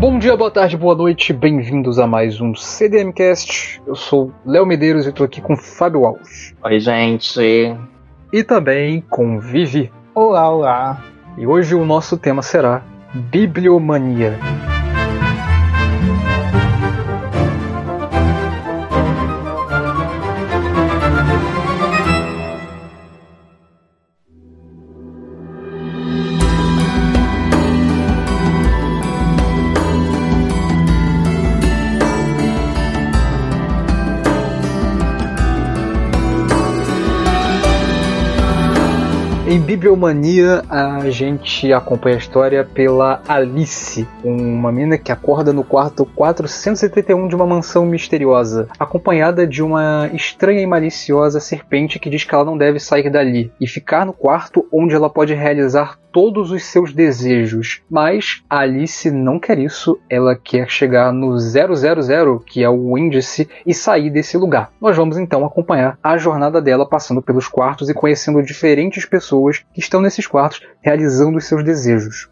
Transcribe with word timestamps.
Bom 0.00 0.18
dia, 0.18 0.34
boa 0.34 0.50
tarde, 0.50 0.78
boa 0.78 0.94
noite, 0.94 1.30
bem-vindos 1.30 1.98
a 1.98 2.06
mais 2.06 2.40
um 2.40 2.54
CDMcast. 2.54 3.82
Eu 3.86 3.94
sou 3.94 4.32
Léo 4.46 4.64
Medeiros 4.64 5.04
e 5.04 5.10
estou 5.10 5.26
aqui 5.26 5.42
com 5.42 5.54
Fábio 5.54 6.06
Alves. 6.06 6.54
Oi, 6.64 6.80
gente. 6.80 7.38
E 8.32 8.42
também 8.42 9.04
com 9.10 9.38
Vivi. 9.38 9.92
Olá, 10.14 10.48
olá. 10.48 11.04
E 11.36 11.46
hoje 11.46 11.74
o 11.74 11.84
nosso 11.84 12.16
tema 12.16 12.40
será 12.40 12.82
Bibliomania. 13.12 14.38
Em 39.50 39.58
Bibliomania, 39.58 40.62
a 40.70 41.10
gente 41.10 41.72
acompanha 41.72 42.14
a 42.14 42.18
história 42.20 42.64
pela 42.64 43.20
Alice, 43.26 44.06
uma 44.22 44.70
menina 44.70 44.96
que 44.96 45.10
acorda 45.10 45.52
no 45.52 45.64
quarto 45.64 46.06
471 46.06 47.26
de 47.26 47.34
uma 47.34 47.44
mansão 47.44 47.84
misteriosa, 47.84 48.68
acompanhada 48.78 49.44
de 49.48 49.60
uma 49.60 50.08
estranha 50.14 50.60
e 50.60 50.66
maliciosa 50.68 51.40
serpente 51.40 51.98
que 51.98 52.08
diz 52.08 52.22
que 52.22 52.32
ela 52.32 52.44
não 52.44 52.56
deve 52.56 52.78
sair 52.78 53.10
dali 53.10 53.50
e 53.60 53.66
ficar 53.66 54.06
no 54.06 54.12
quarto 54.12 54.68
onde 54.72 54.94
ela 54.94 55.10
pode 55.10 55.34
realizar 55.34 55.98
todos 56.12 56.50
os 56.50 56.64
seus 56.64 56.92
desejos. 56.92 57.82
Mas 57.90 58.42
Alice 58.48 59.10
não 59.10 59.38
quer 59.38 59.58
isso, 59.58 59.98
ela 60.08 60.34
quer 60.34 60.68
chegar 60.68 61.12
no 61.12 61.38
000, 61.38 62.40
que 62.40 62.62
é 62.62 62.68
o 62.68 62.96
índice, 62.96 63.48
e 63.66 63.74
sair 63.74 64.10
desse 64.10 64.36
lugar. 64.36 64.72
Nós 64.80 64.96
vamos 64.96 65.18
então 65.18 65.44
acompanhar 65.44 65.98
a 66.02 66.16
jornada 66.16 66.60
dela 66.60 66.88
passando 66.88 67.22
pelos 67.22 67.48
quartos 67.48 67.88
e 67.88 67.94
conhecendo 67.94 68.42
diferentes 68.42 69.04
pessoas 69.04 69.64
que 69.72 69.80
estão 69.80 70.00
nesses 70.00 70.26
quartos 70.26 70.62
realizando 70.80 71.38
os 71.38 71.44
seus 71.44 71.64
desejos. 71.64 72.28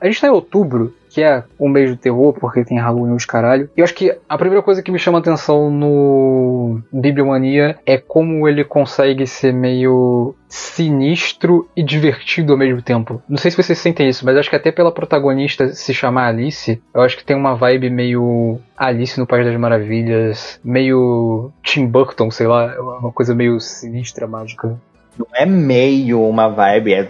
A 0.00 0.06
gente 0.06 0.14
está 0.16 0.26
em 0.26 0.30
outubro, 0.30 0.92
que 1.12 1.22
é 1.22 1.44
um 1.60 1.68
mês 1.68 1.90
de 1.90 1.96
terror, 1.96 2.32
porque 2.32 2.64
tem 2.64 2.78
Halloween 2.78 3.14
os 3.14 3.26
caralho. 3.26 3.68
E 3.76 3.80
eu 3.80 3.84
acho 3.84 3.94
que 3.94 4.16
a 4.28 4.38
primeira 4.38 4.62
coisa 4.62 4.82
que 4.82 4.90
me 4.90 4.98
chama 4.98 5.18
atenção 5.18 5.70
no 5.70 6.80
Bibliomania 6.92 7.78
é 7.84 7.98
como 7.98 8.48
ele 8.48 8.64
consegue 8.64 9.26
ser 9.26 9.52
meio 9.52 10.34
sinistro 10.48 11.68
e 11.76 11.82
divertido 11.82 12.52
ao 12.52 12.58
mesmo 12.58 12.82
tempo. 12.82 13.22
Não 13.28 13.36
sei 13.36 13.50
se 13.50 13.56
vocês 13.56 13.78
sentem 13.78 14.08
isso, 14.08 14.24
mas 14.24 14.36
acho 14.36 14.50
que 14.50 14.56
até 14.56 14.70
pela 14.70 14.92
protagonista 14.92 15.68
se 15.68 15.94
chamar 15.94 16.28
Alice, 16.28 16.80
eu 16.94 17.00
acho 17.00 17.16
que 17.16 17.24
tem 17.24 17.36
uma 17.36 17.54
vibe 17.54 17.90
meio 17.90 18.58
Alice 18.76 19.18
no 19.18 19.26
País 19.26 19.46
das 19.46 19.56
Maravilhas, 19.56 20.60
meio 20.64 21.50
Tim 21.62 21.86
Burton, 21.86 22.30
sei 22.30 22.46
lá, 22.46 22.74
uma 22.80 23.12
coisa 23.12 23.34
meio 23.34 23.58
sinistra, 23.60 24.26
mágica. 24.26 24.78
Não 25.18 25.26
é 25.34 25.44
meio 25.44 26.22
uma 26.26 26.48
vibe, 26.48 26.94
é 26.94 27.08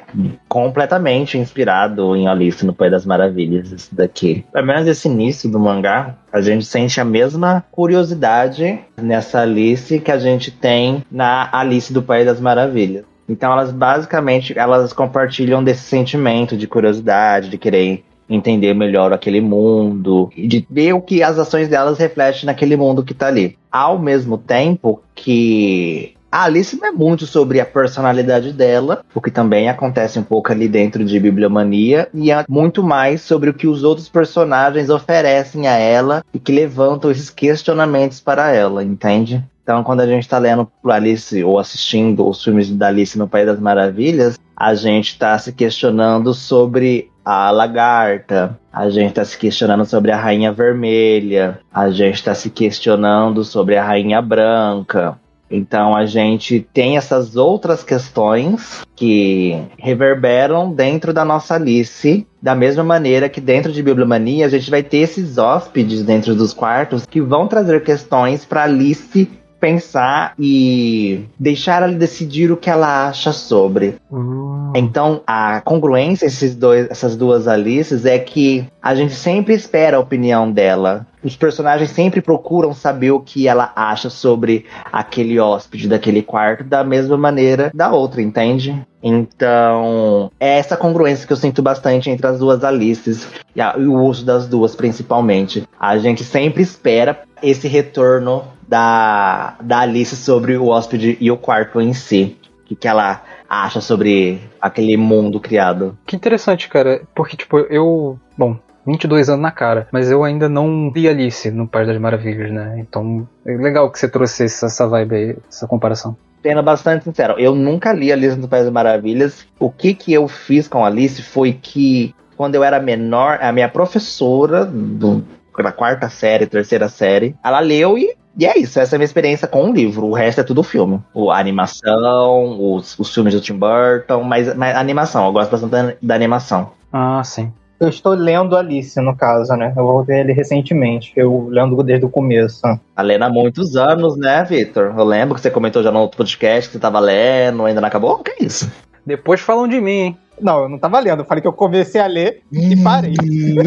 completamente 0.48 1.39
inspirado 1.39 2.17
em 2.17 2.27
Alice 2.27 2.64
no 2.67 2.75
País 2.75 2.91
das 2.91 3.06
Maravilhas, 3.06 3.70
isso 3.70 3.95
daqui. 3.95 4.45
Pelo 4.53 4.67
menos 4.67 4.86
esse 4.86 5.08
início 5.08 5.50
do 5.50 5.58
mangá, 5.58 6.17
a 6.33 6.41
gente 6.41 6.64
sente 6.64 7.00
a 7.00 7.05
mesma 7.05 7.64
curiosidade 7.70 8.80
nessa 9.00 9.41
Alice 9.42 10.00
que 10.00 10.11
a 10.11 10.19
gente 10.19 10.50
tem 10.50 11.05
na 11.11 11.48
Alice 11.53 11.92
do 11.92 12.03
País 12.03 12.27
das 12.27 12.41
Maravilhas. 12.41 13.05
Então 13.28 13.53
elas 13.53 13.70
basicamente 13.70 14.58
elas 14.58 14.92
compartilham 14.92 15.62
desse 15.62 15.83
sentimento 15.83 16.56
de 16.56 16.67
curiosidade, 16.67 17.48
de 17.48 17.56
querer 17.56 18.05
entender 18.28 18.75
melhor 18.75 19.12
aquele 19.12 19.41
mundo 19.41 20.30
de 20.36 20.67
ver 20.70 20.95
o 20.95 21.00
que 21.00 21.23
as 21.23 21.39
ações 21.39 21.69
delas 21.69 21.98
refletem 21.98 22.47
naquele 22.47 22.77
mundo 22.77 23.05
que 23.05 23.14
tá 23.14 23.28
ali. 23.28 23.56
Ao 23.70 23.98
mesmo 23.98 24.39
tempo 24.39 25.03
que 25.14 26.14
a 26.33 26.45
Alice 26.45 26.81
não 26.81 26.89
é 26.89 26.91
muito 26.91 27.27
sobre 27.27 27.61
a 27.61 27.67
personalidade 27.67 28.55
dela, 28.55 29.05
o 29.15 29.20
que 29.20 29.31
também 29.31 29.69
acontece 29.69 30.19
um 30.19 30.23
pouco 30.23 30.51
ali 30.51 30.67
dentro 30.67 31.05
de 31.05 31.20
Bibliomania, 31.20 32.09
e 32.15 32.33
é 32.33 32.43
muito 32.48 32.83
mais 32.83 33.20
sobre 33.20 33.51
o 33.51 33.55
que 33.55 33.67
os 33.67 33.85
outros 33.85 34.09
personagens 34.09 34.89
oferecem 34.89 35.69
a 35.69 35.77
ela 35.77 36.25
e 36.33 36.39
que 36.39 36.51
levantam 36.51 37.11
esses 37.11 37.29
questionamentos 37.29 38.19
para 38.19 38.51
ela, 38.51 38.83
entende? 38.83 39.45
Então, 39.63 39.85
quando 39.85 40.01
a 40.01 40.07
gente 40.07 40.23
está 40.23 40.39
lendo 40.39 40.67
Alice 40.85 41.45
ou 41.45 41.59
assistindo 41.59 42.27
os 42.27 42.42
filmes 42.42 42.71
da 42.71 42.89
Alice 42.89 43.19
no 43.19 43.29
País 43.29 43.47
das 43.47 43.61
Maravilhas, 43.61 44.39
a 44.57 44.75
gente 44.75 45.11
está 45.11 45.39
se 45.39 45.53
questionando 45.53 46.33
sobre 46.33 47.11
a 47.25 47.51
lagarta, 47.51 48.59
a 48.73 48.89
gente 48.89 49.11
está 49.11 49.25
se 49.25 49.39
questionando 49.39 49.85
sobre 49.85 50.11
a 50.11 50.17
rainha 50.17 50.51
vermelha, 50.51 51.61
a 51.73 51.91
gente 51.91 52.17
está 52.17 52.35
se 52.35 52.51
questionando 52.51 53.45
sobre 53.45 53.77
a 53.77 53.85
rainha 53.85 54.21
branca. 54.21 55.21
Então 55.52 55.95
a 55.95 56.07
gente 56.07 56.67
tem 56.73 56.96
essas 56.96 57.36
outras 57.36 57.85
questões 57.85 58.80
que 58.96 59.61
reverberam 59.79 60.73
dentro 60.73 61.13
da 61.13 61.24
nossa 61.24 61.55
Alice, 61.57 62.27
da 62.40 62.55
mesma 62.55 62.83
maneira 62.83 63.29
que 63.29 63.40
dentro 63.40 63.70
de 63.70 63.83
Bibliomania 63.83 64.46
a 64.46 64.48
gente 64.48 64.70
vai 64.70 64.83
ter 64.83 64.98
esses 64.98 65.36
hóspedes 65.36 66.02
dentro 66.02 66.35
dos 66.35 66.55
quartos 66.55 67.05
que 67.05 67.20
vão 67.20 67.46
trazer 67.46 67.85
questões 67.85 68.45
para 68.45 68.64
Alice 68.64 69.29
pensar 69.62 70.34
e 70.36 71.24
deixar 71.39 71.84
ela 71.84 71.92
decidir 71.92 72.50
o 72.50 72.56
que 72.56 72.68
ela 72.68 73.06
acha 73.06 73.33
sobre. 73.33 73.95
Uhum. 74.11 74.73
Então, 74.74 75.23
a 75.24 75.61
congruência 75.61 76.27
esses 76.27 76.56
dois, 76.56 76.90
essas 76.90 77.14
duas 77.14 77.46
Alices 77.46 78.05
é 78.05 78.18
que 78.18 78.67
a 78.83 78.92
gente 78.92 79.14
sempre 79.14 79.55
espera 79.55 79.98
a 79.98 80.00
opinião 80.00 80.50
dela. 80.50 81.06
Os 81.23 81.36
personagens 81.36 81.90
sempre 81.90 82.20
procuram 82.20 82.74
saber 82.74 83.12
o 83.12 83.20
que 83.20 83.46
ela 83.46 83.70
acha 83.77 84.11
sobre 84.11 84.67
aquele 84.92 85.39
hóspede 85.39 85.86
daquele 85.86 86.23
quarto, 86.23 86.64
da 86.64 86.83
mesma 86.83 87.17
maneira 87.17 87.70
da 87.73 87.92
outra, 87.92 88.20
entende? 88.20 88.84
Então, 89.00 90.33
é 90.40 90.58
essa 90.58 90.77
congruência 90.77 91.24
que 91.24 91.33
eu 91.33 91.36
sinto 91.36 91.62
bastante 91.62 92.11
entre 92.11 92.27
as 92.27 92.40
duas 92.40 92.64
Alices 92.64 93.29
e, 93.55 93.61
a, 93.61 93.77
e 93.79 93.86
o 93.86 93.94
uso 93.94 94.24
das 94.24 94.48
duas, 94.48 94.74
principalmente. 94.74 95.62
A 95.79 95.96
gente 95.98 96.24
sempre 96.24 96.64
espera 96.64 97.23
esse 97.40 97.68
retorno 97.68 98.44
da, 98.73 99.55
da 99.61 99.81
Alice 99.81 100.17
sobre 100.17 100.57
o 100.57 100.69
hóspede 100.69 101.19
e 101.21 101.31
o 101.31 101.37
quarto 101.37 101.79
em 101.79 101.93
si. 101.93 102.39
O 102.63 102.65
que, 102.65 102.75
que 102.75 102.89
ela 102.89 103.23
acha 103.47 103.83
sobre 103.83 104.41
aquele 104.59 104.97
mundo 104.97 105.39
criado. 105.39 105.99
Que 106.07 106.17
interessante, 106.17 106.71
cara. 106.71 107.03
Porque, 107.15 107.37
tipo, 107.37 107.59
eu. 107.59 108.19
Bom, 108.37 108.57
22 108.87 109.29
anos 109.29 109.43
na 109.43 109.51
cara, 109.51 109.89
mas 109.93 110.11
eu 110.11 110.25
ainda 110.25 110.49
não 110.49 110.91
vi 110.91 111.07
Alice 111.07 111.51
no 111.51 111.69
País 111.69 111.87
das 111.87 111.99
Maravilhas, 111.99 112.51
né? 112.51 112.77
Então, 112.79 113.29
é 113.47 113.55
legal 113.59 113.91
que 113.93 113.99
você 113.99 114.09
trouxe 114.09 114.45
essa, 114.45 114.67
essa 114.67 114.89
vibe 114.89 115.15
aí, 115.15 115.37
essa 115.51 115.69
comparação. 115.69 116.17
Sendo 116.43 116.63
bastante 116.63 117.05
sincero, 117.05 117.39
eu 117.39 117.55
nunca 117.55 117.93
li 117.93 118.11
Alice 118.11 118.39
no 118.39 118.49
País 118.49 118.65
das 118.65 118.73
Maravilhas. 118.73 119.47
O 119.61 119.71
que 119.71 119.93
que 119.93 120.15
eu 120.15 120.27
fiz 120.27 120.67
com 120.67 120.83
Alice 120.83 121.23
foi 121.23 121.53
que, 121.53 122.15
quando 122.39 122.55
eu 122.55 122.65
era 122.65 122.81
menor, 122.81 123.39
a 123.43 123.53
minha 123.53 123.69
professora 123.69 124.65
do, 124.65 125.23
da 125.63 125.71
quarta 125.71 126.09
série, 126.09 126.47
terceira 126.47 126.89
série, 126.89 127.37
ela 127.45 127.61
leu 127.61 127.99
e 127.99 128.22
e 128.38 128.47
é 128.47 128.59
isso, 128.59 128.81
essa 128.81 128.94
é 128.94 128.97
a 128.97 128.99
minha 128.99 129.05
experiência 129.05 129.47
com 129.47 129.70
o 129.70 129.73
livro. 129.73 130.06
O 130.06 130.15
resto 130.15 130.41
é 130.41 130.44
tudo 130.44 130.62
filme. 130.62 131.00
O, 131.12 131.31
a 131.31 131.38
animação, 131.38 132.75
os, 132.75 132.99
os 132.99 133.12
filmes 133.12 133.35
do 133.35 133.41
Tim 133.41 133.55
Burton, 133.55 134.23
mas, 134.23 134.55
mas 134.56 134.75
animação, 134.76 135.26
eu 135.26 135.32
gosto 135.32 135.50
bastante 135.50 135.70
da, 135.70 135.94
da 136.00 136.15
animação. 136.15 136.71
Ah, 136.93 137.23
sim. 137.25 137.53
Eu 137.82 137.88
estou 137.88 138.12
lendo 138.15 138.56
Alice, 138.56 139.00
no 139.00 139.17
caso, 139.17 139.55
né? 139.55 139.73
Eu 139.76 139.85
vou 139.85 140.05
ver 140.05 140.21
ele 140.21 140.32
recentemente. 140.32 141.12
Eu 141.17 141.49
lendo 141.50 141.82
desde 141.82 142.06
o 142.06 142.09
começo. 142.09 142.62
Tá 142.62 143.03
lendo 143.03 143.25
há 143.25 143.29
muitos 143.29 143.75
anos, 143.75 144.17
né, 144.17 144.44
Victor? 144.44 144.94
Eu 144.97 145.05
lembro 145.05 145.35
que 145.35 145.41
você 145.41 145.50
comentou 145.50 145.82
já 145.82 145.91
no 145.91 145.99
outro 145.99 146.17
podcast 146.17 146.69
que 146.69 146.75
você 146.75 146.79
tava 146.79 147.00
lendo, 147.00 147.65
ainda 147.65 147.81
não 147.81 147.88
acabou? 147.88 148.21
O 148.21 148.23
que 148.23 148.31
é 148.31 148.44
isso? 148.44 148.71
Depois 149.05 149.41
falam 149.41 149.67
de 149.67 149.81
mim, 149.81 149.91
hein? 149.91 150.19
Não, 150.41 150.62
eu 150.62 150.69
não 150.69 150.79
tava 150.79 150.99
lendo. 150.99 151.20
Eu 151.20 151.25
falei 151.25 151.41
que 151.41 151.49
eu 151.49 151.53
comecei 151.53 152.00
a 152.00 152.06
ler 152.06 152.43
e 152.50 152.76
parei. 152.82 153.15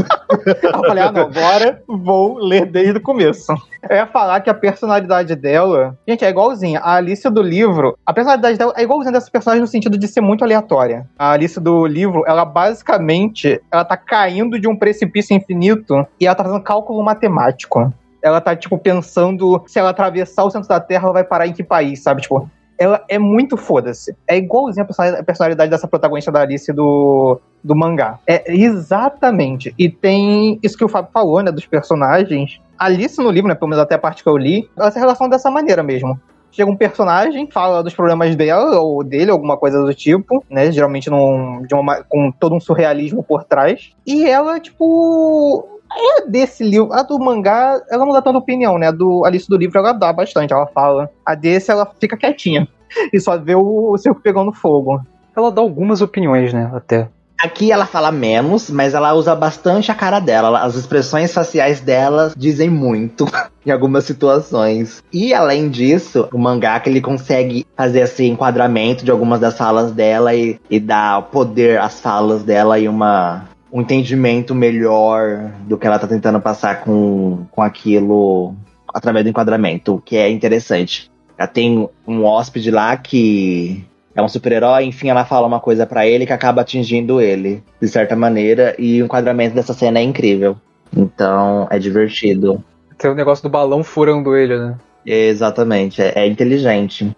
eu 0.64 0.80
falei, 0.86 1.04
ah, 1.04 1.12
não, 1.12 1.22
agora 1.24 1.82
vou 1.88 2.38
ler 2.38 2.66
desde 2.66 2.98
o 2.98 3.02
começo. 3.02 3.54
Eu 3.90 3.96
ia 3.96 4.08
falar 4.08 4.42
que 4.42 4.50
a 4.50 4.54
personalidade 4.54 5.36
dela. 5.36 5.98
Gente, 6.08 6.26
é 6.26 6.30
igualzinha. 6.30 6.80
A 6.80 6.96
Alice 6.96 7.30
do 7.30 7.42
livro. 7.42 7.98
A 8.06 8.14
personalidade 8.14 8.58
dela 8.58 8.74
é 8.76 8.84
igualzinha 8.84 9.12
dessa 9.12 9.30
personagem 9.30 9.62
no 9.62 9.68
sentido 9.68 9.98
de 9.98 10.08
ser 10.08 10.22
muito 10.22 10.44
aleatória. 10.44 11.08
A 11.18 11.32
Alice 11.32 11.60
do 11.60 11.86
livro, 11.86 12.24
ela 12.28 12.44
basicamente. 12.44 13.62
Ela 13.72 13.86
tá 13.86 13.96
caindo 13.96 14.60
de 14.60 14.68
um 14.68 14.76
precipício 14.76 15.36
infinito 15.36 16.06
e 16.20 16.26
ela 16.26 16.36
tá 16.36 16.44
fazendo 16.44 16.64
cálculo 16.64 17.04
matemático 17.04 17.94
ela 18.26 18.42
tá, 18.42 18.56
tipo, 18.56 18.76
pensando 18.80 19.64
se 19.68 19.78
ela 19.78 19.92
atravessar 19.92 20.44
o 20.44 20.50
centro 20.50 20.68
da 20.68 20.80
Terra, 20.80 21.04
ela 21.04 21.14
vai 21.14 21.24
parar 21.24 21.46
em 21.46 21.54
que 21.54 21.64
país, 21.64 22.02
sabe? 22.02 22.24
Tipo, 22.24 22.50
ela 22.78 23.04
é 23.08 23.18
muito 23.18 23.58
foda-se. 23.58 24.16
É 24.28 24.38
igualzinho 24.38 24.86
a 24.86 25.24
personalidade 25.24 25.70
dessa 25.70 25.88
protagonista 25.88 26.32
da 26.32 26.42
Alice 26.42 26.72
do, 26.72 27.40
do 27.64 27.76
mangá. 27.76 28.20
É 28.28 28.54
exatamente. 28.54 29.74
E 29.78 29.90
tem 29.90 30.60
isso 30.62 30.78
que 30.78 30.86
o 30.86 30.90
Fábio 30.90 31.12
falou, 31.14 31.42
né, 31.42 31.52
dos 31.52 31.66
personagens. 31.66 32.62
Alice 32.78 33.18
no 33.18 33.32
livro, 33.32 33.48
né, 33.48 33.56
pelo 33.56 33.70
menos 33.70 33.84
até 33.84 33.96
a 33.96 34.00
parte 34.00 34.24
que 34.24 34.30
eu 34.30 34.38
li, 34.38 34.70
ela 34.78 34.92
se 34.92 35.00
relaciona 35.00 35.30
dessa 35.30 35.50
maneira 35.50 35.82
mesmo. 35.82 36.20
Chega 36.52 36.72
um 36.72 36.76
personagem, 36.76 37.50
fala 37.52 37.84
dos 37.84 37.94
problemas 37.94 38.34
dela 38.36 38.80
ou 38.80 39.04
dele, 39.04 39.30
alguma 39.30 39.58
coisa 39.58 39.82
do 39.82 39.94
tipo, 39.94 40.42
né? 40.50 40.72
Geralmente 40.72 41.10
num, 41.10 41.66
uma, 41.74 42.02
com 42.04 42.32
todo 42.32 42.56
um 42.56 42.62
surrealismo 42.62 43.22
por 43.22 43.44
trás. 43.44 43.92
E 44.08 44.26
ela, 44.26 44.58
tipo, 44.58 45.75
é 45.98 46.28
desse 46.28 46.64
livro, 46.64 46.94
a 46.94 47.04
do 47.04 47.18
mangá, 47.20 47.82
ela 47.90 48.06
não 48.06 48.14
dá 48.14 48.22
tanta 48.22 48.38
opinião, 48.38 48.78
né? 48.78 48.88
A 48.88 48.92
do 48.92 49.26
Alice 49.26 49.48
do 49.48 49.58
livro 49.58 49.78
ela 49.80 49.94
dá 49.94 50.12
bastante, 50.12 50.54
ela 50.54 50.68
fala. 50.68 51.10
A 51.26 51.36
desse 51.36 51.72
ela 51.72 51.90
fica 52.00 52.18
quietinha 52.18 52.68
e 53.14 53.20
só 53.20 53.38
vê 53.38 53.56
o, 53.56 53.92
o 53.92 53.98
circo 53.98 54.22
pegando 54.22 54.52
fogo. 54.52 55.02
Ela 55.36 55.52
dá 55.52 55.62
algumas 55.62 56.02
opiniões, 56.02 56.54
né? 56.54 56.72
Até. 56.74 57.10
Aqui 57.38 57.72
ela 57.72 57.86
fala 57.86 58.12
menos, 58.12 58.70
mas 58.70 58.94
ela 58.94 59.14
usa 59.14 59.36
bastante 59.36 59.92
a 59.92 59.96
cara 59.96 60.20
dela. 60.20 60.58
As 60.60 60.76
expressões 60.76 61.34
faciais 61.34 61.82
dela 61.82 62.32
dizem 62.36 62.70
muito 62.70 63.26
em 63.66 63.72
algumas 63.72 64.06
situações. 64.06 65.04
E 65.12 65.34
além 65.34 65.70
disso, 65.70 66.30
o 66.34 66.38
mangaka 66.38 66.90
ele 66.90 67.02
consegue 67.02 67.66
fazer 67.76 68.02
esse 68.02 68.26
enquadramento 68.26 69.04
de 69.04 69.12
algumas 69.12 69.40
das 69.40 69.58
falas 69.58 69.92
dela 69.92 70.34
e, 70.34 70.60
e 70.70 70.80
dar 70.80 71.24
poder 71.24 71.80
às 71.80 72.00
falas 72.00 72.42
dela 72.44 72.80
e 72.80 72.88
uma 72.88 73.46
um 73.76 73.82
entendimento 73.82 74.56
melhor 74.56 75.52
do 75.68 75.78
que 75.78 75.86
ela 75.86 76.00
tá 76.00 76.08
tentando 76.08 76.40
passar 76.40 76.80
com, 76.80 77.46
com 77.52 77.62
aquilo 77.62 78.56
através 78.88 79.26
do 79.26 79.30
enquadramento, 79.30 79.96
o 79.96 80.02
que 80.02 80.16
é 80.16 80.30
interessante. 80.30 81.12
Ela 81.38 81.46
tem 81.46 81.90
um 82.08 82.24
hóspede 82.24 82.72
lá 82.72 82.96
que 82.96 83.84
é 84.16 84.22
um 84.22 84.30
super-herói, 84.30 84.86
enfim, 84.86 85.10
ela 85.10 85.26
fala 85.26 85.46
uma 85.46 85.60
coisa 85.60 85.86
para 85.86 86.08
ele 86.08 86.26
que 86.26 86.32
acaba 86.32 86.62
atingindo 86.62 87.20
ele, 87.20 87.62
de 87.82 87.90
certa 87.90 88.16
maneira, 88.16 88.74
e 88.80 89.02
o 89.02 89.06
enquadramento 89.06 89.54
dessa 89.54 89.74
cena 89.74 90.00
é 90.00 90.04
incrível. 90.04 90.56
Então, 90.96 91.68
é 91.70 91.78
divertido. 91.78 92.64
Tem 92.98 93.12
o 93.12 93.16
negócio 93.16 93.44
do 93.44 93.50
balão 93.50 93.84
furando 93.84 94.38
ele, 94.38 94.58
né? 94.58 94.76
Exatamente, 95.06 96.02
é, 96.02 96.14
é 96.16 96.26
inteligente. 96.26 97.14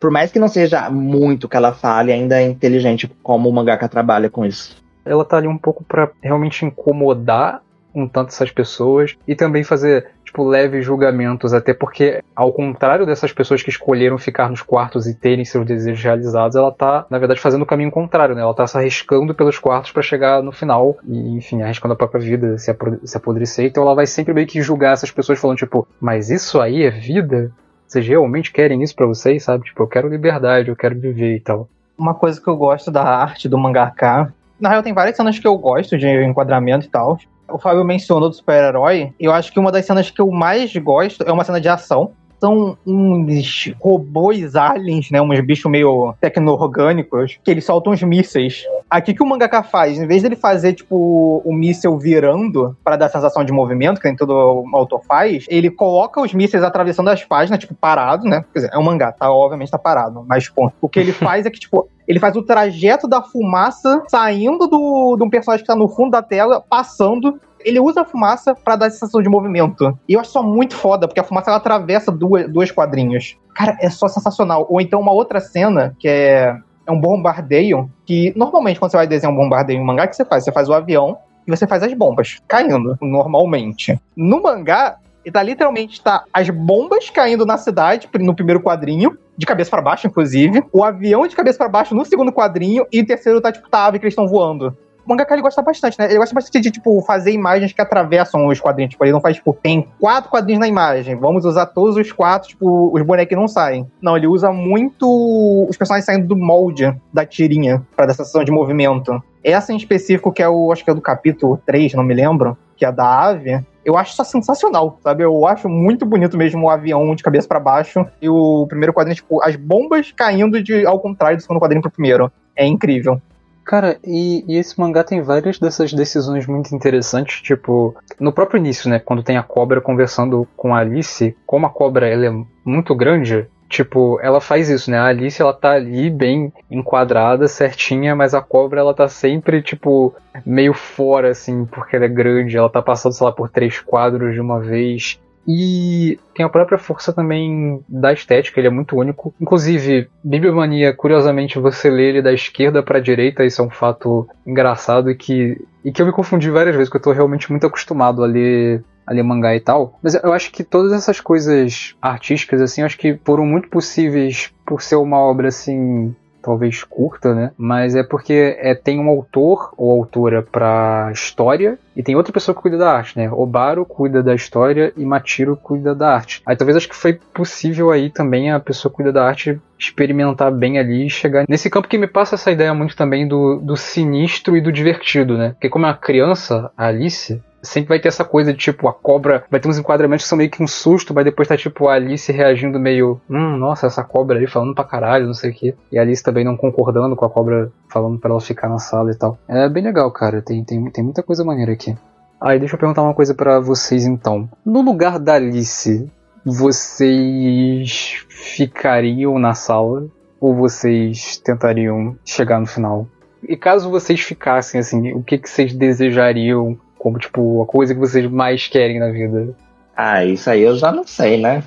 Por 0.00 0.10
mais 0.10 0.32
que 0.32 0.38
não 0.38 0.48
seja 0.48 0.88
muito 0.88 1.46
que 1.46 1.58
ela 1.58 1.74
fale, 1.74 2.10
ainda 2.10 2.40
é 2.40 2.46
inteligente 2.46 3.06
como 3.22 3.50
o 3.50 3.52
mangaka 3.52 3.86
trabalha 3.86 4.30
com 4.30 4.46
isso. 4.46 4.82
Ela 5.04 5.24
tá 5.24 5.36
ali 5.36 5.48
um 5.48 5.58
pouco 5.58 5.84
para 5.84 6.10
realmente 6.22 6.64
incomodar 6.64 7.62
um 7.94 8.08
tanto 8.08 8.28
essas 8.28 8.50
pessoas 8.50 9.16
e 9.26 9.36
também 9.36 9.62
fazer 9.62 10.10
tipo 10.24 10.42
leves 10.44 10.84
julgamentos, 10.84 11.54
até 11.54 11.72
porque 11.72 12.20
ao 12.34 12.52
contrário 12.52 13.06
dessas 13.06 13.32
pessoas 13.32 13.62
que 13.62 13.70
escolheram 13.70 14.18
ficar 14.18 14.50
nos 14.50 14.62
quartos 14.62 15.06
e 15.06 15.14
terem 15.14 15.44
seus 15.44 15.64
desejos 15.64 16.02
realizados, 16.02 16.56
ela 16.56 16.72
tá 16.72 17.06
na 17.08 17.18
verdade 17.18 17.40
fazendo 17.40 17.62
o 17.62 17.66
caminho 17.66 17.92
contrário, 17.92 18.34
né? 18.34 18.42
Ela 18.42 18.54
tá 18.54 18.66
se 18.66 18.76
arriscando 18.76 19.32
pelos 19.32 19.58
quartos 19.58 19.92
para 19.92 20.02
chegar 20.02 20.42
no 20.42 20.50
final 20.50 20.96
e 21.06 21.36
enfim, 21.36 21.62
arriscando 21.62 21.94
a 21.94 21.96
própria 21.96 22.20
vida, 22.20 22.58
se, 22.58 22.76
se 23.04 23.16
apodrecer, 23.16 23.66
então 23.66 23.84
ela 23.84 23.94
vai 23.94 24.06
sempre 24.06 24.34
meio 24.34 24.46
que 24.46 24.60
julgar 24.60 24.94
essas 24.94 25.12
pessoas 25.12 25.38
falando 25.38 25.58
tipo, 25.58 25.86
mas 26.00 26.30
isso 26.30 26.60
aí 26.60 26.82
é 26.82 26.90
vida? 26.90 27.52
Vocês 27.86 28.06
realmente 28.06 28.50
querem 28.50 28.82
isso 28.82 28.96
para 28.96 29.06
vocês, 29.06 29.44
sabe? 29.44 29.64
Tipo, 29.64 29.84
eu 29.84 29.86
quero 29.86 30.08
liberdade, 30.08 30.68
eu 30.68 30.74
quero 30.74 30.98
viver 30.98 31.36
e 31.36 31.40
tal. 31.40 31.68
Uma 31.96 32.14
coisa 32.14 32.40
que 32.40 32.48
eu 32.48 32.56
gosto 32.56 32.90
da 32.90 33.04
arte 33.04 33.48
do 33.48 33.56
mangaka 33.56 34.34
na 34.64 34.70
real, 34.70 34.82
tem 34.82 34.94
várias 34.94 35.16
cenas 35.16 35.38
que 35.38 35.46
eu 35.46 35.56
gosto 35.56 35.96
de 35.96 36.08
enquadramento 36.24 36.86
e 36.86 36.88
tal. 36.88 37.18
O 37.48 37.58
Fábio 37.58 37.84
mencionou 37.84 38.30
do 38.30 38.34
super-herói. 38.34 39.12
Eu 39.20 39.32
acho 39.32 39.52
que 39.52 39.60
uma 39.60 39.70
das 39.70 39.84
cenas 39.84 40.10
que 40.10 40.20
eu 40.20 40.30
mais 40.30 40.74
gosto 40.76 41.22
é 41.22 41.30
uma 41.30 41.44
cena 41.44 41.60
de 41.60 41.68
ação. 41.68 42.12
São 42.40 42.76
uns 42.86 43.72
robôs 43.78 44.56
aliens, 44.56 45.10
né? 45.10 45.20
Uns 45.20 45.40
bichos 45.40 45.70
meio 45.70 46.14
tecno-orgânicos, 46.20 47.38
que 47.44 47.50
eles 47.50 47.64
soltam 47.64 47.92
uns 47.92 48.02
mísseis. 48.02 48.64
Aqui 48.94 49.12
que 49.12 49.24
o 49.24 49.26
mangaka 49.26 49.60
faz, 49.64 49.98
em 49.98 50.06
vez 50.06 50.22
dele 50.22 50.36
fazer, 50.36 50.72
tipo, 50.72 51.42
o 51.44 51.52
míssel 51.52 51.98
virando 51.98 52.76
para 52.84 52.94
dar 52.94 53.08
sensação 53.08 53.44
de 53.44 53.52
movimento, 53.52 54.00
que 54.00 54.06
nem 54.06 54.16
todo 54.16 54.64
autor 54.72 55.02
faz, 55.02 55.46
ele 55.48 55.68
coloca 55.68 56.20
os 56.20 56.32
mísseis 56.32 56.62
atravessando 56.62 57.10
as 57.10 57.24
páginas, 57.24 57.58
tipo, 57.58 57.74
parado, 57.74 58.24
né? 58.24 58.44
Quer 58.52 58.60
dizer, 58.60 58.70
é 58.72 58.78
um 58.78 58.84
mangá, 58.84 59.10
tá? 59.10 59.32
Obviamente 59.32 59.72
tá 59.72 59.78
parado. 59.80 60.24
Mas, 60.28 60.48
pô, 60.48 60.70
o 60.80 60.88
que 60.88 61.00
ele 61.00 61.10
faz 61.26 61.44
é 61.44 61.50
que, 61.50 61.58
tipo, 61.58 61.88
ele 62.06 62.20
faz 62.20 62.36
o 62.36 62.42
trajeto 62.42 63.08
da 63.08 63.20
fumaça 63.20 64.00
saindo 64.06 64.68
do, 64.68 65.16
de 65.16 65.24
um 65.24 65.28
personagem 65.28 65.64
que 65.64 65.72
tá 65.72 65.74
no 65.74 65.88
fundo 65.88 66.12
da 66.12 66.22
tela, 66.22 66.60
passando 66.60 67.40
ele 67.64 67.80
usa 67.80 68.02
a 68.02 68.04
fumaça 68.04 68.54
para 68.54 68.76
dar 68.76 68.90
sensação 68.90 69.20
de 69.20 69.28
movimento. 69.28 69.98
E 70.08 70.12
eu 70.12 70.20
acho 70.20 70.30
só 70.30 70.42
muito 70.42 70.76
foda, 70.76 71.08
porque 71.08 71.18
a 71.18 71.24
fumaça 71.24 71.50
ela 71.50 71.56
atravessa 71.56 72.12
duas, 72.12 72.48
dois 72.48 72.70
quadrinhos. 72.70 73.36
Cara, 73.54 73.76
é 73.80 73.90
só 73.90 74.06
sensacional. 74.06 74.66
Ou 74.68 74.80
então 74.80 75.00
uma 75.00 75.12
outra 75.12 75.40
cena, 75.40 75.96
que 75.98 76.06
é, 76.06 76.56
é 76.86 76.92
um 76.92 77.00
bombardeio, 77.00 77.90
que 78.04 78.32
normalmente 78.36 78.78
quando 78.78 78.90
você 78.90 78.96
vai 78.96 79.06
desenhar 79.06 79.32
um 79.32 79.36
bombardeio 79.36 79.80
em 79.80 79.84
mangá, 79.84 80.04
o 80.04 80.08
que 80.08 80.16
você 80.16 80.24
faz? 80.24 80.44
Você 80.44 80.52
faz 80.52 80.68
o 80.68 80.74
avião 80.74 81.18
e 81.46 81.50
você 81.50 81.66
faz 81.66 81.82
as 81.82 81.92
bombas 81.94 82.40
caindo, 82.48 82.96
normalmente. 83.00 83.98
No 84.16 84.42
mangá, 84.42 84.96
tá 85.32 85.42
literalmente 85.42 86.02
tá 86.02 86.24
as 86.32 86.50
bombas 86.50 87.10
caindo 87.10 87.46
na 87.46 87.56
cidade 87.56 88.08
no 88.20 88.34
primeiro 88.34 88.60
quadrinho, 88.60 89.16
de 89.36 89.46
cabeça 89.46 89.70
para 89.70 89.82
baixo, 89.82 90.06
inclusive. 90.06 90.62
O 90.72 90.84
avião 90.84 91.26
de 91.26 91.34
cabeça 91.34 91.58
para 91.58 91.68
baixo 91.68 91.94
no 91.94 92.04
segundo 92.04 92.32
quadrinho. 92.32 92.86
E 92.92 93.00
o 93.00 93.06
terceiro 93.06 93.40
tá, 93.40 93.50
tipo, 93.50 93.68
tá 93.68 93.80
a 93.80 93.86
ave 93.86 93.98
que 93.98 94.04
eles 94.04 94.12
estão 94.12 94.28
voando. 94.28 94.76
O 95.04 95.10
mangaka 95.10 95.34
ele 95.34 95.42
gosta 95.42 95.60
bastante, 95.60 95.98
né? 95.98 96.06
Ele 96.06 96.18
gosta 96.18 96.34
bastante 96.34 96.60
de, 96.60 96.70
tipo, 96.70 97.00
fazer 97.02 97.32
imagens 97.32 97.72
que 97.72 97.80
atravessam 97.80 98.46
os 98.46 98.60
quadrinhos. 98.60 98.92
Tipo, 98.92 99.04
ele 99.04 99.12
não 99.12 99.20
faz, 99.20 99.36
tipo, 99.36 99.56
tem 99.62 99.88
quatro 100.00 100.30
quadrinhos 100.30 100.60
na 100.60 100.68
imagem. 100.68 101.14
Vamos 101.16 101.44
usar 101.44 101.66
todos 101.66 101.96
os 101.96 102.10
quatro, 102.10 102.48
tipo, 102.48 102.90
os 102.94 103.02
bonecos 103.02 103.36
não 103.36 103.46
saem. 103.46 103.86
Não, 104.00 104.16
ele 104.16 104.26
usa 104.26 104.50
muito 104.50 105.66
os 105.68 105.76
personagens 105.76 106.06
saindo 106.06 106.26
do 106.26 106.36
molde 106.36 106.94
da 107.12 107.26
tirinha 107.26 107.82
para 107.94 108.06
dar 108.06 108.14
sensação 108.14 108.44
de 108.44 108.50
movimento. 108.50 109.22
Essa 109.42 109.72
em 109.72 109.76
específico, 109.76 110.32
que 110.32 110.42
é 110.42 110.48
o, 110.48 110.72
acho 110.72 110.82
que 110.82 110.90
é 110.90 110.94
do 110.94 111.02
capítulo 111.02 111.60
3, 111.66 111.92
não 111.92 112.02
me 112.02 112.14
lembro, 112.14 112.56
que 112.76 112.84
é 112.86 112.90
da 112.90 113.26
ave, 113.26 113.62
eu 113.84 113.98
acho 113.98 114.12
isso 114.12 114.24
sensacional, 114.24 114.98
sabe? 115.02 115.22
Eu 115.22 115.46
acho 115.46 115.68
muito 115.68 116.06
bonito 116.06 116.36
mesmo 116.38 116.66
o 116.66 116.70
avião 116.70 117.14
de 117.14 117.22
cabeça 117.22 117.46
para 117.46 117.60
baixo 117.60 118.06
e 118.20 118.28
o 118.28 118.66
primeiro 118.66 118.94
quadrinho, 118.94 119.16
tipo, 119.16 119.42
as 119.42 119.54
bombas 119.56 120.10
caindo 120.12 120.62
de 120.62 120.86
ao 120.86 120.98
contrário 120.98 121.36
do 121.36 121.42
segundo 121.42 121.60
quadrinho 121.60 121.82
pro 121.82 121.90
primeiro. 121.90 122.32
É 122.56 122.64
incrível. 122.66 123.20
Cara, 123.64 123.98
e, 124.04 124.44
e, 124.46 124.58
esse 124.58 124.78
mangá 124.78 125.02
tem 125.02 125.22
várias 125.22 125.58
dessas 125.58 125.92
decisões 125.92 126.46
muito 126.46 126.74
interessantes, 126.74 127.40
tipo, 127.40 127.96
no 128.20 128.32
próprio 128.32 128.58
início, 128.58 128.90
né, 128.90 128.98
quando 128.98 129.22
tem 129.22 129.38
a 129.38 129.42
cobra 129.42 129.80
conversando 129.80 130.46
com 130.56 130.74
a 130.74 130.80
Alice, 130.80 131.34
como 131.46 131.66
a 131.66 131.70
cobra 131.70 132.06
ela 132.06 132.26
é 132.26 132.44
muito 132.64 132.94
grande, 132.94 133.46
Tipo, 133.74 134.20
ela 134.20 134.40
faz 134.40 134.68
isso, 134.68 134.88
né? 134.88 134.98
A 134.98 135.06
Alice, 135.06 135.42
ela 135.42 135.52
tá 135.52 135.72
ali 135.72 136.08
bem 136.08 136.52
enquadrada, 136.70 137.48
certinha, 137.48 138.14
mas 138.14 138.32
a 138.32 138.40
cobra, 138.40 138.78
ela 138.78 138.94
tá 138.94 139.08
sempre, 139.08 139.60
tipo, 139.62 140.14
meio 140.46 140.72
fora, 140.72 141.30
assim, 141.30 141.64
porque 141.64 141.96
ela 141.96 142.04
é 142.04 142.08
grande. 142.08 142.56
Ela 142.56 142.68
tá 142.68 142.80
passando, 142.80 143.14
sei 143.14 143.26
lá, 143.26 143.32
por 143.32 143.48
três 143.50 143.80
quadros 143.80 144.32
de 144.34 144.40
uma 144.40 144.60
vez. 144.60 145.18
E 145.46 146.18
tem 146.34 146.44
a 146.44 146.48
própria 146.48 146.78
força 146.78 147.12
também 147.12 147.82
da 147.88 148.12
estética, 148.12 148.58
ele 148.58 148.68
é 148.68 148.70
muito 148.70 148.96
único. 148.96 149.34
Inclusive, 149.40 150.08
Bibliomania, 150.22 150.94
curiosamente, 150.94 151.58
você 151.58 151.90
lê 151.90 152.08
ele 152.08 152.22
da 152.22 152.32
esquerda 152.32 152.82
para 152.82 153.00
direita, 153.00 153.44
isso 153.44 153.60
é 153.60 153.64
um 153.64 153.70
fato 153.70 154.26
engraçado 154.46 155.10
e 155.10 155.14
que, 155.14 155.60
e 155.84 155.92
que 155.92 156.00
eu 156.00 156.06
me 156.06 156.12
confundi 156.12 156.50
várias 156.50 156.74
vezes, 156.74 156.88
porque 156.88 157.08
eu 157.08 157.12
tô 157.12 157.16
realmente 157.16 157.50
muito 157.50 157.66
acostumado 157.66 158.22
a 158.22 158.26
ler 158.26 158.82
a 159.06 159.12
ler 159.12 159.22
mangá 159.22 159.54
e 159.54 159.60
tal. 159.60 159.98
Mas 160.02 160.14
eu 160.14 160.32
acho 160.32 160.50
que 160.50 160.64
todas 160.64 160.90
essas 160.92 161.20
coisas 161.20 161.94
artísticas, 162.00 162.60
assim, 162.60 162.82
acho 162.82 162.96
que 162.96 163.18
foram 163.22 163.44
muito 163.44 163.68
possíveis 163.68 164.50
por 164.64 164.80
ser 164.80 164.96
uma 164.96 165.18
obra, 165.18 165.48
assim, 165.48 166.14
talvez 166.44 166.84
curta, 166.84 167.34
né? 167.34 167.50
Mas 167.56 167.96
é 167.96 168.02
porque 168.02 168.56
é, 168.60 168.74
tem 168.74 169.00
um 169.00 169.08
autor 169.08 169.72
ou 169.76 169.90
autora 169.90 170.42
para 170.42 171.10
história 171.12 171.78
e 171.96 172.02
tem 172.02 172.14
outra 172.14 172.32
pessoa 172.32 172.54
que 172.54 172.60
cuida 172.60 172.76
da 172.76 172.92
arte, 172.92 173.16
né? 173.16 173.30
Obaro 173.30 173.84
cuida 173.86 174.22
da 174.22 174.34
história 174.34 174.92
e 174.96 175.04
Matiro 175.04 175.56
cuida 175.56 175.94
da 175.94 176.14
arte. 176.14 176.42
Aí 176.46 176.56
talvez 176.56 176.76
acho 176.76 176.88
que 176.88 176.96
foi 176.96 177.14
possível 177.14 177.90
aí 177.90 178.10
também 178.10 178.50
a 178.50 178.60
pessoa 178.60 178.90
que 178.90 178.96
cuida 178.96 179.12
da 179.12 179.24
arte 179.24 179.60
experimentar 179.78 180.52
bem 180.52 180.78
ali 180.78 181.06
e 181.06 181.10
chegar 181.10 181.44
nesse 181.48 181.68
campo 181.68 181.88
que 181.88 181.98
me 181.98 182.06
passa 182.06 182.34
essa 182.34 182.50
ideia 182.50 182.72
muito 182.74 182.96
também 182.96 183.26
do, 183.26 183.60
do 183.60 183.76
sinistro 183.76 184.56
e 184.56 184.60
do 184.60 184.72
divertido, 184.72 185.36
né? 185.36 185.50
Porque 185.50 185.68
como 185.68 185.86
é 185.86 185.88
uma 185.88 185.96
criança, 185.96 186.70
a 186.76 186.86
Alice, 186.86 187.42
sempre 187.64 187.88
vai 187.88 188.00
ter 188.00 188.08
essa 188.08 188.24
coisa 188.24 188.52
de 188.52 188.58
tipo, 188.58 188.86
a 188.88 188.92
cobra 188.92 189.44
vai 189.50 189.58
ter 189.58 189.68
uns 189.68 189.78
enquadramentos 189.78 190.24
que 190.24 190.28
são 190.28 190.38
meio 190.38 190.50
que 190.50 190.62
um 190.62 190.66
susto, 190.66 191.12
mas 191.14 191.24
depois 191.24 191.48
tá 191.48 191.56
tipo 191.56 191.88
a 191.88 191.94
Alice 191.94 192.30
reagindo 192.30 192.78
meio, 192.78 193.20
hum, 193.28 193.56
nossa, 193.56 193.86
essa 193.86 194.04
cobra 194.04 194.36
ali 194.36 194.46
falando 194.46 194.74
pra 194.74 194.84
caralho, 194.84 195.26
não 195.26 195.34
sei 195.34 195.50
o 195.50 195.54
que. 195.54 195.74
E 195.90 195.98
a 195.98 196.02
Alice 196.02 196.22
também 196.22 196.44
não 196.44 196.56
concordando 196.56 197.16
com 197.16 197.24
a 197.24 197.30
cobra 197.30 197.72
falando 197.88 198.18
para 198.18 198.30
ela 198.30 198.40
ficar 198.40 198.68
na 198.68 198.78
sala 198.78 199.10
e 199.10 199.16
tal. 199.16 199.38
É 199.48 199.68
bem 199.68 199.82
legal, 199.82 200.10
cara, 200.10 200.42
tem, 200.42 200.62
tem, 200.64 200.90
tem 200.90 201.02
muita 201.02 201.22
coisa 201.22 201.44
maneira 201.44 201.72
aqui. 201.72 201.96
Aí 202.40 202.58
deixa 202.58 202.74
eu 202.74 202.78
perguntar 202.78 203.02
uma 203.02 203.14
coisa 203.14 203.34
para 203.34 203.58
vocês 203.58 204.04
então. 204.04 204.48
No 204.64 204.82
lugar 204.82 205.18
da 205.18 205.34
Alice, 205.34 206.10
vocês 206.44 208.24
ficariam 208.28 209.38
na 209.38 209.54
sala 209.54 210.06
ou 210.40 210.54
vocês 210.54 211.38
tentariam 211.38 212.16
chegar 212.24 212.60
no 212.60 212.66
final? 212.66 213.06
E 213.48 213.56
caso 213.56 213.90
vocês 213.90 214.20
ficassem 214.20 214.80
assim, 214.80 215.12
o 215.12 215.22
que, 215.22 215.38
que 215.38 215.48
vocês 215.48 215.72
desejariam 215.72 216.78
como, 217.04 217.18
tipo, 217.18 217.60
a 217.60 217.66
coisa 217.66 217.92
que 217.92 218.00
vocês 218.00 218.26
mais 218.30 218.66
querem 218.66 218.98
na 218.98 219.10
vida? 219.10 219.54
Ah, 219.94 220.24
isso 220.24 220.48
aí 220.48 220.62
eu 220.62 220.74
já 220.74 220.90
não 220.90 221.06
sei, 221.06 221.38
né? 221.38 221.62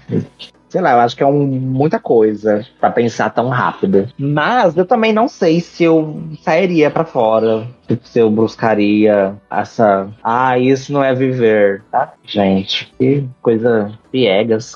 Sei 0.67 0.81
lá, 0.81 0.93
eu 0.93 0.99
acho 0.99 1.15
que 1.15 1.21
é 1.21 1.27
um, 1.27 1.45
muita 1.45 1.99
coisa 1.99 2.65
para 2.79 2.89
pensar 2.89 3.29
tão 3.29 3.47
rápido. 3.47 4.11
Mas 4.17 4.75
eu 4.75 4.83
também 4.83 5.13
não 5.13 5.27
sei 5.27 5.61
se 5.61 5.83
eu 5.83 6.19
sairia 6.41 6.89
para 6.89 7.05
fora. 7.05 7.67
Tipo, 7.87 8.07
se 8.07 8.17
eu 8.17 8.31
buscaria 8.31 9.35
essa. 9.49 10.09
Ah, 10.23 10.57
isso 10.57 10.91
não 10.91 11.03
é 11.03 11.13
viver, 11.13 11.83
tá? 11.91 12.13
Gente, 12.25 12.91
que 12.97 13.23
coisa 13.39 13.91
piegas. 14.11 14.73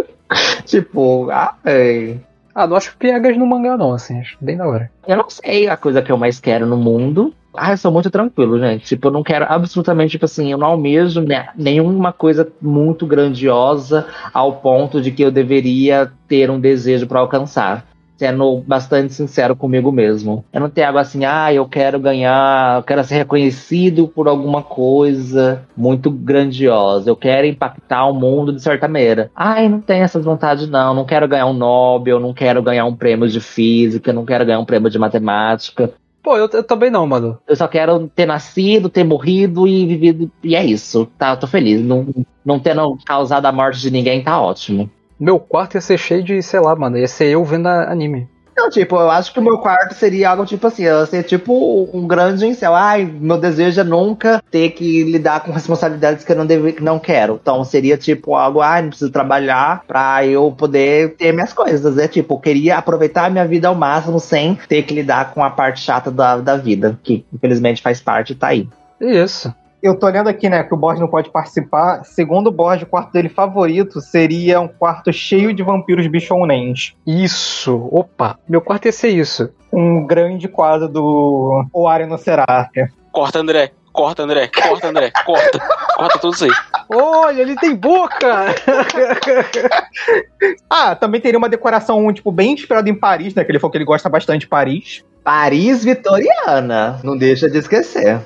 tipo, 0.66 1.30
ah, 1.30 1.54
é. 1.64 2.16
Ah, 2.52 2.66
não 2.66 2.76
acho 2.76 2.96
piegas 2.98 3.36
no 3.36 3.46
mangá, 3.46 3.76
não, 3.76 3.92
assim, 3.92 4.18
acho 4.18 4.36
bem 4.40 4.56
da 4.56 4.66
hora. 4.66 4.90
Eu 5.06 5.16
não 5.16 5.30
sei 5.30 5.68
a 5.68 5.76
coisa 5.76 6.02
que 6.02 6.10
eu 6.10 6.18
mais 6.18 6.40
quero 6.40 6.66
no 6.66 6.76
mundo, 6.76 7.32
Ah, 7.54 7.72
eu 7.72 7.76
sou 7.76 7.92
muito 7.92 8.10
tranquilo, 8.10 8.58
gente. 8.58 8.86
Tipo, 8.86 9.08
eu 9.08 9.12
não 9.12 9.22
quero 9.22 9.46
absolutamente, 9.48 10.12
tipo 10.12 10.24
assim, 10.24 10.50
eu 10.50 10.58
não 10.58 10.68
almejo 10.68 11.20
né, 11.20 11.48
nenhuma 11.56 12.12
coisa 12.12 12.50
muito 12.60 13.06
grandiosa 13.06 14.06
ao 14.32 14.56
ponto 14.56 15.00
de 15.00 15.10
que 15.10 15.22
eu 15.22 15.30
deveria 15.30 16.10
ter 16.26 16.50
um 16.50 16.60
desejo 16.60 17.06
para 17.06 17.20
alcançar 17.20 17.86
sendo 18.22 18.62
bastante 18.64 19.12
sincero 19.12 19.56
comigo 19.56 19.90
mesmo. 19.90 20.44
Eu 20.52 20.60
não 20.60 20.70
tenho 20.70 20.86
algo 20.86 21.00
assim, 21.00 21.24
ah, 21.24 21.52
eu 21.52 21.66
quero 21.66 21.98
ganhar, 21.98 22.78
eu 22.78 22.82
quero 22.84 23.02
ser 23.02 23.16
reconhecido 23.16 24.06
por 24.06 24.28
alguma 24.28 24.62
coisa 24.62 25.62
muito 25.76 26.08
grandiosa. 26.08 27.10
Eu 27.10 27.16
quero 27.16 27.48
impactar 27.48 28.06
o 28.06 28.14
mundo 28.14 28.52
de 28.52 28.62
certa 28.62 28.86
maneira. 28.86 29.28
Ai, 29.34 29.68
não 29.68 29.80
tenho 29.80 30.04
essas 30.04 30.24
vontades, 30.24 30.68
não. 30.68 30.94
Não 30.94 31.04
quero 31.04 31.26
ganhar 31.26 31.46
um 31.46 31.52
Nobel, 31.52 32.20
não 32.20 32.32
quero 32.32 32.62
ganhar 32.62 32.84
um 32.84 32.94
prêmio 32.94 33.28
de 33.28 33.40
física, 33.40 34.12
não 34.12 34.24
quero 34.24 34.46
ganhar 34.46 34.60
um 34.60 34.64
prêmio 34.64 34.88
de 34.88 35.00
matemática. 35.00 35.92
Pô, 36.22 36.36
eu, 36.36 36.48
eu, 36.52 36.62
também 36.62 36.90
não, 36.90 37.06
mano. 37.06 37.38
Eu 37.48 37.56
só 37.56 37.66
quero 37.66 38.08
ter 38.08 38.26
nascido, 38.26 38.88
ter 38.88 39.02
morrido 39.04 39.66
e 39.66 39.84
vivido. 39.86 40.30
E 40.42 40.54
é 40.54 40.64
isso. 40.64 41.06
Tá, 41.18 41.36
tô 41.36 41.46
feliz. 41.46 41.80
Não, 41.80 42.06
não 42.44 42.60
tendo 42.60 42.96
causado 43.04 43.46
a 43.46 43.52
morte 43.52 43.80
de 43.80 43.90
ninguém, 43.90 44.22
tá 44.22 44.40
ótimo. 44.40 44.88
Meu 45.18 45.38
quarto 45.38 45.74
ia 45.74 45.80
ser 45.80 45.98
cheio 45.98 46.22
de, 46.22 46.40
sei 46.42 46.60
lá, 46.60 46.74
mano, 46.76 46.96
ia 46.96 47.08
ser 47.08 47.26
eu 47.26 47.44
vendo 47.44 47.66
anime. 47.66 48.28
Não, 48.56 48.68
tipo, 48.68 48.96
eu 48.96 49.10
acho 49.10 49.32
que 49.32 49.38
o 49.38 49.42
meu 49.42 49.58
quarto 49.58 49.94
seria 49.94 50.30
algo 50.30 50.44
tipo 50.44 50.66
assim, 50.66 50.84
ser 51.08 51.22
tipo 51.22 51.88
um 51.92 52.06
grande 52.06 52.46
incel. 52.46 52.74
Ai, 52.74 53.04
meu 53.04 53.38
desejo 53.38 53.80
é 53.80 53.84
nunca 53.84 54.42
ter 54.50 54.70
que 54.70 55.02
lidar 55.04 55.40
com 55.40 55.52
responsabilidades 55.52 56.24
que 56.24 56.32
eu 56.32 56.36
não, 56.36 56.46
deve, 56.46 56.76
não 56.80 56.98
quero. 56.98 57.38
Então 57.40 57.64
seria 57.64 57.96
tipo 57.96 58.34
algo, 58.34 58.60
ai, 58.60 58.82
não 58.82 58.90
preciso 58.90 59.10
trabalhar 59.10 59.84
pra 59.86 60.26
eu 60.26 60.52
poder 60.52 61.16
ter 61.16 61.32
minhas 61.32 61.52
coisas. 61.52 61.96
É 61.96 62.06
tipo, 62.06 62.34
eu 62.34 62.38
queria 62.38 62.76
aproveitar 62.76 63.26
a 63.26 63.30
minha 63.30 63.46
vida 63.46 63.68
ao 63.68 63.74
máximo 63.74 64.20
sem 64.20 64.54
ter 64.68 64.82
que 64.82 64.94
lidar 64.94 65.32
com 65.32 65.42
a 65.42 65.50
parte 65.50 65.80
chata 65.80 66.10
da, 66.10 66.36
da 66.36 66.56
vida, 66.56 66.98
que 67.02 67.24
infelizmente 67.32 67.82
faz 67.82 68.00
parte 68.00 68.32
e 68.32 68.36
tá 68.36 68.48
aí. 68.48 68.68
Isso. 69.00 69.52
Eu 69.82 69.98
tô 69.98 70.08
lendo 70.08 70.28
aqui, 70.28 70.48
né, 70.48 70.62
que 70.62 70.72
o 70.72 70.76
Borges 70.76 71.00
não 71.00 71.08
pode 71.08 71.28
participar. 71.28 72.04
Segundo 72.04 72.46
o 72.46 72.52
Borges, 72.52 72.84
o 72.84 72.86
quarto 72.86 73.12
dele 73.12 73.28
favorito 73.28 74.00
seria 74.00 74.60
um 74.60 74.68
quarto 74.68 75.12
cheio 75.12 75.52
de 75.52 75.64
vampiros 75.64 76.06
bichonens. 76.06 76.94
Isso! 77.04 77.88
Opa! 77.90 78.38
Meu 78.48 78.60
quarto 78.60 78.86
ia 78.86 78.92
ser 78.92 79.08
isso. 79.08 79.50
Um 79.72 80.06
grande 80.06 80.46
quadro 80.46 80.88
do 80.88 81.64
Oário 81.72 82.06
no 82.06 82.16
Serápia. 82.16 82.92
Corta, 83.10 83.40
André. 83.40 83.72
Corta, 83.92 84.22
André. 84.22 84.48
Corta, 84.48 84.88
André. 84.88 85.10
Corta. 85.26 85.58
Corta 85.96 86.18
tudo 86.20 86.34
isso 86.34 86.44
aí. 86.44 86.52
Olha, 86.88 87.42
ele 87.42 87.56
tem 87.56 87.74
boca! 87.74 88.54
ah, 90.70 90.94
também 90.94 91.20
teria 91.20 91.38
uma 91.38 91.48
decoração, 91.48 92.12
tipo, 92.12 92.30
bem 92.30 92.52
inspirada 92.52 92.88
em 92.88 92.94
Paris, 92.94 93.34
né? 93.34 93.44
Que 93.44 93.50
ele 93.50 93.58
falou 93.58 93.72
que 93.72 93.78
ele 93.78 93.84
gosta 93.84 94.08
bastante 94.08 94.42
de 94.42 94.46
Paris. 94.46 95.04
Paris 95.24 95.84
vitoriana. 95.84 97.00
Não 97.02 97.16
deixa 97.16 97.50
de 97.50 97.58
esquecer. 97.58 98.20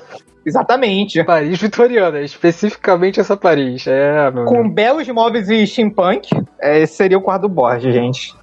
Exatamente. 0.47 1.21
Paris 1.25 1.59
vitoriana, 1.61 2.21
especificamente 2.21 3.19
essa 3.19 3.35
Paris. 3.35 3.85
É, 3.85 4.31
meu 4.31 4.45
Com 4.45 4.69
belos 4.69 5.05
móveis 5.09 5.49
e 5.49 5.67
steampunk, 5.67 6.29
é, 6.61 6.79
esse 6.79 6.95
seria 6.95 7.17
o 7.17 7.21
quarto 7.21 7.41
do 7.41 7.49
Borges, 7.49 7.93
gente. 7.93 8.33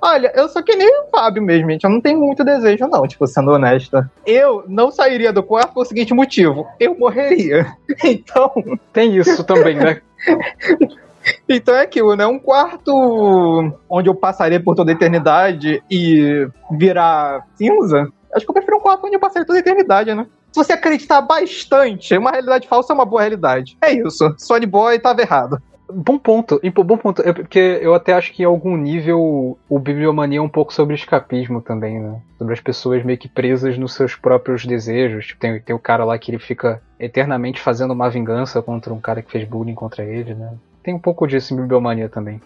Olha, 0.00 0.32
eu 0.36 0.48
sou 0.48 0.62
que 0.62 0.76
nem 0.76 0.88
o 0.88 1.10
Fábio 1.10 1.42
mesmo, 1.42 1.68
gente. 1.68 1.82
Eu 1.82 1.90
não 1.90 2.00
tenho 2.00 2.20
muito 2.20 2.44
desejo, 2.44 2.86
não, 2.86 3.08
tipo, 3.08 3.26
sendo 3.26 3.50
honesta. 3.50 4.08
Eu 4.24 4.62
não 4.68 4.92
sairia 4.92 5.32
do 5.32 5.42
quarto 5.42 5.74
pelo 5.74 5.84
seguinte 5.84 6.14
motivo: 6.14 6.64
eu 6.78 6.96
morreria. 6.96 7.66
Então. 8.04 8.52
Tem 8.92 9.16
isso 9.16 9.42
também, 9.42 9.74
né? 9.74 10.00
Então 11.48 11.74
é 11.74 11.82
aquilo, 11.82 12.16
né? 12.16 12.26
Um 12.26 12.38
quarto 12.38 13.72
onde 13.88 14.08
eu 14.08 14.14
passaria 14.14 14.60
por 14.60 14.74
toda 14.74 14.90
a 14.90 14.94
eternidade 14.94 15.80
e 15.88 16.48
virar 16.72 17.46
cinza. 17.54 18.08
Acho 18.34 18.44
que 18.44 18.50
eu 18.50 18.54
prefiro 18.54 18.78
um 18.78 18.80
quarto 18.80 19.06
onde 19.06 19.14
eu 19.14 19.20
passaria 19.20 19.46
toda 19.46 19.58
a 19.58 19.60
eternidade, 19.60 20.12
né? 20.14 20.26
Se 20.52 20.56
você 20.56 20.74
acreditar 20.74 21.22
bastante, 21.22 22.16
uma 22.16 22.30
realidade 22.30 22.68
falsa 22.68 22.92
é 22.92 22.94
uma 22.94 23.06
boa 23.06 23.22
realidade. 23.22 23.76
É 23.80 23.92
isso. 23.92 24.34
Sony 24.38 24.66
Boy 24.66 24.98
tava 24.98 25.22
errado. 25.22 25.60
Bom 25.94 26.18
ponto, 26.18 26.60
bom 26.84 26.96
ponto. 26.96 27.22
É 27.22 27.32
porque 27.32 27.58
eu 27.82 27.94
até 27.94 28.12
acho 28.12 28.32
que 28.32 28.42
em 28.42 28.46
algum 28.46 28.76
nível 28.76 29.58
o 29.68 29.78
Bibliomania 29.78 30.38
é 30.38 30.42
um 30.42 30.48
pouco 30.48 30.72
sobre 30.72 30.94
escapismo 30.94 31.60
também, 31.60 32.00
né? 32.00 32.20
Sobre 32.38 32.54
as 32.54 32.60
pessoas 32.60 33.04
meio 33.04 33.18
que 33.18 33.28
presas 33.28 33.76
nos 33.76 33.94
seus 33.94 34.14
próprios 34.14 34.64
desejos. 34.64 35.26
Tipo, 35.26 35.40
tem, 35.40 35.60
tem 35.60 35.76
o 35.76 35.78
cara 35.78 36.04
lá 36.04 36.18
que 36.18 36.30
ele 36.30 36.38
fica 36.38 36.80
eternamente 36.98 37.60
fazendo 37.60 37.92
uma 37.92 38.08
vingança 38.08 38.62
contra 38.62 38.92
um 38.92 39.00
cara 39.00 39.22
que 39.22 39.30
fez 39.30 39.46
bullying 39.46 39.74
contra 39.74 40.04
ele, 40.04 40.34
né? 40.34 40.52
Tem 40.82 40.94
um 40.94 40.98
pouco 40.98 41.26
disso 41.26 41.52
em 41.52 41.58
Bibliomania 41.58 42.08
também. 42.08 42.40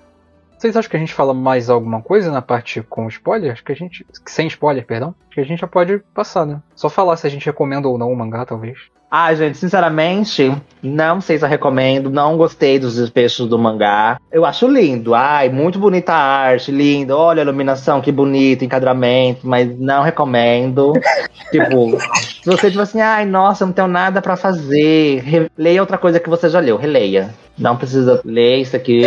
Vocês 0.67 0.77
acham 0.77 0.91
que 0.91 0.97
a 0.97 1.01
gente 1.01 1.15
fala 1.15 1.33
mais 1.33 1.71
alguma 1.71 2.03
coisa 2.03 2.33
na 2.33 2.43
parte 2.43 2.83
com 2.83 3.07
spoiler? 3.07 3.53
Acho 3.53 3.63
que 3.63 3.71
a 3.71 3.77
gente. 3.77 4.05
Sem 4.27 4.49
spoiler, 4.49 4.85
perdão. 4.85 5.15
Acho 5.27 5.35
que 5.35 5.41
a 5.41 5.45
gente 5.45 5.61
já 5.61 5.69
pode 5.69 5.99
passar, 6.13 6.45
né? 6.45 6.61
Só 6.75 6.91
falar 6.91 7.17
se 7.17 7.25
a 7.25 7.31
gente 7.31 7.47
recomenda 7.47 7.87
ou 7.87 7.97
não 7.97 8.11
o 8.11 8.17
mangá, 8.17 8.45
talvez. 8.45 8.77
Ah, 9.11 9.33
gente, 9.35 9.57
sinceramente, 9.57 10.53
não 10.83 11.21
sei 11.21 11.39
se 11.39 11.45
eu 11.45 11.49
recomendo. 11.49 12.11
Não 12.11 12.37
gostei 12.37 12.79
dos 12.79 12.97
desfechos 12.97 13.49
do 13.49 13.59
mangá. 13.59 14.21
Eu 14.33 14.45
acho 14.45 14.67
lindo. 14.67 15.15
Ai, 15.15 15.49
muito 15.49 15.79
bonita 15.79 16.13
a 16.13 16.17
arte, 16.17 16.73
lindo. 16.73 17.17
Olha 17.17 17.43
a 17.43 17.45
iluminação, 17.45 18.01
que 18.01 18.11
bonito, 18.11 18.65
encadramento, 18.65 19.47
mas 19.47 19.79
não 19.79 20.03
recomendo. 20.03 20.93
tipo, 21.51 21.99
se 22.43 22.47
você 22.47 22.69
tipo 22.69 22.83
assim, 22.83 23.01
ai, 23.01 23.25
nossa, 23.25 23.65
não 23.65 23.73
tenho 23.73 23.89
nada 23.89 24.21
para 24.21 24.37
fazer. 24.37 25.51
Leia 25.57 25.81
outra 25.81 25.99
coisa 25.99 26.19
que 26.19 26.29
você 26.29 26.49
já 26.49 26.59
leu, 26.59 26.77
releia. 26.77 27.33
Não 27.57 27.77
precisa 27.77 28.21
ler 28.25 28.59
isso 28.59 28.77
aqui. 28.77 29.03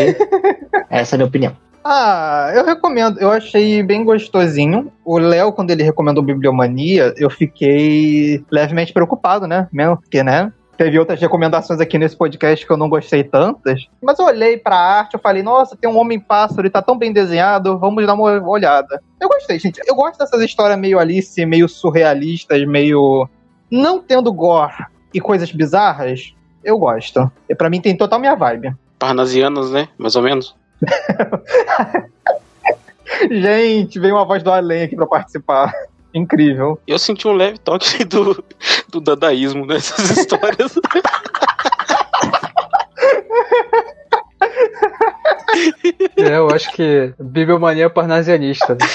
Essa 0.90 1.16
é 1.16 1.18
a 1.18 1.20
minha 1.20 1.28
opinião. 1.28 1.69
Ah, 1.92 2.52
eu 2.54 2.64
recomendo. 2.64 3.20
Eu 3.20 3.32
achei 3.32 3.82
bem 3.82 4.04
gostosinho. 4.04 4.92
O 5.04 5.18
Léo, 5.18 5.52
quando 5.52 5.72
ele 5.72 5.82
recomendou 5.82 6.22
Bibliomania, 6.22 7.16
eu 7.18 7.32
fiquei 7.32 8.46
levemente 8.52 8.94
preocupado, 8.94 9.48
né? 9.48 9.68
Mesmo 9.74 9.98
porque, 9.98 10.22
né? 10.22 10.54
Teve 10.78 11.00
outras 11.00 11.20
recomendações 11.20 11.80
aqui 11.82 11.98
nesse 11.98 12.16
podcast 12.16 12.64
que 12.64 12.72
eu 12.72 12.78
não 12.78 12.88
gostei 12.88 13.24
tantas. 13.24 13.88
Mas 14.04 14.20
eu 14.20 14.26
olhei 14.26 14.56
pra 14.56 14.76
arte, 14.76 15.16
eu 15.16 15.20
falei, 15.20 15.42
nossa, 15.42 15.76
tem 15.76 15.90
um 15.90 15.98
homem-pássaro, 15.98 16.62
ele 16.62 16.70
tá 16.70 16.80
tão 16.80 16.96
bem 16.96 17.12
desenhado, 17.12 17.80
vamos 17.80 18.06
dar 18.06 18.14
uma 18.14 18.48
olhada. 18.48 19.02
Eu 19.20 19.28
gostei, 19.28 19.58
gente. 19.58 19.82
Eu 19.88 19.96
gosto 19.96 20.20
dessas 20.20 20.44
histórias 20.44 20.78
meio 20.78 21.00
Alice, 21.00 21.44
meio 21.44 21.68
surrealistas, 21.68 22.68
meio. 22.68 23.28
Não 23.72 24.00
tendo 24.00 24.32
gore 24.32 24.86
e 25.12 25.20
coisas 25.20 25.52
bizarras, 25.52 26.36
eu 26.64 26.78
gosto. 26.78 27.32
E 27.50 27.56
pra 27.56 27.68
mim 27.68 27.82
tem 27.82 27.98
total 27.98 28.20
minha 28.20 28.36
vibe. 28.36 28.76
Parnasianos, 29.00 29.72
né? 29.72 29.88
Mais 29.98 30.16
ou 30.16 30.22
menos. 30.22 30.56
Gente, 33.30 34.00
veio 34.00 34.16
uma 34.16 34.26
voz 34.26 34.44
do 34.44 34.52
além 34.52 34.84
aqui 34.84 34.96
para 34.96 35.08
participar. 35.08 35.74
Incrível. 36.14 36.80
Eu 36.88 36.98
senti 36.98 37.28
um 37.28 37.34
leve 37.34 37.58
toque 37.60 38.04
do, 38.06 38.44
do 38.90 39.02
dadaísmo 39.02 39.66
nessas 39.66 40.12
histórias. 40.18 40.76
É, 46.18 46.38
eu 46.38 46.50
acho 46.50 46.72
que 46.72 47.14
Bibliomania 47.20 47.86
é 47.86 47.90
parnasianista. 47.90 48.76
Né? 48.76 48.86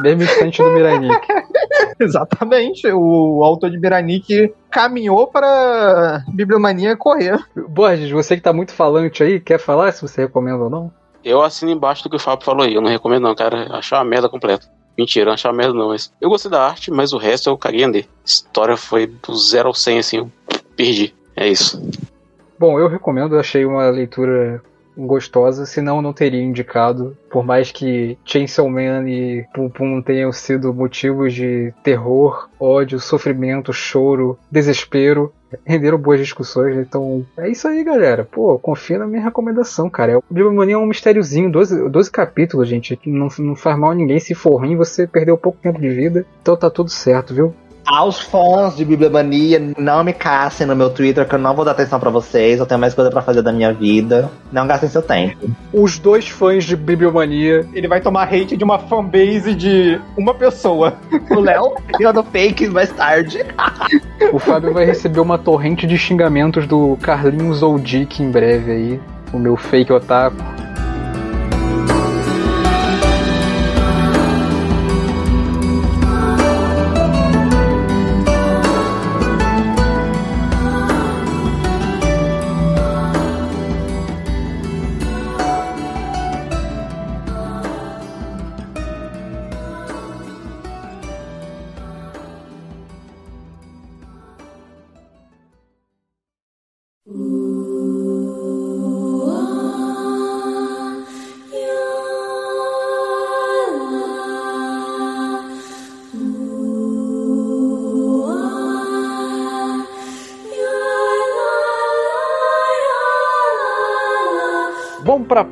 Mesmo 0.00 0.22
instante 0.22 0.62
do 0.62 0.70
Miranic. 0.70 1.26
Exatamente. 2.00 2.86
O 2.92 3.42
autor 3.42 3.70
de 3.70 3.78
Miranic 3.78 4.52
caminhou 4.70 5.26
para 5.26 6.24
Bibliomania 6.28 6.96
correr. 6.96 7.38
Borges, 7.68 8.10
você 8.10 8.36
que 8.36 8.42
tá 8.42 8.52
muito 8.52 8.72
falante 8.72 9.22
aí, 9.22 9.40
quer 9.40 9.58
falar 9.58 9.92
se 9.92 10.02
você 10.02 10.22
recomenda 10.22 10.64
ou 10.64 10.70
não? 10.70 10.92
Eu 11.24 11.42
assino 11.42 11.70
embaixo 11.70 12.02
do 12.02 12.10
que 12.10 12.16
o 12.16 12.18
Fábio 12.18 12.44
falou 12.44 12.64
aí. 12.64 12.74
Eu 12.74 12.82
não 12.82 12.90
recomendo, 12.90 13.22
não, 13.22 13.34
cara. 13.34 13.76
Achar 13.76 13.98
uma 13.98 14.04
merda 14.04 14.28
completa. 14.28 14.66
Mentira, 14.98 15.26
não 15.26 15.32
achar 15.32 15.50
uma 15.50 15.56
merda 15.56 15.74
não. 15.74 15.88
Mas 15.88 16.12
eu 16.20 16.28
gostei 16.28 16.50
da 16.50 16.66
arte, 16.66 16.90
mas 16.90 17.12
o 17.12 17.18
resto 17.18 17.48
eu 17.48 17.56
caguei 17.56 17.84
andei. 17.84 18.02
A 18.02 18.26
história 18.26 18.76
foi 18.76 19.06
do 19.06 19.34
0 19.34 19.68
ao 19.68 19.74
100, 19.74 19.98
assim, 19.98 20.16
eu 20.18 20.32
perdi. 20.76 21.14
É 21.36 21.48
isso. 21.48 21.80
Bom, 22.58 22.78
eu 22.78 22.88
recomendo, 22.88 23.38
achei 23.38 23.64
uma 23.64 23.88
leitura 23.88 24.62
gostosa, 24.96 25.66
senão 25.66 26.02
não 26.02 26.12
teria 26.12 26.42
indicado. 26.42 27.16
Por 27.30 27.44
mais 27.44 27.70
que 27.72 28.18
Chainsaw 28.24 28.68
Man 28.68 29.08
e 29.08 29.44
Pum 29.54 29.68
Pum 29.68 30.02
tenham 30.02 30.32
sido 30.32 30.72
motivos 30.72 31.32
de 31.32 31.72
terror, 31.82 32.48
ódio, 32.58 33.00
sofrimento, 33.00 33.72
choro, 33.72 34.38
desespero, 34.50 35.32
renderam 35.64 35.98
boas 35.98 36.20
discussões. 36.20 36.76
Então 36.76 37.24
é 37.36 37.48
isso 37.48 37.66
aí, 37.68 37.82
galera. 37.84 38.24
Pô, 38.30 38.58
confia 38.58 38.98
na 38.98 39.06
minha 39.06 39.22
recomendação, 39.22 39.88
cara. 39.90 40.18
O 40.18 40.24
Bibliomonia 40.28 40.74
é 40.74 40.78
um 40.78 40.86
mistériozinho, 40.86 41.50
12, 41.50 41.88
12 41.88 42.10
capítulos, 42.10 42.68
gente. 42.68 42.98
Não, 43.06 43.28
não 43.38 43.56
faz 43.56 43.78
mal 43.78 43.90
a 43.90 43.94
ninguém. 43.94 44.18
Se 44.18 44.34
for 44.34 44.56
ruim, 44.56 44.76
você 44.76 45.06
perdeu 45.06 45.36
pouco 45.36 45.58
tempo 45.60 45.80
de 45.80 45.88
vida. 45.88 46.24
Então 46.40 46.56
tá 46.56 46.70
tudo 46.70 46.90
certo, 46.90 47.34
viu? 47.34 47.54
Aos 47.86 48.20
fãs 48.20 48.76
de 48.76 48.84
Bibliomania, 48.84 49.72
não 49.76 50.04
me 50.04 50.12
caçem 50.12 50.66
no 50.66 50.76
meu 50.76 50.90
Twitter, 50.90 51.26
que 51.26 51.34
eu 51.34 51.38
não 51.38 51.54
vou 51.54 51.64
dar 51.64 51.72
atenção 51.72 51.98
para 51.98 52.10
vocês. 52.10 52.58
Eu 52.58 52.66
tenho 52.66 52.80
mais 52.80 52.94
coisa 52.94 53.10
para 53.10 53.22
fazer 53.22 53.42
da 53.42 53.52
minha 53.52 53.72
vida. 53.72 54.30
Não 54.52 54.66
gastem 54.66 54.88
seu 54.88 55.02
tempo. 55.02 55.50
Os 55.72 55.98
dois 55.98 56.28
fãs 56.28 56.64
de 56.64 56.76
Bibliomania. 56.76 57.66
Ele 57.72 57.88
vai 57.88 58.00
tomar 58.00 58.24
hate 58.24 58.56
de 58.56 58.64
uma 58.64 58.78
fanbase 58.78 59.54
de 59.54 60.00
uma 60.16 60.34
pessoa. 60.34 60.94
O 61.30 61.40
Léo 61.40 61.74
do 62.12 62.22
fake 62.22 62.68
mais 62.68 62.90
tarde. 62.92 63.44
o 64.32 64.38
Fábio 64.38 64.72
vai 64.72 64.84
receber 64.84 65.20
uma 65.20 65.38
torrente 65.38 65.86
de 65.86 65.98
xingamentos 65.98 66.66
do 66.66 66.96
Carlinhos 67.02 67.62
ou 67.62 67.78
Dick 67.78 68.22
em 68.22 68.30
breve 68.30 68.70
aí. 68.70 69.00
O 69.32 69.38
meu 69.38 69.56
fake 69.56 69.92
otaku. 69.92 70.61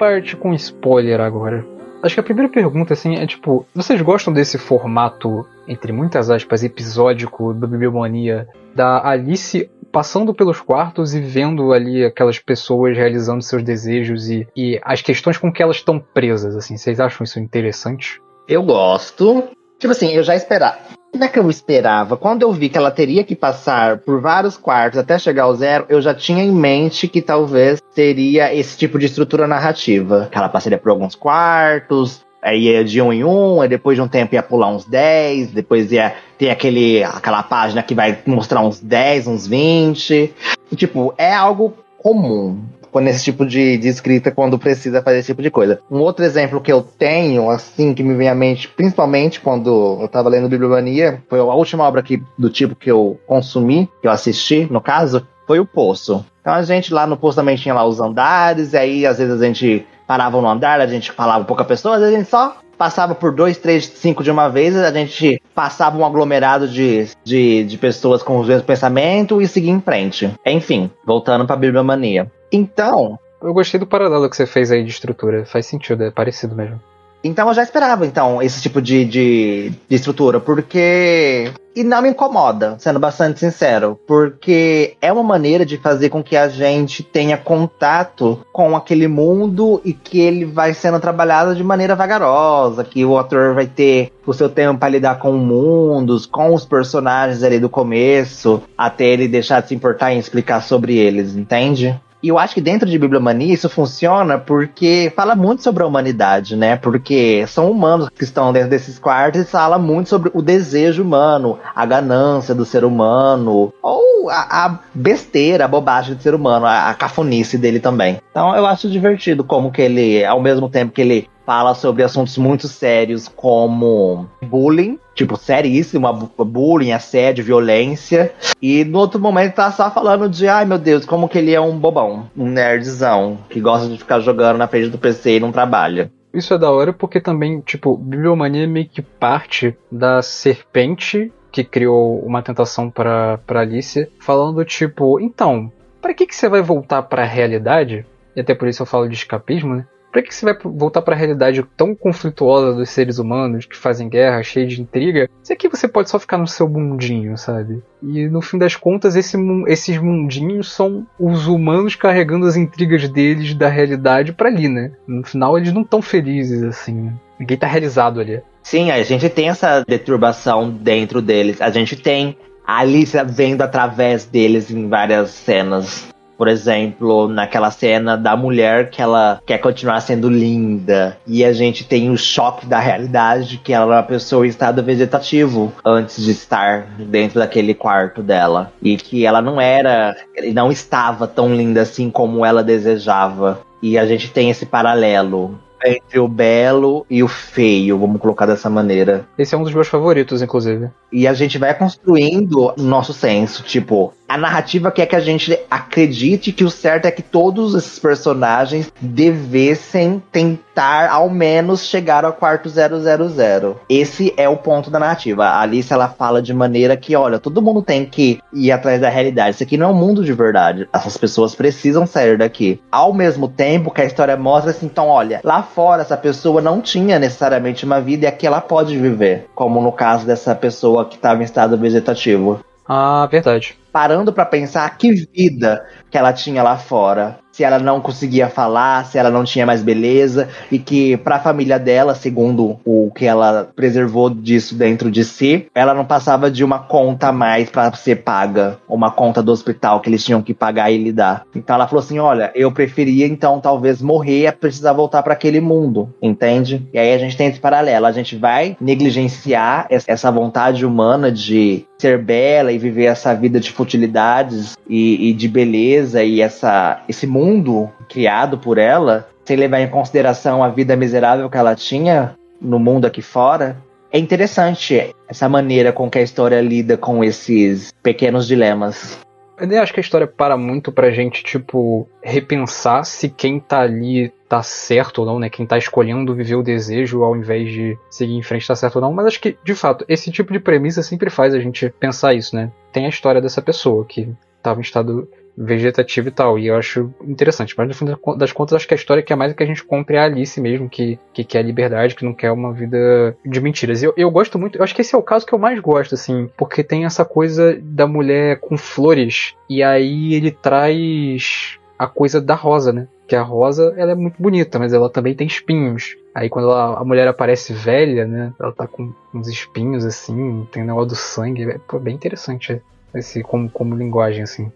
Parte 0.00 0.35
com 0.35 0.54
spoiler 0.54 1.21
agora. 1.21 1.62
Acho 2.02 2.14
que 2.14 2.21
a 2.21 2.25
primeira 2.25 2.50
pergunta, 2.50 2.95
assim, 2.95 3.16
é 3.16 3.26
tipo, 3.26 3.66
vocês 3.75 4.00
gostam 4.00 4.33
desse 4.33 4.57
formato, 4.57 5.47
entre 5.69 5.92
muitas 5.92 6.30
aspas, 6.30 6.64
episódico 6.64 7.52
do 7.52 7.69
Bibliomania, 7.69 8.49
da 8.75 9.07
Alice 9.07 9.71
passando 9.92 10.33
pelos 10.33 10.59
quartos 10.59 11.14
e 11.14 11.21
vendo 11.21 11.75
ali 11.75 12.02
aquelas 12.02 12.38
pessoas 12.38 12.97
realizando 12.97 13.42
seus 13.42 13.62
desejos 13.62 14.30
e, 14.30 14.49
e 14.57 14.80
as 14.83 15.02
questões 15.02 15.37
com 15.37 15.52
que 15.52 15.62
elas 15.62 15.76
estão 15.76 15.99
presas, 15.99 16.57
assim, 16.57 16.78
vocês 16.78 16.99
acham 16.99 17.25
isso 17.25 17.38
interessante? 17.38 18.23
Eu 18.49 18.62
gosto. 18.62 19.49
Tipo 19.78 19.92
assim, 19.92 20.12
eu 20.12 20.23
já 20.23 20.35
esperava. 20.35 20.78
Como 21.12 21.25
é 21.25 21.29
que 21.29 21.38
eu 21.38 21.50
esperava? 21.50 22.17
Quando 22.17 22.43
eu 22.43 22.52
vi 22.52 22.69
que 22.69 22.79
ela 22.79 22.90
teria 22.90 23.25
que 23.25 23.35
passar 23.35 23.99
por 23.99 24.21
vários 24.21 24.57
quartos 24.57 24.99
até 24.99 25.19
chegar 25.19 25.43
ao 25.43 25.55
zero, 25.55 25.85
eu 25.88 26.00
já 26.00 26.14
tinha 26.14 26.45
em 26.45 26.52
mente 26.52 27.09
que 27.09 27.21
talvez 27.21 27.83
seria 27.90 28.55
esse 28.55 28.79
tipo 28.79 28.99
de 28.99 29.07
estrutura 29.07 29.47
narrativa. 29.47 30.29
Que 30.31 30.38
ela 30.38 30.49
passaria 30.49 30.79
por 30.79 30.90
alguns 30.90 31.17
quartos, 31.17 32.25
aí 32.40 32.69
ia 32.69 32.85
de 32.85 33.02
um 33.02 33.12
em 33.12 33.25
um, 33.25 33.61
aí 33.61 33.69
depois 33.69 33.97
de 33.97 34.02
um 34.02 34.09
tempo 34.09 34.35
ia 34.35 34.43
pular 34.43 34.69
uns 34.69 34.85
10, 34.85 35.50
depois 35.50 35.90
ia 35.90 36.14
ter 36.38 36.50
aquele, 36.50 37.02
aquela 37.02 37.43
página 37.43 37.83
que 37.83 37.95
vai 37.95 38.17
mostrar 38.25 38.61
uns 38.61 38.81
10, 38.81 39.26
uns 39.26 39.47
20. 39.49 40.33
E, 40.71 40.76
tipo, 40.76 41.12
é 41.19 41.35
algo 41.35 41.75
comum 41.99 42.62
nesse 42.99 43.25
tipo 43.25 43.45
de, 43.45 43.77
de 43.77 43.89
escrita 43.89 44.31
quando 44.31 44.59
precisa 44.59 45.03
fazer 45.03 45.19
esse 45.19 45.27
tipo 45.27 45.43
de 45.43 45.51
coisa. 45.51 45.81
Um 45.91 45.99
outro 45.99 46.25
exemplo 46.25 46.61
que 46.61 46.73
eu 46.73 46.83
tenho, 46.83 47.51
assim, 47.51 47.93
que 47.93 48.03
me 48.03 48.15
vem 48.15 48.29
à 48.29 48.35
mente, 48.35 48.67
principalmente 48.69 49.41
quando 49.41 49.99
eu 50.01 50.09
tava 50.09 50.31
lendo 50.31 50.49
Bibliomania, 50.49 51.23
foi 51.29 51.39
a 51.39 51.45
última 51.45 51.85
obra 51.87 52.03
que, 52.03 52.23
do 52.39 52.49
tipo 52.49 52.75
que 52.75 52.91
eu 52.91 53.21
consumi, 53.27 53.89
que 54.01 54.09
eu 54.09 54.11
assisti, 54.11 54.67
no 54.71 54.81
caso, 54.81 55.27
foi 55.47 55.61
o 55.61 55.67
Poço. 55.67 56.25
Então 56.41 56.55
a 56.55 56.63
gente 56.63 56.95
lá 56.95 57.07
no 57.07 57.17
Poço 57.17 57.37
também 57.37 57.57
tinha 57.57 57.75
lá 57.75 57.85
os 57.85 58.01
andares, 58.01 58.73
e 58.73 58.77
aí 58.77 59.07
às 59.07 59.19
vezes 59.19 59.41
a 59.41 59.45
gente 59.45 59.87
parava 60.11 60.40
no 60.40 60.49
andar, 60.49 60.81
a 60.81 60.88
gente 60.88 61.12
falava 61.12 61.45
pouca 61.45 61.64
pessoa, 61.64 61.95
às 61.95 62.00
vezes 62.00 62.17
a 62.17 62.19
gente 62.19 62.29
só 62.29 62.57
passava 62.76 63.14
por 63.14 63.33
dois, 63.33 63.57
três, 63.57 63.87
cinco 63.87 64.25
de 64.25 64.31
uma 64.33 64.49
vez, 64.49 64.76
a 64.76 64.90
gente 64.90 65.40
passava 65.55 65.97
um 65.97 66.05
aglomerado 66.05 66.67
de, 66.67 67.09
de, 67.23 67.62
de 67.62 67.79
pessoas 67.79 68.21
com 68.21 68.40
os 68.40 68.49
mesmos 68.49 68.67
pensamentos 68.67 69.40
e 69.40 69.47
seguia 69.47 69.71
em 69.71 69.81
frente. 69.81 70.29
Enfim, 70.45 70.90
voltando 71.07 71.47
pra 71.47 71.55
Bibliomania. 71.55 72.29
Então. 72.50 73.17
Eu 73.40 73.55
gostei 73.55 73.79
do 73.79 73.87
paralelo 73.87 74.29
que 74.29 74.35
você 74.35 74.47
fez 74.47 74.73
aí 74.73 74.83
de 74.83 74.90
estrutura. 74.90 75.47
Faz 75.47 75.67
sentido, 75.67 76.02
é 76.02 76.11
parecido 76.11 76.57
mesmo. 76.57 76.81
Então 77.23 77.49
eu 77.49 77.55
já 77.55 77.62
esperava, 77.62 78.07
então, 78.07 78.43
esse 78.43 78.62
tipo 78.62 78.81
de, 78.81 79.05
de, 79.05 79.73
de, 79.89 79.97
estrutura, 79.97 80.41
porque. 80.41 81.53
E 81.77 81.85
não 81.85 82.03
me 82.03 82.09
incomoda, 82.09 82.75
sendo 82.79 82.99
bastante 82.99 83.39
sincero, 83.39 83.99
porque 84.05 84.97
é 85.00 85.12
uma 85.12 85.23
maneira 85.23 85.65
de 85.65 85.77
fazer 85.77 86.09
com 86.09 86.21
que 86.23 86.37
a 86.37 86.49
gente 86.49 87.03
tenha 87.05 87.37
contato 87.37 88.41
com 88.53 88.75
aquele 88.75 89.07
mundo 89.07 89.80
e 89.85 89.93
que 89.93 90.19
ele 90.19 90.45
vai 90.45 90.75
sendo 90.75 90.99
trabalhado 90.99 91.54
de 91.54 91.63
maneira 91.63 91.95
vagarosa, 91.95 92.83
que 92.83 93.04
o 93.04 93.17
ator 93.17 93.54
vai 93.54 93.67
ter 93.67 94.13
o 94.26 94.35
seu 94.35 94.49
tempo 94.49 94.80
para 94.80 94.89
lidar 94.89 95.21
com 95.21 95.33
mundos, 95.33 96.26
com 96.26 96.52
os 96.52 96.65
personagens 96.65 97.43
ali 97.45 97.61
do 97.61 97.69
começo, 97.69 98.61
até 98.76 99.04
ele 99.04 99.28
deixar 99.28 99.63
de 99.63 99.69
se 99.69 99.75
importar 99.75 100.13
em 100.13 100.19
explicar 100.19 100.63
sobre 100.63 100.97
eles, 100.97 101.37
entende? 101.37 102.00
E 102.23 102.28
eu 102.28 102.39
acho 102.39 102.54
que 102.54 102.61
dentro 102.61 102.89
de 102.89 102.99
Bibliomania 102.99 103.54
isso 103.54 103.69
funciona 103.69 104.39
porque 104.39 105.13
fala 105.17 105.35
muito 105.35 105.63
sobre 105.63 105.83
a 105.83 105.87
humanidade, 105.87 106.54
né? 106.54 106.76
Porque 106.76 107.45
são 107.47 107.71
humanos 107.71 108.09
que 108.11 108.25
estão 108.25 108.52
dentro 108.52 108.71
desses 108.71 108.99
quartos 108.99 109.41
e 109.41 109.45
fala 109.45 109.78
muito 109.78 110.09
sobre 110.09 110.30
o 110.35 110.43
desejo 110.43 111.02
humano, 111.02 111.59
a 111.75 111.87
ganância 111.87 112.54
do 112.54 112.65
ser 112.65 112.85
humano, 112.85 113.73
ou 113.83 114.28
a, 114.28 114.67
a 114.67 114.78
besteira, 114.95 115.65
a 115.65 115.69
bobagem 115.69 116.15
do 116.15 116.23
ser 116.23 116.35
humano, 116.35 116.67
a, 116.67 116.91
a 116.91 116.95
cafonice 116.95 117.56
dele 117.56 117.80
também. 117.80 118.19
Então 118.30 118.54
eu 118.54 118.67
acho 118.67 118.91
divertido 118.91 119.43
como 119.43 119.73
que 119.73 119.80
ele, 119.80 120.25
ao 120.25 120.41
mesmo 120.41 120.69
tempo 120.69 120.93
que 120.93 121.00
ele 121.00 121.28
fala 121.45 121.75
sobre 121.75 122.03
assuntos 122.03 122.39
muito 122.39 122.69
sérios 122.69 123.29
como 123.29 124.29
bullying, 124.43 124.99
tipo, 125.15 125.37
seríssimo, 125.37 126.31
bullying, 126.39 126.93
assédio, 126.93 127.45
violência. 127.45 128.33
E 128.61 128.85
no 128.85 128.99
outro 128.99 129.21
momento 129.21 129.55
tá 129.55 129.71
só 129.73 129.91
falando 129.91 130.29
de, 130.29 130.47
ai 130.49 130.65
meu 130.65 130.79
Deus, 130.79 131.05
como 131.05 131.29
que 131.29 131.39
ele 131.39 131.53
é 131.53 131.61
um 131.61 131.79
bobão, 131.79 132.29
um 132.37 132.47
nerdzão, 132.47 133.39
que 133.49 133.61
gosta 133.61 133.89
de 133.89 133.99
ficar 133.99 134.21
jogando 134.21 134.59
na 134.59 134.69
frente 134.69 134.89
do 134.89 134.99
PC 134.99 135.37
e 135.37 135.41
não 135.41 135.53
trabalha. 135.53 136.11
Isso 136.33 136.55
é 136.55 136.59
da 136.59 136.71
hora 136.71 136.93
porque 136.93 137.21
também, 137.21 137.61
tipo, 137.61 137.97
Bibliomania 137.97 138.65
é 138.65 138.67
meio 138.67 138.89
que 138.89 139.03
parte 139.03 139.76
da 139.91 140.23
serpente 140.23 141.33
que 141.50 141.65
criou 141.65 142.21
uma 142.21 142.43
tentação 142.43 142.89
para 142.89 143.41
Alice, 143.49 144.09
falando 144.21 144.65
tipo, 144.65 145.19
então, 145.21 145.73
para 146.00 146.15
que 146.15 146.26
que 146.26 146.35
você 146.35 146.49
vai 146.49 146.63
voltar 146.63 147.03
para 147.03 147.23
a 147.23 147.26
realidade? 147.26 148.07
E 148.37 148.41
até 148.41 148.55
por 148.55 148.69
isso 148.69 148.83
eu 148.83 148.87
falo 148.87 149.09
de 149.09 149.15
escapismo, 149.15 149.75
né? 149.75 149.87
Pra 150.11 150.23
que 150.23 150.35
você 150.35 150.45
vai 150.45 150.57
voltar 150.63 151.03
para 151.03 151.15
a 151.15 151.19
realidade 151.19 151.63
tão 151.77 151.95
conflituosa 151.95 152.75
dos 152.75 152.91
seres 152.91 153.19
humanos 153.19 153.65
que 153.65 153.77
fazem 153.77 154.09
guerra, 154.09 154.43
cheia 154.43 154.67
de 154.67 154.81
intriga? 154.81 155.29
Se 155.43 155.53
aqui 155.53 155.69
você 155.69 155.87
pode 155.87 156.11
só 156.11 156.19
ficar 156.19 156.37
no 156.37 156.49
seu 156.49 156.69
mundinho, 156.69 157.39
sabe? 157.39 157.83
E 158.03 158.27
no 158.29 158.41
fim 158.41 158.59
das 158.59 158.75
contas, 158.75 159.15
esse, 159.15 159.37
esses 159.69 159.99
mundinhos 159.99 160.73
são 160.73 161.07
os 161.19 161.47
humanos 161.47 161.95
carregando 161.95 162.47
as 162.47 162.57
intrigas 162.57 163.09
deles 163.09 163.55
da 163.55 163.69
realidade 163.69 164.33
para 164.33 164.49
ali, 164.49 164.69
né? 164.69 164.93
No 165.07 165.25
final, 165.25 165.57
eles 165.57 165.73
não 165.73 165.83
estão 165.83 166.03
felizes 166.03 166.63
assim. 166.63 167.13
Ninguém 167.39 167.57
tá 167.57 167.67
realizado 167.67 168.21
ali. 168.21 168.43
Sim, 168.63 168.91
a 168.91 169.03
gente 169.03 169.29
tem 169.29 169.49
essa 169.49 169.85
deturbação 169.87 170.71
dentro 170.71 171.23
deles. 171.23 171.61
A 171.61 171.71
gente 171.71 171.97
tem 171.97 172.37
a 172.67 172.81
Alice 172.81 173.17
vendo 173.27 173.63
através 173.63 174.25
deles 174.25 174.71
em 174.71 174.89
várias 174.89 175.31
cenas. 175.31 176.09
Por 176.41 176.49
exemplo, 176.49 177.29
naquela 177.29 177.71
cena 177.71 178.17
da 178.17 178.35
mulher 178.35 178.89
que 178.89 179.03
ela 179.03 179.43
quer 179.45 179.59
continuar 179.59 180.00
sendo 180.00 180.31
linda. 180.31 181.19
E 181.26 181.45
a 181.45 181.53
gente 181.53 181.85
tem 181.85 182.09
o 182.09 182.17
choque 182.17 182.65
da 182.65 182.79
realidade 182.79 183.61
que 183.63 183.75
ela 183.75 183.97
é 183.97 183.99
uma 183.99 184.03
pessoa 184.03 184.47
em 184.47 184.49
estado 184.49 184.83
vegetativo 184.83 185.71
antes 185.85 186.25
de 186.25 186.31
estar 186.31 186.87
dentro 186.99 187.41
daquele 187.41 187.75
quarto 187.75 188.23
dela. 188.23 188.73
E 188.81 188.97
que 188.97 189.26
ela 189.26 189.43
não 189.43 189.61
era, 189.61 190.17
não 190.55 190.73
estava 190.73 191.29
tão 191.29 191.55
linda 191.55 191.83
assim 191.83 192.09
como 192.09 192.43
ela 192.43 192.65
desejava. 192.65 193.61
E 193.83 193.99
a 193.99 194.07
gente 194.07 194.31
tem 194.31 194.49
esse 194.49 194.65
paralelo 194.65 195.61
entre 195.85 196.19
o 196.19 196.29
belo 196.29 197.07
e 197.09 197.23
o 197.23 197.29
feio, 197.29 197.99
vamos 197.99 198.21
colocar 198.21 198.47
dessa 198.47 198.69
maneira. 198.69 199.26
Esse 199.39 199.55
é 199.55 199.59
um 199.59 199.63
dos 199.63 199.75
meus 199.75 199.89
favoritos, 199.89 200.43
inclusive. 200.43 200.91
E 201.13 201.26
a 201.26 201.33
gente 201.33 201.59
vai 201.59 201.75
construindo 201.75 202.73
nosso 202.76 203.13
senso, 203.13 203.63
tipo, 203.63 204.13
a 204.30 204.38
narrativa 204.38 204.93
quer 204.93 205.06
que 205.06 205.16
a 205.16 205.21
gente 205.21 205.58
acredite 205.69 206.52
que 206.52 206.62
o 206.62 206.71
certo 206.71 207.06
é 207.06 207.10
que 207.10 207.21
todos 207.21 207.75
esses 207.75 207.99
personagens 207.99 208.93
devessem 209.00 210.23
tentar 210.30 211.10
ao 211.10 211.28
menos 211.28 211.84
chegar 211.84 212.25
ao 212.25 212.32
quarto 212.32 212.69
000. 212.69 213.80
Esse 213.88 214.32
é 214.36 214.49
o 214.49 214.56
ponto 214.56 214.88
da 214.88 215.00
narrativa. 215.00 215.47
A 215.47 215.62
Alice 215.62 215.93
ela 215.93 216.06
fala 216.06 216.40
de 216.40 216.54
maneira 216.54 216.97
que, 216.97 217.16
olha, 217.16 217.40
todo 217.40 217.60
mundo 217.60 217.82
tem 217.82 218.06
que 218.06 218.38
ir 218.52 218.71
atrás 218.71 219.00
da 219.00 219.08
realidade. 219.08 219.56
Isso 219.56 219.64
aqui 219.64 219.76
não 219.76 219.88
é 219.88 219.93
um 219.93 219.97
mundo 219.97 220.25
de 220.25 220.32
verdade. 220.32 220.88
Essas 220.93 221.16
pessoas 221.16 221.56
precisam 221.56 222.06
sair 222.06 222.38
daqui. 222.38 222.80
Ao 222.93 223.12
mesmo 223.12 223.49
tempo 223.49 223.90
que 223.90 224.00
a 224.00 224.04
história 224.04 224.36
mostra 224.36 224.71
assim, 224.71 224.86
então, 224.86 225.08
olha, 225.08 225.40
lá 225.43 225.60
fora 225.60 226.02
essa 226.02 226.16
pessoa 226.16 226.62
não 226.62 226.80
tinha 226.80 227.19
necessariamente 227.19 227.84
uma 227.84 228.00
vida 228.00 228.26
e 228.26 228.28
aqui 228.28 228.47
ela 228.47 228.60
pode 228.60 228.97
viver, 228.97 229.49
como 229.56 229.82
no 229.82 229.90
caso 229.90 230.25
dessa 230.25 230.54
pessoa 230.54 231.04
que 231.04 231.16
estava 231.16 231.43
em 231.43 231.45
estado 231.45 231.76
vegetativo. 231.76 232.60
Ah, 232.86 233.28
verdade. 233.30 233.79
Parando 233.93 234.33
para 234.33 234.45
pensar 234.45 234.89
que 234.97 235.13
vida 235.13 235.85
que 236.11 236.19
ela 236.19 236.33
tinha 236.33 236.63
lá 236.63 236.76
fora 236.76 237.39
se 237.61 237.65
ela 237.65 237.79
não 237.79 238.00
conseguia 238.00 238.49
falar, 238.49 239.05
se 239.05 239.19
ela 239.19 239.31
não 239.31 239.45
tinha 239.45 239.67
mais 239.67 239.83
beleza, 239.83 240.49
e 240.71 240.79
que 240.79 241.17
para 241.19 241.37
a 241.37 241.41
família 241.41 241.79
dela, 241.79 242.15
segundo 242.15 242.79
o 242.85 243.11
que 243.15 243.26
ela 243.26 243.69
preservou 243.76 244.31
disso 244.31 244.75
dentro 244.75 245.11
de 245.11 245.25
si, 245.25 245.67
ela 245.75 245.93
não 245.93 246.05
passava 246.05 246.50
de 246.50 246.65
uma 246.65 246.79
conta 246.79 247.29
a 247.29 247.33
mais 247.33 247.69
para 247.69 247.93
ser 247.93 248.17
paga, 248.17 248.79
uma 248.89 249.11
conta 249.11 249.43
do 249.43 249.53
hospital 249.53 250.00
que 250.00 250.09
eles 250.09 250.25
tinham 250.25 250.43
que 250.43 250.55
pagar 250.55 250.91
e 250.91 250.97
lidar. 250.97 251.45
Então 251.55 251.75
ela 251.75 251.87
falou 251.87 252.03
assim: 252.03 252.19
"Olha, 252.19 252.50
eu 252.55 252.73
preferia 252.73 253.26
então 253.26 253.61
talvez 253.61 254.00
morrer 254.00 254.47
a 254.47 254.53
precisar 254.53 254.93
voltar 254.93 255.23
para 255.23 255.35
aquele 255.35 255.61
mundo", 255.61 256.09
entende? 256.23 256.89
E 256.95 256.99
aí 256.99 257.13
a 257.13 257.19
gente 257.19 257.37
tem 257.37 257.49
esse 257.49 257.61
paralelo, 257.61 258.07
a 258.07 258.13
gente 258.13 258.37
vai 258.37 258.76
negligenciar 258.81 259.87
essa 259.91 260.31
vontade 260.31 260.87
humana 260.87 261.31
de 261.31 261.85
ser 262.00 262.19
bela 262.19 262.73
e 262.73 262.78
viver 262.78 263.04
essa 263.04 263.34
vida 263.34 263.60
de 263.60 263.71
futilidades 263.71 264.76
e, 264.89 265.30
e 265.30 265.32
de 265.32 265.49
beleza 265.49 266.23
e 266.23 266.41
essa 266.41 267.02
esse 267.08 267.26
mundo 267.26 267.50
mundo 267.50 267.91
criado 268.08 268.58
por 268.58 268.78
ela, 268.78 269.28
sem 269.45 269.56
levar 269.56 269.80
em 269.80 269.89
consideração 269.89 270.63
a 270.63 270.69
vida 270.69 270.97
miserável 270.97 271.49
que 271.49 271.56
ela 271.56 271.75
tinha 271.75 272.34
no 272.60 272.78
mundo 272.78 273.06
aqui 273.06 273.23
fora, 273.23 273.76
é 274.13 274.19
interessante 274.19 275.15
essa 275.28 275.49
maneira 275.49 275.93
com 275.93 276.10
que 276.10 276.19
a 276.19 276.23
história 276.23 276.60
lida 276.60 276.97
com 276.97 277.23
esses 277.23 277.93
pequenos 278.02 278.47
dilemas. 278.47 279.19
Eu 279.61 279.83
acho 279.83 279.93
que 279.93 280.01
a 280.01 280.03
história 280.03 280.27
para 280.27 280.57
muito 280.57 280.91
pra 280.91 281.11
gente, 281.11 281.43
tipo, 281.43 282.09
repensar 282.23 283.05
se 283.05 283.29
quem 283.29 283.61
tá 283.61 283.81
ali 283.81 284.33
tá 284.49 284.63
certo 284.63 285.19
ou 285.19 285.27
não, 285.27 285.39
né? 285.39 285.49
Quem 285.49 285.67
tá 285.67 285.79
escolhendo 285.79 286.35
viver 286.35 286.57
o 286.57 286.63
desejo 286.63 287.23
ao 287.23 287.37
invés 287.37 287.71
de 287.71 287.97
seguir 288.11 288.35
em 288.35 288.43
frente 288.43 288.67
tá 288.67 288.75
certo 288.75 288.97
ou 288.97 289.03
não. 289.03 289.13
Mas 289.13 289.27
acho 289.27 289.41
que, 289.41 289.57
de 289.63 289.75
fato, 289.75 290.05
esse 290.09 290.31
tipo 290.31 290.53
de 290.53 290.59
premissa 290.59 291.03
sempre 291.03 291.31
faz 291.31 291.55
a 291.55 291.61
gente 291.61 291.89
pensar 292.01 292.35
isso, 292.35 292.57
né? 292.57 292.73
Tem 292.93 293.07
a 293.07 293.11
história 293.11 293.41
dessa 293.41 293.63
pessoa 293.63 294.05
que 294.05 294.29
tava 294.63 294.81
em 294.81 294.83
estado 294.83 295.29
vegetativa 295.61 296.29
e 296.29 296.33
tal. 296.33 296.59
E 296.59 296.69
eu 296.69 296.77
acho 296.77 297.13
interessante. 297.23 297.75
Mas 297.77 297.89
no 297.89 297.95
fim 297.95 298.07
das 298.37 298.53
contas, 298.53 298.77
acho 298.77 298.89
que 298.89 298.95
a 298.95 298.97
história 298.97 299.23
que 299.23 299.33
é 299.33 299.37
mais 299.37 299.53
que 299.53 299.63
a 299.63 299.67
gente 299.67 299.85
compre 299.85 300.17
é 300.17 300.21
a 300.21 300.25
Alice 300.25 300.59
mesmo, 300.61 300.89
que, 300.89 301.19
que 301.33 301.45
quer 301.45 301.63
liberdade, 301.63 302.15
que 302.15 302.25
não 302.25 302.33
quer 302.33 302.51
uma 302.51 302.73
vida 302.73 303.37
de 303.45 303.61
mentiras. 303.61 304.03
Eu, 304.03 304.15
eu 304.17 304.31
gosto 304.31 304.59
muito, 304.59 304.79
eu 304.79 304.83
acho 304.83 304.95
que 304.95 305.03
esse 305.03 305.15
é 305.15 305.19
o 305.19 305.23
caso 305.23 305.45
que 305.45 305.53
eu 305.53 305.59
mais 305.59 305.79
gosto, 305.81 306.15
assim, 306.15 306.49
porque 306.57 306.83
tem 306.83 307.05
essa 307.05 307.25
coisa 307.25 307.79
da 307.83 308.07
mulher 308.07 308.59
com 308.61 308.77
flores, 308.77 309.55
e 309.69 309.83
aí 309.83 310.35
ele 310.35 310.51
traz 310.51 311.79
a 311.99 312.07
coisa 312.07 312.41
da 312.41 312.55
rosa, 312.55 312.93
né? 312.93 313.07
Que 313.29 313.37
a 313.37 313.43
rosa 313.43 313.95
ela 313.97 314.13
é 314.13 314.15
muito 314.15 314.43
bonita, 314.43 314.79
mas 314.79 314.93
ela 314.93 315.11
também 315.11 315.35
tem 315.35 315.47
espinhos. 315.47 316.17
Aí 316.35 316.49
quando 316.49 316.71
ela, 316.71 316.99
a 316.99 317.05
mulher 317.05 317.29
aparece 317.29 317.73
velha, 317.73 318.27
né? 318.27 318.53
Ela 318.59 318.73
tá 318.73 318.87
com 318.87 319.13
uns 319.35 319.49
espinhos 319.49 320.05
assim, 320.05 320.67
tem 320.73 320.83
o 320.83 320.87
negócio 320.87 321.11
do 321.11 321.17
sangue. 321.17 321.71
É 321.71 321.99
bem 321.99 322.15
interessante 322.15 322.81
esse 323.15 323.43
como, 323.43 323.69
como 323.69 323.95
linguagem, 323.95 324.43
assim. 324.43 324.73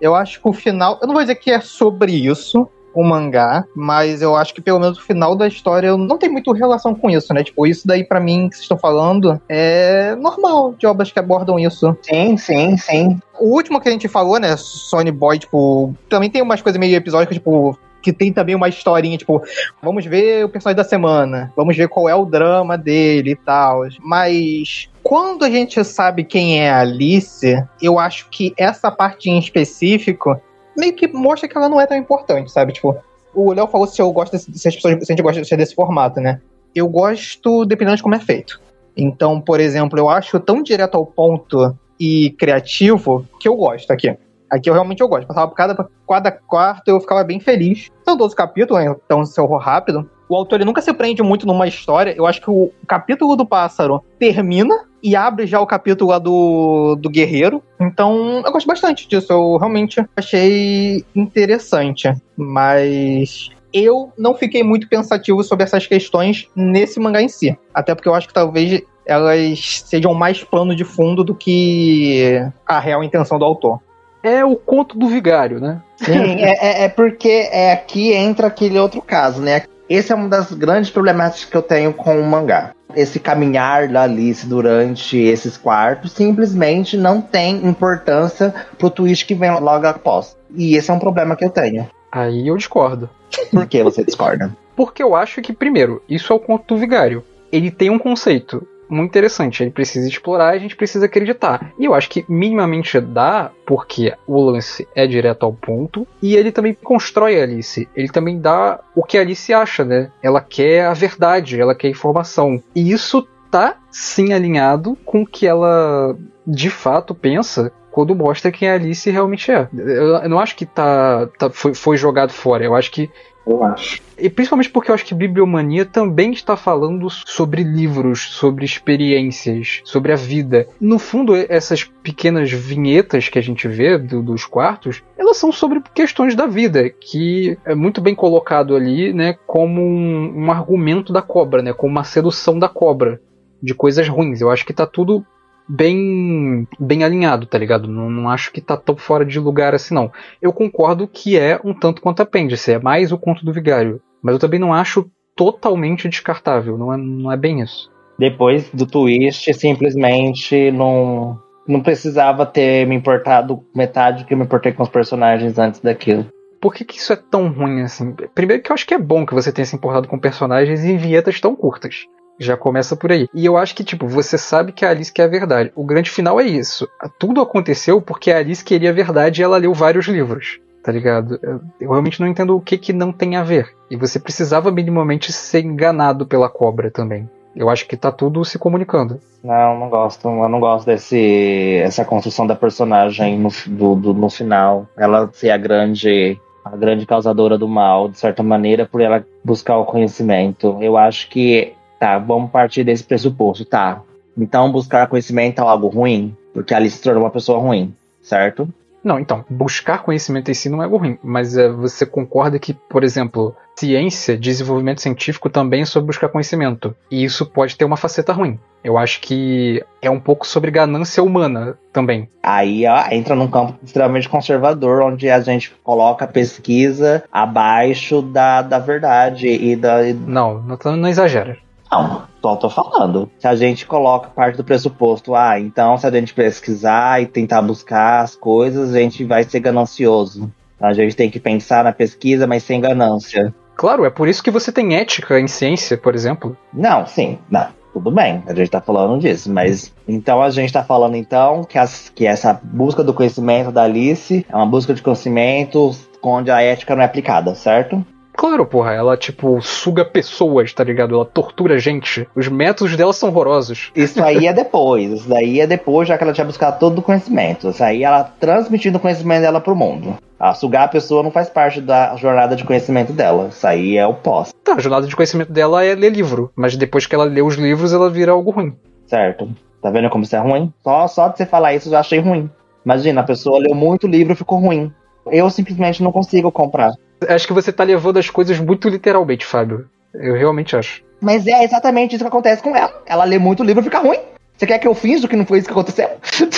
Eu 0.00 0.14
acho 0.14 0.40
que 0.40 0.48
o 0.48 0.52
final. 0.52 0.98
Eu 1.00 1.06
não 1.06 1.14
vou 1.14 1.22
dizer 1.22 1.36
que 1.36 1.50
é 1.50 1.60
sobre 1.60 2.12
isso, 2.12 2.68
o 2.94 3.04
mangá, 3.04 3.64
mas 3.74 4.22
eu 4.22 4.34
acho 4.34 4.52
que 4.52 4.60
pelo 4.60 4.80
menos 4.80 4.98
o 4.98 5.02
final 5.02 5.36
da 5.36 5.46
história 5.46 5.96
não 5.96 6.18
tem 6.18 6.28
muito 6.28 6.52
relação 6.52 6.94
com 6.94 7.08
isso, 7.08 7.32
né? 7.32 7.44
Tipo, 7.44 7.66
isso 7.66 7.86
daí 7.86 8.02
para 8.02 8.18
mim 8.18 8.48
que 8.48 8.56
vocês 8.56 8.62
estão 8.62 8.78
falando 8.78 9.40
é 9.48 10.16
normal 10.16 10.74
de 10.76 10.86
obras 10.86 11.12
que 11.12 11.18
abordam 11.18 11.58
isso. 11.58 11.96
Sim, 12.02 12.36
sim, 12.36 12.76
sim. 12.76 13.20
O 13.38 13.54
último 13.54 13.80
que 13.80 13.88
a 13.88 13.92
gente 13.92 14.08
falou, 14.08 14.40
né, 14.40 14.56
Sony 14.56 15.12
Boy, 15.12 15.38
tipo, 15.38 15.94
também 16.08 16.28
tem 16.28 16.42
umas 16.42 16.60
coisas 16.60 16.78
meio 16.78 16.96
episódicas, 16.96 17.36
tipo, 17.36 17.78
que 18.02 18.12
tem 18.12 18.32
também 18.32 18.54
uma 18.54 18.68
historinha, 18.68 19.18
tipo, 19.18 19.42
vamos 19.82 20.04
ver 20.04 20.44
o 20.44 20.48
personagem 20.48 20.76
da 20.76 20.84
semana, 20.84 21.52
vamos 21.56 21.76
ver 21.76 21.88
qual 21.88 22.08
é 22.08 22.14
o 22.14 22.24
drama 22.24 22.78
dele 22.78 23.32
e 23.32 23.36
tal. 23.36 23.82
Mas 24.00 24.88
quando 25.02 25.44
a 25.44 25.50
gente 25.50 25.82
sabe 25.84 26.24
quem 26.24 26.60
é 26.60 26.70
a 26.70 26.80
Alice, 26.80 27.64
eu 27.82 27.98
acho 27.98 28.28
que 28.30 28.52
essa 28.56 28.90
parte 28.90 29.28
em 29.30 29.38
específico 29.38 30.40
meio 30.76 30.94
que 30.94 31.08
mostra 31.08 31.48
que 31.48 31.56
ela 31.56 31.68
não 31.68 31.80
é 31.80 31.86
tão 31.86 31.96
importante, 31.96 32.52
sabe? 32.52 32.72
Tipo, 32.72 32.96
o 33.34 33.52
Léo 33.52 33.66
falou 33.66 33.86
se 33.86 34.00
eu 34.00 34.10
gosto 34.12 34.32
desse, 34.32 34.56
se 34.56 34.68
as 34.68 34.74
pessoas 34.76 34.94
se 35.04 35.12
a 35.12 35.14
gente 35.14 35.22
gosta 35.22 35.56
desse 35.56 35.74
formato, 35.74 36.20
né? 36.20 36.40
Eu 36.74 36.88
gosto 36.88 37.64
dependendo 37.64 37.96
de 37.96 38.02
como 38.02 38.14
é 38.14 38.20
feito. 38.20 38.60
Então, 38.96 39.40
por 39.40 39.60
exemplo, 39.60 39.98
eu 39.98 40.08
acho 40.08 40.38
tão 40.40 40.62
direto 40.62 40.96
ao 40.96 41.06
ponto 41.06 41.76
e 41.98 42.30
criativo 42.38 43.26
que 43.40 43.48
eu 43.48 43.56
gosto 43.56 43.90
aqui. 43.90 44.16
Aqui 44.50 44.68
eu 44.68 44.74
realmente 44.74 45.02
eu 45.02 45.08
gosto. 45.08 45.26
Passava 45.26 45.48
por 45.48 45.54
cada, 45.54 45.88
cada 46.08 46.32
quarto 46.32 46.88
eu 46.88 47.00
ficava 47.00 47.22
bem 47.24 47.40
feliz. 47.40 47.90
São 48.04 48.16
12 48.16 48.34
capítulos, 48.34 48.84
né? 48.84 48.94
então 49.04 49.24
se 49.24 49.38
eu 49.38 49.46
rápido. 49.56 50.08
O 50.28 50.36
autor 50.36 50.56
ele 50.56 50.64
nunca 50.66 50.82
se 50.82 50.92
prende 50.92 51.22
muito 51.22 51.46
numa 51.46 51.66
história. 51.66 52.14
Eu 52.16 52.26
acho 52.26 52.40
que 52.40 52.50
o 52.50 52.70
capítulo 52.86 53.34
do 53.34 53.46
pássaro 53.46 54.04
termina 54.18 54.74
e 55.02 55.16
abre 55.16 55.46
já 55.46 55.60
o 55.60 55.66
capítulo 55.66 56.10
lá 56.10 56.18
do, 56.18 56.96
do 56.96 57.08
guerreiro. 57.08 57.62
Então 57.80 58.42
eu 58.44 58.52
gosto 58.52 58.66
bastante 58.66 59.08
disso. 59.08 59.32
Eu 59.32 59.56
realmente 59.56 60.04
achei 60.16 61.04
interessante. 61.14 62.12
Mas 62.36 63.50
eu 63.72 64.12
não 64.18 64.34
fiquei 64.34 64.62
muito 64.62 64.88
pensativo 64.88 65.42
sobre 65.42 65.64
essas 65.64 65.86
questões 65.86 66.48
nesse 66.54 67.00
mangá 67.00 67.22
em 67.22 67.28
si. 67.28 67.56
Até 67.72 67.94
porque 67.94 68.08
eu 68.08 68.14
acho 68.14 68.28
que 68.28 68.34
talvez 68.34 68.82
elas 69.06 69.82
sejam 69.86 70.12
mais 70.12 70.44
plano 70.44 70.76
de 70.76 70.84
fundo 70.84 71.24
do 71.24 71.34
que 71.34 72.38
a 72.66 72.78
real 72.78 73.02
intenção 73.02 73.38
do 73.38 73.44
autor 73.46 73.80
é 74.28 74.44
o 74.44 74.56
conto 74.56 74.98
do 74.98 75.08
vigário, 75.08 75.60
né? 75.60 75.80
Sim, 75.96 76.40
é, 76.40 76.82
é, 76.82 76.84
é, 76.84 76.88
porque 76.88 77.48
é 77.50 77.72
aqui 77.72 78.12
entra 78.12 78.46
aquele 78.46 78.78
outro 78.78 79.02
caso, 79.02 79.40
né? 79.40 79.62
Esse 79.88 80.12
é 80.12 80.14
uma 80.14 80.28
das 80.28 80.52
grandes 80.52 80.90
problemáticas 80.90 81.46
que 81.46 81.56
eu 81.56 81.62
tenho 81.62 81.94
com 81.94 82.20
o 82.20 82.24
mangá. 82.24 82.72
Esse 82.94 83.18
caminhar 83.18 83.88
da 83.88 84.02
Alice 84.02 84.46
durante 84.46 85.16
esses 85.16 85.56
quartos 85.56 86.12
simplesmente 86.12 86.96
não 86.96 87.20
tem 87.20 87.66
importância 87.66 88.54
pro 88.78 88.90
twist 88.90 89.24
que 89.26 89.34
vem 89.34 89.50
logo 89.58 89.86
após. 89.86 90.36
E 90.54 90.76
esse 90.76 90.90
é 90.90 90.94
um 90.94 90.98
problema 90.98 91.36
que 91.36 91.44
eu 91.44 91.50
tenho. 91.50 91.88
Aí 92.12 92.48
eu 92.48 92.56
discordo. 92.56 93.08
Por 93.50 93.66
que 93.66 93.82
você 93.82 94.04
discorda? 94.04 94.54
Porque 94.76 95.02
eu 95.02 95.14
acho 95.14 95.42
que, 95.42 95.52
primeiro, 95.52 96.02
isso 96.08 96.32
é 96.32 96.36
o 96.36 96.40
conto 96.40 96.74
do 96.74 96.80
vigário. 96.80 97.24
Ele 97.50 97.70
tem 97.70 97.90
um 97.90 97.98
conceito 97.98 98.66
muito 98.88 99.10
interessante. 99.10 99.62
Ele 99.62 99.70
precisa 99.70 100.08
explorar 100.08 100.54
e 100.54 100.58
a 100.58 100.60
gente 100.60 100.76
precisa 100.76 101.06
acreditar. 101.06 101.72
E 101.78 101.84
eu 101.84 101.94
acho 101.94 102.08
que 102.08 102.24
minimamente 102.28 103.00
dá, 103.00 103.50
porque 103.66 104.14
o 104.26 104.40
lance 104.40 104.86
é 104.94 105.06
direto 105.06 105.44
ao 105.44 105.52
ponto. 105.52 106.06
E 106.22 106.34
ele 106.36 106.52
também 106.52 106.74
constrói 106.74 107.40
a 107.40 107.42
Alice. 107.42 107.88
Ele 107.94 108.08
também 108.08 108.40
dá 108.40 108.80
o 108.94 109.02
que 109.02 109.18
a 109.18 109.20
Alice 109.20 109.52
acha, 109.52 109.84
né? 109.84 110.10
Ela 110.22 110.40
quer 110.40 110.86
a 110.86 110.94
verdade, 110.94 111.60
ela 111.60 111.74
quer 111.74 111.88
informação. 111.88 112.62
E 112.74 112.90
isso 112.90 113.26
tá 113.50 113.76
sim 113.90 114.32
alinhado 114.32 114.96
com 115.04 115.22
o 115.22 115.26
que 115.26 115.46
ela 115.46 116.16
de 116.46 116.70
fato 116.70 117.14
pensa 117.14 117.72
quando 117.90 118.14
mostra 118.14 118.52
quem 118.52 118.68
a 118.68 118.74
Alice 118.74 119.10
realmente 119.10 119.50
é. 119.50 119.68
Eu, 119.74 120.28
não 120.28 120.38
acho 120.38 120.54
que 120.54 120.64
tá, 120.64 121.26
tá 121.38 121.50
foi, 121.50 121.74
foi 121.74 121.96
jogado 121.96 122.32
fora. 122.32 122.64
Eu 122.64 122.74
acho 122.74 122.90
que 122.92 123.10
eu 123.48 123.64
acho. 123.64 124.00
E 124.18 124.28
principalmente 124.28 124.70
porque 124.70 124.90
eu 124.90 124.94
acho 124.94 125.04
que 125.04 125.14
Bibliomania 125.14 125.84
também 125.84 126.32
está 126.32 126.56
falando 126.56 127.08
sobre 127.08 127.62
livros, 127.62 128.20
sobre 128.20 128.64
experiências, 128.64 129.80
sobre 129.84 130.12
a 130.12 130.16
vida. 130.16 130.68
No 130.80 130.98
fundo, 130.98 131.34
essas 131.34 131.84
pequenas 131.84 132.50
vinhetas 132.50 133.28
que 133.28 133.38
a 133.38 133.42
gente 133.42 133.66
vê 133.66 133.96
do, 133.96 134.22
dos 134.22 134.44
quartos, 134.44 135.02
elas 135.16 135.36
são 135.36 135.50
sobre 135.50 135.82
questões 135.94 136.34
da 136.34 136.46
vida, 136.46 136.90
que 136.90 137.56
é 137.64 137.74
muito 137.74 138.00
bem 138.00 138.14
colocado 138.14 138.76
ali, 138.76 139.12
né, 139.12 139.36
como 139.46 139.80
um, 139.80 140.44
um 140.44 140.50
argumento 140.50 141.12
da 141.12 141.22
cobra, 141.22 141.62
né, 141.62 141.72
como 141.72 141.92
uma 141.92 142.04
sedução 142.04 142.58
da 142.58 142.68
cobra 142.68 143.20
de 143.62 143.74
coisas 143.74 144.08
ruins. 144.08 144.40
Eu 144.40 144.50
acho 144.50 144.66
que 144.66 144.72
tá 144.72 144.86
tudo 144.86 145.24
bem 145.68 146.66
bem 146.78 147.04
alinhado, 147.04 147.46
tá 147.46 147.58
ligado? 147.58 147.86
Não, 147.86 148.08
não 148.08 148.30
acho 148.30 148.50
que 148.52 148.60
tá 148.60 148.76
tão 148.76 148.96
fora 148.96 149.24
de 149.24 149.38
lugar 149.38 149.74
assim, 149.74 149.94
não. 149.94 150.10
Eu 150.40 150.52
concordo 150.52 151.06
que 151.06 151.38
é 151.38 151.60
um 151.62 151.74
tanto 151.74 152.00
quanto 152.00 152.22
apêndice, 152.22 152.72
é 152.72 152.78
mais 152.78 153.12
o 153.12 153.18
conto 153.18 153.44
do 153.44 153.52
vigário. 153.52 154.00
Mas 154.22 154.32
eu 154.32 154.38
também 154.38 154.58
não 154.58 154.72
acho 154.72 155.10
totalmente 155.36 156.08
descartável, 156.08 156.76
não 156.76 156.92
é, 156.92 156.96
não 156.96 157.30
é 157.30 157.36
bem 157.36 157.60
isso. 157.60 157.90
Depois 158.18 158.68
do 158.70 158.84
twist, 158.84 159.52
simplesmente 159.54 160.72
não, 160.72 161.38
não 161.66 161.80
precisava 161.80 162.44
ter 162.44 162.84
me 162.86 162.96
importado 162.96 163.62
metade 163.74 164.24
do 164.24 164.26
que 164.26 164.34
eu 164.34 164.38
me 164.38 164.44
importei 164.44 164.72
com 164.72 164.82
os 164.82 164.88
personagens 164.88 165.56
antes 165.58 165.80
daquilo. 165.80 166.26
Por 166.60 166.74
que, 166.74 166.84
que 166.84 166.98
isso 166.98 167.12
é 167.12 167.16
tão 167.16 167.48
ruim 167.52 167.82
assim? 167.82 168.12
Primeiro 168.34 168.60
que 168.60 168.72
eu 168.72 168.74
acho 168.74 168.84
que 168.84 168.94
é 168.94 168.98
bom 168.98 169.24
que 169.24 169.34
você 169.34 169.52
tenha 169.52 169.64
se 169.64 169.76
importado 169.76 170.08
com 170.08 170.18
personagens 170.18 170.84
em 170.84 170.96
vinhetas 170.96 171.40
tão 171.40 171.54
curtas. 171.54 172.06
Já 172.38 172.56
começa 172.56 172.96
por 172.96 173.10
aí. 173.10 173.28
E 173.34 173.44
eu 173.44 173.56
acho 173.56 173.74
que, 173.74 173.82
tipo, 173.82 174.06
você 174.06 174.38
sabe 174.38 174.72
que 174.72 174.84
a 174.84 174.90
Alice 174.90 175.12
quer 175.12 175.24
a 175.24 175.28
verdade. 175.28 175.72
O 175.74 175.84
grande 175.84 176.10
final 176.10 176.40
é 176.40 176.44
isso. 176.44 176.88
Tudo 177.18 177.40
aconteceu 177.40 178.00
porque 178.00 178.30
a 178.30 178.38
Alice 178.38 178.64
queria 178.64 178.90
a 178.90 178.94
verdade 178.94 179.40
e 179.40 179.44
ela 179.44 179.56
leu 179.56 179.74
vários 179.74 180.06
livros. 180.06 180.60
Tá 180.82 180.92
ligado? 180.92 181.38
Eu 181.80 181.90
realmente 181.90 182.20
não 182.20 182.28
entendo 182.28 182.56
o 182.56 182.60
que 182.60 182.78
que 182.78 182.92
não 182.92 183.12
tem 183.12 183.36
a 183.36 183.42
ver. 183.42 183.74
E 183.90 183.96
você 183.96 184.18
precisava 184.18 184.70
minimamente 184.70 185.32
ser 185.32 185.64
enganado 185.64 186.26
pela 186.26 186.48
cobra 186.48 186.90
também. 186.90 187.28
Eu 187.54 187.68
acho 187.68 187.88
que 187.88 187.96
tá 187.96 188.12
tudo 188.12 188.44
se 188.44 188.58
comunicando. 188.58 189.20
Não, 189.42 189.78
não 189.78 189.88
gosto. 189.88 190.28
Eu 190.28 190.48
não 190.48 190.60
gosto 190.60 190.86
desse 190.86 191.80
essa 191.82 192.04
construção 192.04 192.46
da 192.46 192.54
personagem 192.54 193.36
no, 193.38 193.48
do, 193.66 193.94
do, 193.96 194.14
no 194.14 194.30
final. 194.30 194.86
Ela 194.96 195.28
ser 195.32 195.50
a 195.50 195.56
grande 195.56 196.40
a 196.64 196.76
grande 196.76 197.06
causadora 197.06 197.56
do 197.56 197.66
mal, 197.66 198.08
de 198.08 198.18
certa 198.18 198.42
maneira, 198.42 198.86
por 198.86 199.00
ela 199.00 199.24
buscar 199.42 199.78
o 199.78 199.86
conhecimento. 199.86 200.76
Eu 200.80 200.96
acho 200.96 201.28
que 201.30 201.72
Tá, 201.98 202.18
vamos 202.18 202.50
partir 202.50 202.84
desse 202.84 203.04
pressuposto, 203.04 203.64
tá. 203.64 204.02
Então 204.36 204.70
buscar 204.70 205.08
conhecimento 205.08 205.60
é 205.60 205.62
algo 205.62 205.88
ruim, 205.88 206.36
porque 206.54 206.74
ali 206.74 206.88
se 206.88 207.02
tornou 207.02 207.24
uma 207.24 207.30
pessoa 207.30 207.58
ruim, 207.58 207.94
certo? 208.22 208.68
Não, 209.02 209.18
então, 209.18 209.44
buscar 209.48 210.02
conhecimento 210.02 210.50
em 210.50 210.54
si 210.54 210.68
não 210.68 210.82
é 210.82 210.84
algo 210.84 210.96
ruim, 210.96 211.18
mas 211.22 211.56
é, 211.56 211.68
você 211.68 212.04
concorda 212.04 212.58
que, 212.58 212.74
por 212.74 213.04
exemplo, 213.04 213.54
ciência, 213.78 214.36
desenvolvimento 214.36 215.00
científico 215.00 215.48
também 215.48 215.82
é 215.82 215.84
sobre 215.84 216.08
buscar 216.08 216.28
conhecimento. 216.28 216.94
E 217.10 217.24
isso 217.24 217.46
pode 217.46 217.76
ter 217.76 217.84
uma 217.84 217.96
faceta 217.96 218.32
ruim. 218.32 218.58
Eu 218.82 218.98
acho 218.98 219.20
que 219.20 219.84
é 220.02 220.10
um 220.10 220.20
pouco 220.20 220.46
sobre 220.46 220.70
ganância 220.70 221.22
humana 221.22 221.78
também. 221.92 222.28
Aí 222.42 222.86
ó, 222.86 223.06
entra 223.10 223.34
num 223.34 223.48
campo 223.48 223.78
extremamente 223.82 224.28
conservador, 224.28 225.02
onde 225.02 225.30
a 225.30 225.40
gente 225.40 225.72
coloca 225.82 226.24
a 226.24 226.28
pesquisa 226.28 227.24
abaixo 227.32 228.20
da, 228.20 228.62
da 228.62 228.78
verdade 228.78 229.48
e 229.48 229.74
da. 229.74 230.02
Não, 230.26 230.62
não, 230.62 230.96
não 230.96 231.08
exagera. 231.08 231.56
Não, 231.90 232.22
só 232.42 232.56
tô 232.56 232.68
falando. 232.68 233.30
Se 233.38 233.48
a 233.48 233.54
gente 233.54 233.86
coloca 233.86 234.30
parte 234.30 234.56
do 234.56 234.64
pressuposto, 234.64 235.34
ah, 235.34 235.58
então 235.58 235.96
se 235.96 236.06
a 236.06 236.10
gente 236.10 236.34
pesquisar 236.34 237.22
e 237.22 237.26
tentar 237.26 237.62
buscar 237.62 238.20
as 238.20 238.36
coisas, 238.36 238.94
a 238.94 238.98
gente 238.98 239.24
vai 239.24 239.44
ser 239.44 239.60
ganancioso. 239.60 240.50
A 240.80 240.92
gente 240.92 241.16
tem 241.16 241.30
que 241.30 241.40
pensar 241.40 241.82
na 241.82 241.92
pesquisa, 241.92 242.46
mas 242.46 242.62
sem 242.62 242.80
ganância. 242.80 243.52
Claro, 243.74 244.04
é 244.04 244.10
por 244.10 244.28
isso 244.28 244.42
que 244.42 244.50
você 244.50 244.70
tem 244.70 244.96
ética 244.96 245.40
em 245.40 245.48
ciência, 245.48 245.96
por 245.96 246.14
exemplo. 246.14 246.56
Não, 246.72 247.06
sim, 247.06 247.38
não. 247.50 247.68
Tudo 247.92 248.10
bem, 248.10 248.42
a 248.46 248.54
gente 248.54 248.70
tá 248.70 248.80
falando 248.80 249.18
disso, 249.18 249.50
mas 249.50 249.92
então 250.06 250.42
a 250.42 250.50
gente 250.50 250.72
tá 250.72 250.84
falando 250.84 251.16
então 251.16 251.64
que, 251.64 251.78
as, 251.78 252.10
que 252.14 252.26
essa 252.26 252.60
busca 252.62 253.02
do 253.02 253.14
conhecimento 253.14 253.72
da 253.72 253.84
Alice 253.84 254.46
é 254.48 254.54
uma 254.54 254.66
busca 254.66 254.94
de 254.94 255.02
conhecimento 255.02 255.90
onde 256.22 256.50
a 256.50 256.60
ética 256.60 256.94
não 256.94 257.02
é 257.02 257.06
aplicada, 257.06 257.54
certo? 257.54 258.04
Claro, 258.38 258.64
porra, 258.64 258.92
ela, 258.94 259.16
tipo, 259.16 259.60
suga 259.60 260.04
pessoas, 260.04 260.72
tá 260.72 260.84
ligado? 260.84 261.12
Ela 261.12 261.24
tortura 261.24 261.76
gente. 261.76 262.24
Os 262.36 262.46
métodos 262.46 262.96
dela 262.96 263.12
são 263.12 263.30
horrorosos. 263.30 263.90
Isso 263.96 264.22
aí 264.22 264.46
é 264.46 264.52
depois. 264.52 265.10
Isso 265.10 265.28
daí 265.28 265.58
é 265.58 265.66
depois, 265.66 266.06
já 266.06 266.16
que 266.16 266.22
ela 266.22 266.32
tinha 266.32 266.44
buscado 266.44 266.78
todo 266.78 267.00
o 267.00 267.02
conhecimento. 267.02 267.68
Isso 267.68 267.82
aí 267.82 268.04
ela 268.04 268.22
transmitindo 268.22 268.96
o 268.96 269.00
conhecimento 269.00 269.40
dela 269.40 269.60
pro 269.60 269.74
mundo. 269.74 270.14
A 270.38 270.54
sugar 270.54 270.84
a 270.84 270.88
pessoa 270.88 271.24
não 271.24 271.32
faz 271.32 271.50
parte 271.50 271.80
da 271.80 272.14
jornada 272.14 272.54
de 272.54 272.62
conhecimento 272.62 273.12
dela. 273.12 273.48
Isso 273.48 273.66
aí 273.66 273.96
é 273.96 274.06
o 274.06 274.14
pós, 274.14 274.54
Tá, 274.62 274.74
a 274.74 274.78
jornada 274.78 275.08
de 275.08 275.16
conhecimento 275.16 275.52
dela 275.52 275.84
é 275.84 275.96
ler 275.96 276.12
livro, 276.12 276.52
mas 276.54 276.76
depois 276.76 277.06
que 277.06 277.16
ela 277.16 277.24
lê 277.24 277.42
os 277.42 277.56
livros, 277.56 277.92
ela 277.92 278.08
vira 278.08 278.30
algo 278.30 278.52
ruim. 278.52 278.72
certo? 279.08 279.50
Tá 279.82 279.90
vendo 279.90 280.10
como 280.10 280.22
isso 280.22 280.36
é 280.36 280.38
ruim? 280.38 280.72
Só, 280.84 281.08
só 281.08 281.26
de 281.26 281.38
você 281.38 281.46
falar 281.46 281.74
isso 281.74 281.88
eu 281.88 281.92
já 281.92 281.98
achei 281.98 282.20
ruim. 282.20 282.48
Imagina, 282.84 283.20
a 283.20 283.24
pessoa 283.24 283.58
leu 283.58 283.74
muito 283.74 284.06
livro 284.06 284.32
e 284.32 284.36
ficou 284.36 284.60
ruim. 284.60 284.92
Eu 285.26 285.50
simplesmente 285.50 286.04
não 286.04 286.12
consigo 286.12 286.52
comprar. 286.52 286.92
Acho 287.26 287.46
que 287.46 287.52
você 287.52 287.72
tá 287.72 287.84
levando 287.84 288.18
as 288.18 288.30
coisas 288.30 288.58
muito 288.58 288.88
literalmente, 288.88 289.44
Fábio. 289.44 289.88
Eu 290.14 290.34
realmente 290.34 290.76
acho. 290.76 291.02
Mas 291.20 291.46
é 291.46 291.64
exatamente 291.64 292.14
isso 292.14 292.24
que 292.24 292.28
acontece 292.28 292.62
com 292.62 292.76
ela. 292.76 293.02
Ela 293.06 293.24
lê 293.24 293.38
muito 293.38 293.64
livro 293.64 293.80
e 293.80 293.84
fica 293.84 293.98
ruim. 293.98 294.18
Você 294.58 294.66
quer 294.66 294.78
que 294.80 294.88
eu 294.88 294.94
finja 294.94 295.28
que 295.28 295.36
não 295.36 295.46
foi 295.46 295.58
isso 295.58 295.68
que 295.68 295.72
aconteceu? 295.72 296.08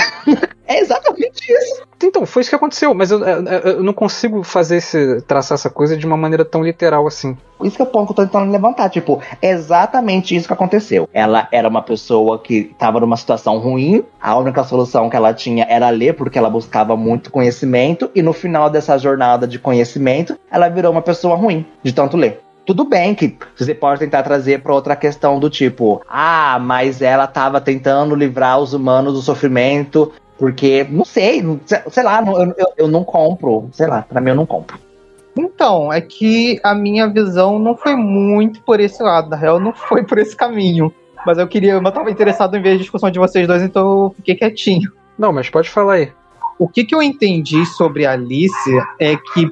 é 0.66 0.80
exatamente 0.80 1.40
isso. 1.52 1.82
Então, 2.02 2.24
foi 2.24 2.40
isso 2.40 2.48
que 2.48 2.56
aconteceu, 2.56 2.94
mas 2.94 3.10
eu, 3.10 3.22
eu- 3.22 3.44
eu 3.44 3.82
não 3.82 3.92
consigo 3.92 4.42
fazer 4.42 4.76
esse, 4.76 5.20
traçar 5.22 5.56
essa 5.56 5.68
coisa 5.68 5.94
de 5.98 6.06
uma 6.06 6.16
maneira 6.16 6.42
tão 6.42 6.62
literal 6.62 7.06
assim. 7.06 7.36
Isso 7.62 7.76
que 7.76 7.82
é 7.82 7.84
o 7.84 7.88
ponto 7.88 8.06
que 8.06 8.12
eu 8.12 8.16
tô 8.16 8.22
tentando 8.32 8.50
levantar. 8.50 8.88
Tipo, 8.88 9.20
é 9.42 9.50
exatamente 9.50 10.34
isso 10.34 10.46
que 10.46 10.52
aconteceu. 10.54 11.06
Ela 11.12 11.46
era 11.52 11.68
uma 11.68 11.82
pessoa 11.82 12.38
que 12.38 12.74
tava 12.78 12.98
numa 13.00 13.18
situação 13.18 13.58
ruim. 13.58 14.02
A 14.18 14.34
única 14.38 14.64
solução 14.64 15.10
que 15.10 15.16
ela 15.16 15.34
tinha 15.34 15.66
era 15.68 15.90
ler, 15.90 16.14
porque 16.14 16.38
ela 16.38 16.48
buscava 16.48 16.96
muito 16.96 17.30
conhecimento. 17.30 18.10
E 18.14 18.22
no 18.22 18.32
final 18.32 18.70
dessa 18.70 18.96
jornada 18.96 19.46
de 19.46 19.58
conhecimento, 19.58 20.38
ela 20.50 20.70
virou 20.70 20.90
uma 20.90 21.02
pessoa 21.02 21.36
ruim, 21.36 21.66
de 21.82 21.92
tanto 21.92 22.16
ler. 22.16 22.40
Tudo 22.66 22.84
bem 22.84 23.14
que 23.14 23.36
você 23.56 23.74
pode 23.74 24.00
tentar 24.00 24.22
trazer 24.22 24.60
pra 24.62 24.74
outra 24.74 24.94
questão 24.94 25.40
do 25.40 25.50
tipo, 25.50 26.02
ah, 26.08 26.58
mas 26.60 27.02
ela 27.02 27.26
tava 27.26 27.60
tentando 27.60 28.14
livrar 28.14 28.58
os 28.60 28.72
humanos 28.74 29.14
do 29.14 29.22
sofrimento, 29.22 30.12
porque, 30.38 30.86
não 30.88 31.04
sei, 31.04 31.42
não- 31.42 31.60
sei, 31.64 32.02
lá, 32.02 32.22
eu, 32.24 32.54
eu, 32.56 32.72
eu 32.76 32.88
não 32.88 33.02
compro. 33.04 33.68
Sei 33.72 33.86
lá, 33.86 34.02
pra 34.02 34.20
mim 34.20 34.30
eu 34.30 34.36
não 34.36 34.46
compro. 34.46 34.78
Então, 35.36 35.92
é 35.92 36.00
que 36.00 36.60
a 36.62 36.74
minha 36.74 37.08
visão 37.08 37.58
não 37.58 37.76
foi 37.76 37.94
muito 37.96 38.60
por 38.62 38.80
esse 38.80 39.02
lado, 39.02 39.30
na 39.30 39.36
real, 39.36 39.60
não 39.60 39.72
foi 39.72 40.02
por 40.02 40.18
esse 40.18 40.36
caminho. 40.36 40.92
Mas 41.26 41.38
eu 41.38 41.46
queria, 41.46 41.72
eu 41.74 41.92
tava 41.92 42.10
interessado 42.10 42.56
em 42.56 42.62
ver 42.62 42.72
a 42.72 42.78
discussão 42.78 43.10
de 43.10 43.18
vocês 43.18 43.46
dois, 43.46 43.62
então 43.62 44.04
eu 44.04 44.14
fiquei 44.16 44.34
quietinho. 44.34 44.90
Não, 45.18 45.32
mas 45.32 45.50
pode 45.50 45.68
falar 45.68 45.94
aí. 45.94 46.12
O 46.58 46.68
que, 46.68 46.84
que 46.84 46.94
eu 46.94 47.02
entendi 47.02 47.64
sobre 47.66 48.06
a 48.06 48.12
Alice 48.12 48.70
é 48.98 49.16
que, 49.16 49.50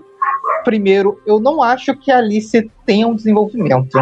primeiro, 0.65 1.21
eu 1.27 1.41
não 1.41 1.63
acho 1.63 1.95
que 1.97 2.11
a 2.11 2.19
Alice 2.19 2.71
tenha 2.85 3.07
um 3.07 3.15
desenvolvimento. 3.15 3.99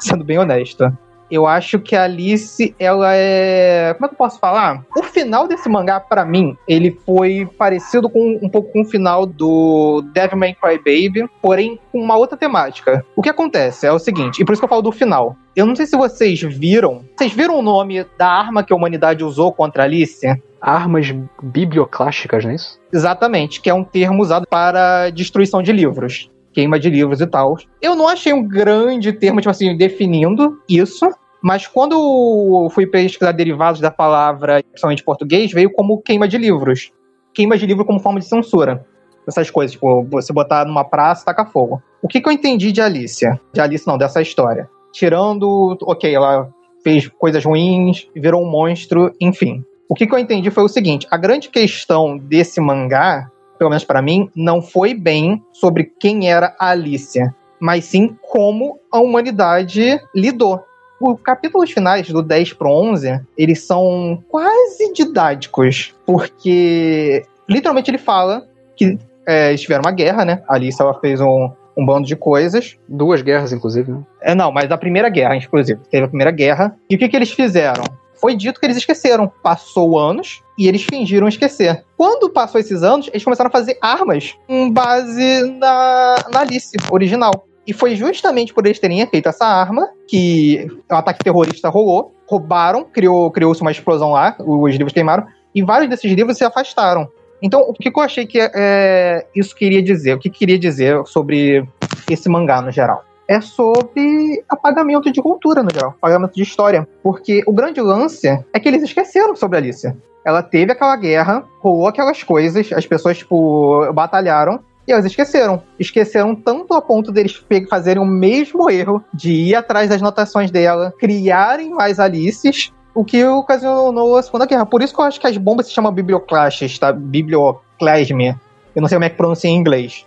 Sendo 0.00 0.24
bem 0.24 0.38
honesta. 0.38 0.96
Eu 1.30 1.46
acho 1.46 1.78
que 1.78 1.96
a 1.96 2.04
Alice, 2.04 2.74
ela 2.78 3.14
é. 3.14 3.94
Como 3.94 4.06
é 4.06 4.08
que 4.08 4.14
eu 4.14 4.18
posso 4.18 4.38
falar? 4.38 4.84
O 4.96 5.02
final 5.02 5.48
desse 5.48 5.68
mangá, 5.68 5.98
pra 5.98 6.24
mim, 6.24 6.56
ele 6.68 6.96
foi 7.04 7.48
parecido 7.58 8.08
com 8.08 8.38
um 8.42 8.48
pouco 8.48 8.72
com 8.72 8.82
o 8.82 8.84
final 8.84 9.26
do 9.26 10.02
Devilman 10.12 10.54
Crybaby, 10.54 11.28
porém 11.42 11.80
com 11.90 12.00
uma 12.00 12.16
outra 12.16 12.36
temática. 12.36 13.04
O 13.14 13.22
que 13.22 13.28
acontece 13.28 13.86
é 13.86 13.92
o 13.92 13.98
seguinte, 13.98 14.40
e 14.40 14.44
por 14.44 14.52
isso 14.52 14.60
que 14.60 14.64
eu 14.64 14.68
falo 14.68 14.82
do 14.82 14.92
final. 14.92 15.36
Eu 15.54 15.66
não 15.66 15.74
sei 15.74 15.86
se 15.86 15.96
vocês 15.96 16.40
viram. 16.42 17.04
Vocês 17.16 17.32
viram 17.32 17.58
o 17.58 17.62
nome 17.62 18.04
da 18.18 18.28
arma 18.28 18.62
que 18.62 18.72
a 18.72 18.76
humanidade 18.76 19.24
usou 19.24 19.52
contra 19.52 19.82
a 19.82 19.86
Alice? 19.86 20.26
Armas 20.60 21.14
biblioclásticas, 21.42 22.44
não 22.44 22.50
é 22.50 22.54
isso? 22.56 22.78
Exatamente, 22.92 23.60
que 23.60 23.70
é 23.70 23.74
um 23.74 23.84
termo 23.84 24.22
usado 24.22 24.46
para 24.46 25.10
destruição 25.10 25.62
de 25.62 25.72
livros, 25.72 26.30
queima 26.56 26.80
de 26.80 26.88
livros 26.88 27.20
e 27.20 27.26
tal. 27.26 27.58
Eu 27.82 27.94
não 27.94 28.08
achei 28.08 28.32
um 28.32 28.42
grande 28.42 29.12
termo, 29.12 29.42
tipo 29.42 29.50
assim, 29.50 29.76
definindo 29.76 30.58
isso, 30.66 31.06
mas 31.42 31.66
quando 31.66 32.70
fui 32.70 32.86
pesquisar 32.86 33.32
derivados 33.32 33.78
da 33.78 33.90
palavra, 33.90 34.62
principalmente 34.62 35.02
em 35.02 35.04
português, 35.04 35.52
veio 35.52 35.70
como 35.70 36.00
queima 36.00 36.26
de 36.26 36.38
livros. 36.38 36.90
Queima 37.34 37.58
de 37.58 37.66
livro 37.66 37.84
como 37.84 38.00
forma 38.00 38.20
de 38.20 38.26
censura. 38.26 38.86
Essas 39.28 39.50
coisas, 39.50 39.72
tipo, 39.72 40.02
você 40.04 40.32
botar 40.32 40.64
numa 40.64 40.82
praça 40.82 41.22
e 41.22 41.26
tacar 41.26 41.52
fogo. 41.52 41.82
O 42.00 42.08
que, 42.08 42.22
que 42.22 42.28
eu 42.28 42.32
entendi 42.32 42.72
de 42.72 42.80
Alicia? 42.80 43.38
De 43.52 43.60
Alice 43.60 43.86
não, 43.86 43.98
dessa 43.98 44.22
história. 44.22 44.66
Tirando, 44.94 45.76
ok, 45.82 46.14
ela 46.14 46.48
fez 46.82 47.06
coisas 47.18 47.44
ruins, 47.44 48.08
virou 48.16 48.42
um 48.42 48.50
monstro, 48.50 49.12
enfim. 49.20 49.62
O 49.90 49.94
que, 49.94 50.06
que 50.06 50.14
eu 50.14 50.18
entendi 50.18 50.50
foi 50.50 50.64
o 50.64 50.68
seguinte: 50.68 51.06
a 51.10 51.18
grande 51.18 51.50
questão 51.50 52.16
desse 52.16 52.60
mangá, 52.62 53.30
pelo 53.58 53.70
menos 53.70 53.84
pra 53.84 54.02
mim, 54.02 54.30
não 54.34 54.62
foi 54.62 54.94
bem 54.94 55.42
sobre 55.52 55.84
quem 55.84 56.30
era 56.30 56.54
a 56.58 56.70
Alicia, 56.70 57.34
mas 57.60 57.84
sim 57.84 58.16
como 58.30 58.78
a 58.90 59.00
humanidade 59.00 60.00
lidou. 60.14 60.62
Os 61.00 61.20
capítulos 61.20 61.70
finais 61.70 62.08
do 62.08 62.22
10 62.22 62.54
pro 62.54 62.70
11, 62.70 63.20
eles 63.36 63.62
são 63.62 64.22
quase 64.28 64.92
didáticos, 64.94 65.94
porque 66.06 67.24
literalmente 67.48 67.90
ele 67.90 67.98
fala 67.98 68.46
que 68.74 68.98
é, 69.26 69.48
eles 69.48 69.60
tiveram 69.60 69.82
uma 69.84 69.92
guerra, 69.92 70.24
né? 70.24 70.42
A 70.48 70.54
Alice 70.54 70.80
ela 70.80 70.94
fez 71.00 71.20
um, 71.20 71.50
um 71.76 71.84
bando 71.84 72.06
de 72.06 72.16
coisas, 72.16 72.78
Duas 72.88 73.20
guerras, 73.20 73.52
inclusive, 73.52 73.92
né? 73.92 74.00
é, 74.22 74.34
não, 74.34 74.50
mas 74.50 74.68
da 74.68 74.78
Primeira 74.78 75.08
Guerra, 75.08 75.36
inclusive. 75.36 75.80
Teve 75.90 76.04
a 76.04 76.08
Primeira 76.08 76.30
Guerra. 76.30 76.76
E 76.88 76.94
o 76.94 76.98
que, 76.98 77.08
que 77.08 77.16
eles 77.16 77.32
fizeram? 77.32 77.84
Foi 78.14 78.34
dito 78.34 78.58
que 78.58 78.64
eles 78.64 78.78
esqueceram. 78.78 79.30
Passou 79.42 79.98
anos 79.98 80.42
e 80.56 80.66
eles 80.68 80.82
fingiram 80.82 81.28
esquecer. 81.28 81.84
Quando 81.96 82.30
passou 82.30 82.60
esses 82.60 82.82
anos, 82.82 83.08
eles 83.08 83.24
começaram 83.24 83.48
a 83.48 83.52
fazer 83.52 83.78
armas 83.80 84.34
com 84.46 84.70
base 84.70 85.42
na, 85.58 86.16
na 86.32 86.40
Alice 86.40 86.76
original. 86.90 87.46
E 87.66 87.72
foi 87.72 87.96
justamente 87.96 88.54
por 88.54 88.64
eles 88.64 88.78
terem 88.78 89.04
feito 89.06 89.28
essa 89.28 89.44
arma 89.44 89.88
que 90.06 90.66
o 90.90 90.94
ataque 90.94 91.24
terrorista 91.24 91.68
rolou. 91.68 92.14
Roubaram, 92.28 92.84
criou- 92.84 93.30
criou-se 93.30 93.60
uma 93.60 93.70
explosão 93.70 94.12
lá, 94.12 94.36
os 94.38 94.72
livros 94.72 94.92
queimaram, 94.92 95.26
e 95.54 95.62
vários 95.62 95.88
desses 95.88 96.10
livros 96.12 96.36
se 96.36 96.44
afastaram. 96.44 97.08
Então, 97.42 97.60
o 97.60 97.72
que, 97.72 97.90
que 97.90 97.98
eu 97.98 98.02
achei 98.02 98.26
que 98.26 98.38
é, 98.40 99.26
isso 99.34 99.54
queria 99.54 99.82
dizer? 99.82 100.14
O 100.14 100.18
que 100.18 100.30
queria 100.30 100.58
dizer 100.58 101.04
sobre 101.06 101.66
esse 102.10 102.28
mangá 102.28 102.60
no 102.62 102.70
geral? 102.70 103.04
É 103.28 103.40
sobre 103.40 104.42
apagamento 104.48 105.10
de 105.10 105.20
cultura, 105.20 105.62
no 105.62 105.70
geral, 105.72 105.90
apagamento 105.90 106.34
de 106.34 106.42
história. 106.42 106.88
Porque 107.02 107.42
o 107.46 107.52
grande 107.52 107.80
lance 107.80 108.28
é 108.28 108.60
que 108.60 108.68
eles 108.68 108.82
esqueceram 108.82 109.34
sobre 109.34 109.56
a 109.56 109.60
Alicia. 109.60 109.96
Ela 110.24 110.42
teve 110.42 110.72
aquela 110.72 110.96
guerra, 110.96 111.44
rolou 111.60 111.86
aquelas 111.86 112.22
coisas, 112.22 112.72
as 112.72 112.86
pessoas, 112.86 113.18
tipo, 113.18 113.92
batalharam. 113.92 114.60
E 114.86 114.92
elas 114.92 115.04
esqueceram. 115.04 115.62
Esqueceram 115.78 116.34
tanto 116.34 116.74
a 116.74 116.80
ponto 116.80 117.10
deles 117.10 117.44
fazerem 117.68 118.02
o 118.02 118.06
mesmo 118.06 118.70
erro 118.70 119.02
de 119.12 119.32
ir 119.32 119.54
atrás 119.54 119.88
das 119.88 120.00
notações 120.00 120.50
dela, 120.50 120.94
criarem 120.98 121.70
mais 121.70 121.98
Alices, 121.98 122.72
o 122.94 123.04
que 123.04 123.24
ocasionou 123.24 124.16
a 124.16 124.22
Segunda 124.22 124.46
Guerra. 124.46 124.64
Por 124.64 124.82
isso 124.82 124.94
que 124.94 125.00
eu 125.00 125.04
acho 125.04 125.20
que 125.20 125.26
as 125.26 125.36
bombas 125.36 125.66
se 125.66 125.72
chamam 125.72 125.92
biblioclastes, 125.92 126.78
tá? 126.78 126.92
Biblioclasme. 126.92 128.36
Eu 128.74 128.82
não 128.82 128.88
sei 128.88 128.96
como 128.96 129.04
é 129.04 129.10
que 129.10 129.16
pronuncia 129.16 129.50
em 129.50 129.56
inglês. 129.56 130.06